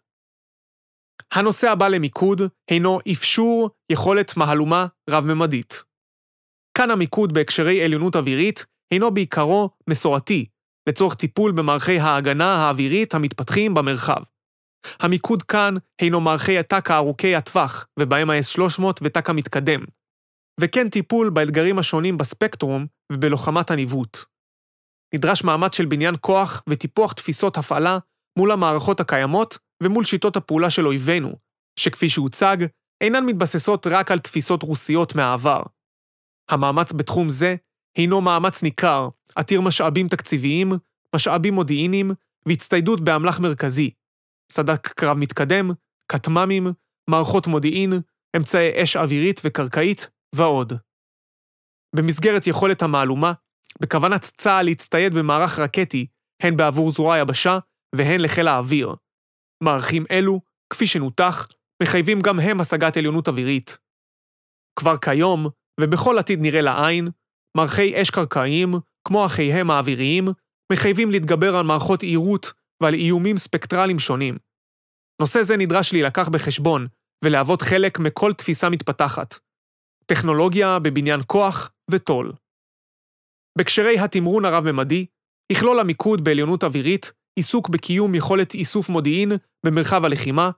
הנושא 1.32 1.70
הבא 1.70 1.88
למיקוד 1.88 2.40
הינו 2.70 2.98
אפשור 3.12 3.70
יכולת 3.92 4.36
מהלומה 4.36 4.86
רב-ממדית. 5.10 5.82
כאן 6.78 6.90
המיקוד 6.90 7.32
בהקשרי 7.32 7.84
עליונות 7.84 8.16
אווירית 8.16 8.64
הינו 8.90 9.14
בעיקרו 9.14 9.70
מסורתי, 9.90 10.46
לצורך 10.88 11.14
טיפול 11.14 11.52
במערכי 11.52 11.98
ההגנה 11.98 12.54
האווירית 12.54 13.14
המתפתחים 13.14 13.74
במרחב. 13.74 14.22
המיקוד 15.00 15.42
כאן 15.42 15.74
הינו 16.00 16.20
מערכי 16.20 16.58
הטאק 16.58 16.90
הארוכי 16.90 17.36
הטווח, 17.36 17.86
ובהם 17.98 18.30
ה-S300 18.30 18.84
וטאק 19.02 19.30
המתקדם, 19.30 19.80
וכן 20.60 20.88
טיפול 20.88 21.30
באתגרים 21.30 21.78
השונים 21.78 22.16
בספקטרום 22.16 22.86
ובלוחמת 23.12 23.70
הניווט. 23.70 24.18
נדרש 25.14 25.44
מאמץ 25.44 25.76
של 25.76 25.86
בניין 25.86 26.14
כוח 26.20 26.62
וטיפוח 26.68 27.12
תפיסות 27.12 27.58
הפעלה 27.58 27.98
מול 28.38 28.50
המערכות 28.50 29.00
הקיימות 29.00 29.58
ומול 29.82 30.04
שיטות 30.04 30.36
הפעולה 30.36 30.70
של 30.70 30.86
אויבינו, 30.86 31.32
שכפי 31.78 32.10
שהוצג, 32.10 32.56
אינן 33.00 33.24
מתבססות 33.26 33.86
רק 33.86 34.10
על 34.10 34.18
תפיסות 34.18 34.62
רוסיות 34.62 35.14
מהעבר. 35.14 35.62
המאמץ 36.50 36.92
בתחום 36.92 37.28
זה 37.28 37.54
הינו 37.96 38.20
מאמץ 38.20 38.62
ניכר, 38.62 39.08
עתיר 39.34 39.60
משאבים 39.60 40.08
תקציביים, 40.08 40.72
משאבים 41.14 41.54
מודיעיניים 41.54 42.10
והצטיידות 42.46 43.00
באמל"ח 43.00 43.40
מרכזי, 43.40 43.90
סדק 44.52 44.86
קרב 44.86 45.16
מתקדם, 45.16 45.70
כטמ"מים, 46.12 46.66
מערכות 47.10 47.46
מודיעין, 47.46 47.92
אמצעי 48.36 48.82
אש 48.82 48.96
אווירית 48.96 49.40
וקרקעית 49.44 50.10
ועוד. 50.34 50.72
במסגרת 51.96 52.46
יכולת 52.46 52.82
המהלומה, 52.82 53.32
בכוונת 53.82 54.30
צה"ל 54.36 54.62
להצטייד 54.62 55.14
במערך 55.14 55.58
רקטי, 55.58 56.06
הן 56.42 56.56
בעבור 56.56 56.90
זרוע 56.90 57.14
היבשה 57.14 57.58
והן 57.96 58.20
לחיל 58.20 58.48
האוויר. 58.48 58.94
מערכים 59.62 60.04
אלו, 60.10 60.40
כפי 60.70 60.86
שנותח, 60.86 61.48
מחייבים 61.82 62.20
גם 62.20 62.40
הם 62.40 62.60
השגת 62.60 62.96
עליונות 62.96 63.28
אווירית. 63.28 63.78
כבר 64.78 64.96
כיום, 64.96 65.46
ובכל 65.80 66.18
עתיד 66.18 66.38
נראה 66.40 66.60
לעין, 66.60 67.08
מערכי 67.56 68.02
אש 68.02 68.10
קרקעיים, 68.10 68.70
כמו 69.04 69.26
אחיהם 69.26 69.70
האוויריים, 69.70 70.28
מחייבים 70.72 71.10
להתגבר 71.10 71.56
על 71.56 71.64
מערכות 71.64 72.02
עירות 72.02 72.52
ועל 72.82 72.94
איומים 72.94 73.38
ספקטרליים 73.38 73.98
שונים. 73.98 74.38
נושא 75.20 75.42
זה 75.42 75.56
נדרש 75.56 75.92
להילקח 75.92 76.28
בחשבון 76.28 76.86
ולהוות 77.24 77.62
חלק 77.62 77.98
מכל 77.98 78.32
תפיסה 78.32 78.68
מתפתחת. 78.68 79.38
טכנולוגיה 80.06 80.78
בבניין 80.78 81.20
כוח 81.26 81.70
וטול. 81.90 82.32
בהקשרי 83.58 83.98
התמרון 83.98 84.44
הרב-ממדי, 84.44 85.06
יכלול 85.52 85.80
המיקוד 85.80 86.24
בעליונות 86.24 86.64
אווירית 86.64 87.12
עיסוק 87.36 87.68
בקיום 87.68 88.14
יכולת 88.14 88.54
איסוף 88.54 88.88
מודיעין 88.88 89.32
במרחב 89.66 90.04
הלחימה, 90.04 90.50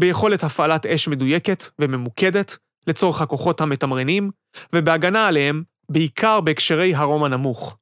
ביכולת 0.00 0.44
הפעלת 0.44 0.86
אש 0.86 1.08
מדויקת 1.08 1.64
וממוקדת 1.78 2.56
לצורך 2.86 3.20
הכוחות 3.20 3.60
המתמרנים, 3.60 4.30
ובהגנה 4.74 5.28
עליהם, 5.28 5.62
בעיקר 5.90 6.40
בהקשרי 6.40 6.94
הרום 6.94 7.24
הנמוך. 7.24 7.76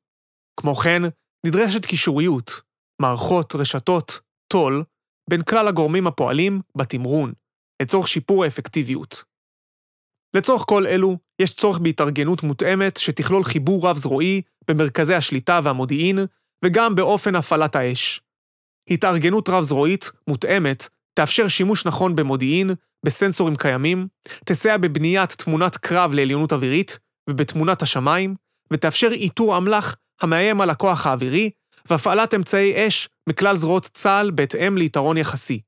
כמו 0.60 0.74
כן, 0.74 1.02
נדרשת 1.46 1.86
קישוריות, 1.86 2.60
מערכות, 3.02 3.54
רשתות, 3.54 4.20
טול, 4.52 4.84
בין 5.30 5.42
כלל 5.42 5.68
הגורמים 5.68 6.06
הפועלים 6.06 6.60
בתמרון, 6.76 7.32
לצורך 7.82 8.08
שיפור 8.08 8.44
האפקטיביות. 8.44 9.24
לצורך 10.36 10.62
כל 10.68 10.86
אלו, 10.86 11.18
יש 11.42 11.54
צורך 11.54 11.78
בהתארגנות 11.78 12.42
מותאמת 12.42 12.96
שתכלול 12.96 13.44
חיבור 13.44 13.88
רב-זרועי 13.88 14.42
במרכזי 14.68 15.14
השליטה 15.14 15.60
והמודיעין, 15.64 16.18
וגם 16.64 16.94
באופן 16.94 17.34
הפעלת 17.34 17.76
האש. 17.76 18.20
התארגנות 18.90 19.48
רב-זרועית, 19.48 20.10
מותאמת, 20.28 20.88
תאפשר 21.14 21.48
שימוש 21.48 21.86
נכון 21.86 22.16
במודיעין, 22.16 22.70
בסנסורים 23.06 23.56
קיימים, 23.56 24.06
תסייע 24.44 24.76
בבניית 24.76 25.32
תמונת 25.32 25.76
קרב 25.76 26.14
לעליונות 26.14 26.52
אווירית 26.52 26.98
ובתמונת 27.30 27.82
השמיים, 27.82 28.34
ותאפשר 28.72 29.08
איתור 29.12 29.56
אמל"ח 29.56 29.96
המאיים 30.20 30.60
על 30.60 30.70
הכוח 30.70 31.06
האווירי, 31.06 31.50
והפעלת 31.90 32.34
אמצעי 32.34 32.86
אש 32.86 33.08
מכלל 33.28 33.56
זרועות 33.56 33.88
צה"ל 33.94 34.30
בהתאם 34.30 34.76
ליתרון 34.76 35.16
יחסי. 35.16 35.60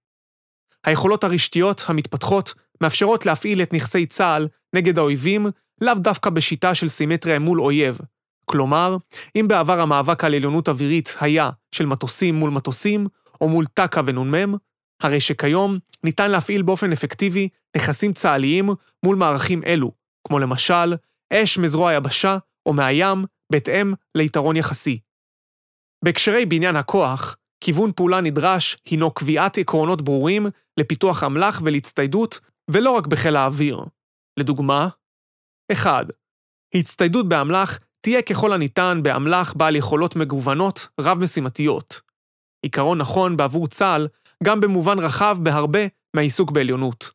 היכולות 0.85 1.25
הרשתיות 1.25 1.85
המתפתחות 1.89 2.55
מאפשרות 2.81 3.27
להפעיל 3.27 3.63
את 3.63 3.73
נכסי 3.73 4.07
צה"ל 4.07 4.49
נגד 4.75 4.99
האויבים 4.99 5.47
לאו 5.81 5.95
דווקא 5.95 6.31
בשיטה 6.31 6.75
של 6.75 6.89
סימטריה 6.89 7.39
מול 7.39 7.61
אויב. 7.61 7.99
כלומר, 8.45 8.97
אם 9.37 9.49
בעבר 9.49 9.81
המאבק 9.81 10.25
על 10.25 10.35
עליונות 10.35 10.69
אווירית 10.69 11.17
היה 11.21 11.51
של 11.75 11.87
מטוסים 11.87 12.35
מול 12.35 12.51
מטוסים, 12.51 13.07
או 13.41 13.49
מול 13.49 13.67
טק"א 13.67 14.01
ונ"מ, 14.07 14.55
הרי 15.03 15.21
שכיום 15.21 15.79
ניתן 16.05 16.31
להפעיל 16.31 16.63
באופן 16.63 16.93
אפקטיבי 16.93 17.49
נכסים 17.77 18.13
צה"ליים 18.13 18.69
מול 19.05 19.17
מערכים 19.17 19.63
אלו, 19.67 19.93
כמו 20.27 20.39
למשל, 20.39 20.95
אש 21.33 21.59
מזרוע 21.59 21.91
היבשה 21.91 22.39
או 22.67 22.73
מהים, 22.73 23.25
בהתאם 23.53 23.93
ליתרון 24.15 24.57
יחסי. 24.57 24.99
בהקשרי 26.05 26.47
בניין 26.47 26.77
הכוח, 26.77 27.37
כיוון 27.61 27.93
פעולה 27.93 28.21
נדרש 28.21 28.77
הינו 28.85 29.11
קביעת 29.11 29.59
עקרונות 29.59 30.03
ברורים 30.03 30.47
לפיתוח 30.77 31.25
אמל"ח 31.25 31.61
ולהצטיידות, 31.65 32.41
ולא 32.71 32.91
רק 32.91 33.07
בחיל 33.07 33.37
האוויר. 33.37 33.81
לדוגמה, 34.37 34.89
1. 35.73 36.07
הצטיידות 36.75 37.29
באמל"ח 37.29 37.79
תהיה 38.05 38.23
ככל 38.23 38.53
הניתן 38.53 39.01
באמל"ח 39.03 39.53
בעל 39.53 39.77
יכולות 39.77 40.17
מגוונות 40.17 40.89
רב-משימתיות. 41.01 42.01
עיקרון 42.63 42.99
נכון 42.99 43.37
בעבור 43.37 43.69
צה"ל 43.69 44.09
גם 44.45 44.61
במובן 44.61 44.99
רחב 44.99 45.37
בהרבה 45.43 45.81
מהעיסוק 46.17 46.51
בעליונות. 46.51 47.11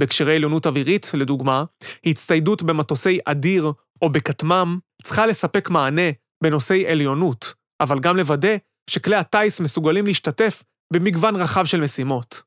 בהקשרי 0.00 0.36
עליונות 0.36 0.66
אווירית, 0.66 1.10
לדוגמה, 1.14 1.64
הצטיידות 2.06 2.62
במטוסי 2.62 3.18
אדיר 3.24 3.72
או 4.02 4.12
בכטמ"ם 4.12 4.78
צריכה 5.02 5.26
לספק 5.26 5.70
מענה 5.70 6.10
בנושאי 6.42 6.86
עליונות, 6.86 7.54
אבל 7.80 7.98
גם 7.98 8.16
לוודא 8.16 8.56
שכלי 8.90 9.16
הטיס 9.16 9.60
מסוגלים 9.60 10.06
להשתתף 10.06 10.62
במגוון 10.92 11.36
רחב 11.36 11.64
של 11.64 11.80
משימות. 11.80 12.42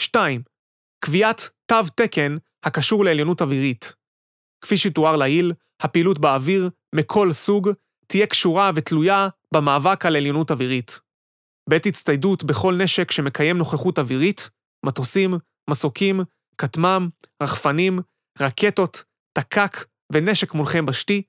2. 0.00 0.42
קביעת 1.04 1.48
תו 1.66 1.82
תקן 1.94 2.36
הקשור 2.64 3.04
לעליונות 3.04 3.42
אווירית. 3.42 3.92
כפי 4.60 4.76
שתואר 4.76 5.16
לעיל, 5.16 5.52
הפעילות 5.80 6.18
באוויר, 6.18 6.70
מכל 6.94 7.32
סוג, 7.32 7.70
תהיה 8.06 8.26
קשורה 8.26 8.70
ותלויה 8.74 9.28
במאבק 9.54 10.06
על 10.06 10.16
עליונות 10.16 10.50
אווירית. 10.50 11.00
בעת 11.70 11.86
הצטיידות 11.86 12.44
בכל 12.44 12.74
נשק 12.74 13.10
שמקיים 13.10 13.58
נוכחות 13.58 13.98
אווירית, 13.98 14.50
מטוסים, 14.86 15.34
מסוקים, 15.70 16.20
כטמ"ם, 16.58 17.08
רחפנים, 17.42 17.98
רקטות, 18.40 19.04
תק"ק 19.38 19.86
ונשק 20.12 20.54
מונחה 20.54 20.82
בשתי, 20.82 21.22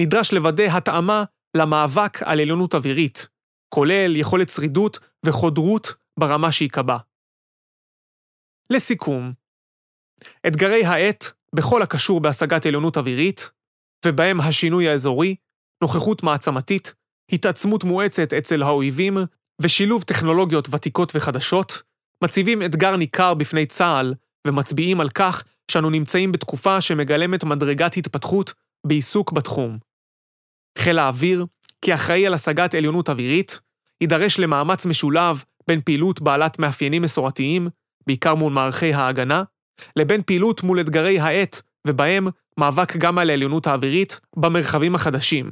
נדרש 0.00 0.32
לוודא 0.32 0.64
התאמה 0.76 1.24
למאבק 1.56 2.22
על 2.22 2.40
עליונות 2.40 2.74
אווירית, 2.74 3.28
כולל 3.74 4.16
יכולת 4.16 4.48
שרידות 4.48 4.98
וחודרות 5.26 5.94
ברמה 6.18 6.52
שייקבע. 6.52 6.96
לסיכום, 8.70 9.32
אתגרי 10.46 10.84
העת 10.84 11.24
בכל 11.54 11.82
הקשור 11.82 12.20
בהשגת 12.20 12.66
עליונות 12.66 12.96
אווירית, 12.96 13.50
ובהם 14.06 14.40
השינוי 14.40 14.88
האזורי, 14.88 15.34
נוכחות 15.82 16.22
מעצמתית, 16.22 16.94
התעצמות 17.32 17.84
מואצת 17.84 18.32
אצל 18.32 18.62
האויבים 18.62 19.18
ושילוב 19.62 20.02
טכנולוגיות 20.02 20.68
ותיקות 20.74 21.12
וחדשות, 21.14 21.82
מציבים 22.24 22.62
אתגר 22.62 22.96
ניכר 22.96 23.34
בפני 23.34 23.66
צה"ל 23.66 24.14
ומצביעים 24.46 25.00
על 25.00 25.08
כך 25.08 25.44
שאנו 25.70 25.90
נמצאים 25.90 26.32
בתקופה 26.32 26.80
שמגלמת 26.80 27.44
מדרגת 27.44 27.96
התפתחות 27.96 28.52
בעיסוק 28.86 29.32
בתחום. 29.32 29.78
חיל 30.78 30.98
האוויר, 30.98 31.46
כאחראי 31.84 32.26
על 32.26 32.34
השגת 32.34 32.74
עליונות 32.74 33.10
אווירית, 33.10 33.60
יידרש 34.00 34.38
למאמץ 34.38 34.86
משולב 34.86 35.44
בין 35.68 35.80
פעילות 35.80 36.20
בעלת 36.20 36.58
מאפיינים 36.58 37.02
מסורתיים, 37.02 37.68
בעיקר 38.06 38.34
מול 38.34 38.52
מערכי 38.52 38.94
ההגנה, 38.94 39.42
לבין 39.96 40.22
פעילות 40.22 40.62
מול 40.62 40.80
אתגרי 40.80 41.20
העת, 41.20 41.62
ובהם 41.86 42.26
מאבק 42.58 42.96
גם 42.96 43.18
על 43.18 43.30
העליונות 43.30 43.66
האווירית 43.66 44.20
במרחבים 44.36 44.94
החדשים. 44.94 45.50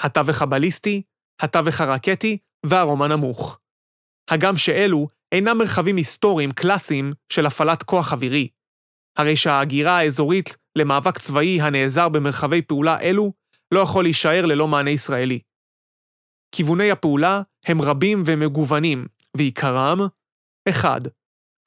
התווך 0.00 0.42
הבליסטי, 0.42 1.02
התווך 1.40 1.80
הרקטי 1.80 2.38
והרומן 2.66 3.12
נמוך. 3.12 3.60
הגם 4.30 4.56
שאלו 4.56 5.08
אינם 5.32 5.58
מרחבים 5.58 5.96
היסטוריים 5.96 6.50
קלאסיים 6.50 7.12
של 7.32 7.46
הפעלת 7.46 7.82
כוח 7.82 8.12
אווירי. 8.12 8.48
הרי 9.16 9.36
שההגירה 9.36 9.98
האזורית 9.98 10.56
למאבק 10.76 11.18
צבאי 11.18 11.60
הנעזר 11.60 12.08
במרחבי 12.08 12.62
פעולה 12.62 13.00
אלו 13.00 13.32
לא 13.74 13.80
יכול 13.80 14.04
להישאר 14.04 14.46
ללא 14.46 14.68
מענה 14.68 14.90
ישראלי. 14.90 15.40
כיווני 16.54 16.90
הפעולה 16.90 17.42
הם 17.66 17.82
רבים 17.82 18.22
ומגוונים, 18.26 19.06
ועיקרם 19.36 19.98
1. 20.68 21.00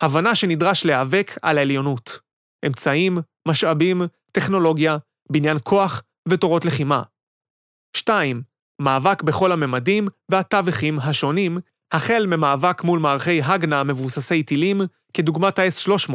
הבנה 0.02 0.36
שנדרש 0.36 0.86
להיאבק 0.86 1.32
על 1.42 1.58
העליונות. 1.58 2.27
אמצעים, 2.66 3.18
משאבים, 3.48 4.02
טכנולוגיה, 4.32 4.98
בניין 5.32 5.58
כוח 5.64 6.04
ותורות 6.30 6.66
לחימה. 6.66 7.04
2. 7.98 8.42
מאבק 8.82 9.24
בכל 9.24 9.52
הממדים 9.52 10.08
והתווכים 10.30 11.00
השונים, 11.00 11.58
החל 11.92 12.26
ממאבק 12.28 12.84
מול 12.84 13.00
מערכי 13.00 13.42
הגנה 13.42 13.84
מבוססי 13.84 14.44
טילים, 14.44 14.82
כדוגמת 15.14 15.60
ה-S300, 15.60 16.14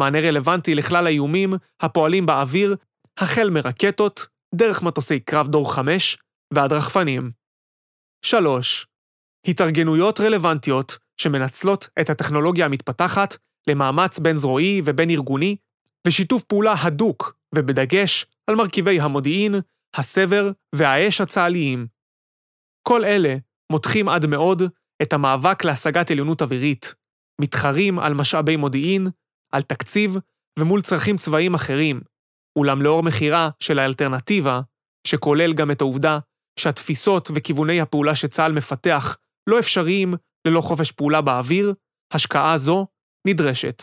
מענה 0.00 0.20
רלוונטי 0.20 0.74
לכלל 0.74 1.06
האיומים 1.06 1.54
הפועלים 1.80 2.26
באוויר, 2.26 2.76
החל 3.18 3.50
מרקטות, 3.50 4.26
דרך 4.54 4.82
מטוסי 4.82 5.20
קרב 5.20 5.48
דור 5.48 5.74
5 5.74 6.18
ועד 6.54 6.72
רחפנים. 6.72 7.30
3. 8.24 8.86
התארגנויות 9.46 10.20
רלוונטיות 10.20 10.98
שמנצלות 11.16 11.88
את 12.00 12.10
הטכנולוגיה 12.10 12.66
המתפתחת 12.66 13.36
למאמץ 13.66 14.18
בין-זרועי 14.18 14.80
ובין-ארגוני, 14.84 15.56
ושיתוף 16.06 16.42
פעולה 16.42 16.74
הדוק, 16.82 17.34
ובדגש 17.54 18.26
על 18.46 18.56
מרכיבי 18.56 19.00
המודיעין, 19.00 19.54
הסבר 19.96 20.50
והאש 20.74 21.20
הצה"ליים. 21.20 21.86
כל 22.88 23.04
אלה 23.04 23.36
מותחים 23.72 24.08
עד 24.08 24.26
מאוד 24.26 24.62
את 25.02 25.12
המאבק 25.12 25.64
להשגת 25.64 26.10
עליונות 26.10 26.42
אווירית, 26.42 26.94
מתחרים 27.40 27.98
על 27.98 28.14
משאבי 28.14 28.56
מודיעין, 28.56 29.06
על 29.52 29.62
תקציב 29.62 30.16
ומול 30.58 30.82
צרכים 30.82 31.16
צבאיים 31.16 31.54
אחרים, 31.54 32.00
אולם 32.58 32.82
לאור 32.82 33.02
מחירה 33.02 33.50
של 33.60 33.78
האלטרנטיבה, 33.78 34.60
שכולל 35.06 35.52
גם 35.52 35.70
את 35.70 35.80
העובדה 35.80 36.18
שהתפיסות 36.58 37.30
וכיווני 37.34 37.80
הפעולה 37.80 38.14
שצה"ל 38.14 38.52
מפתח 38.52 39.16
לא 39.50 39.58
אפשריים 39.58 40.14
ללא 40.46 40.60
חופש 40.60 40.92
פעולה 40.92 41.20
באוויר, 41.20 41.74
השקעה 42.14 42.58
זו 42.58 42.86
נדרשת. 43.26 43.82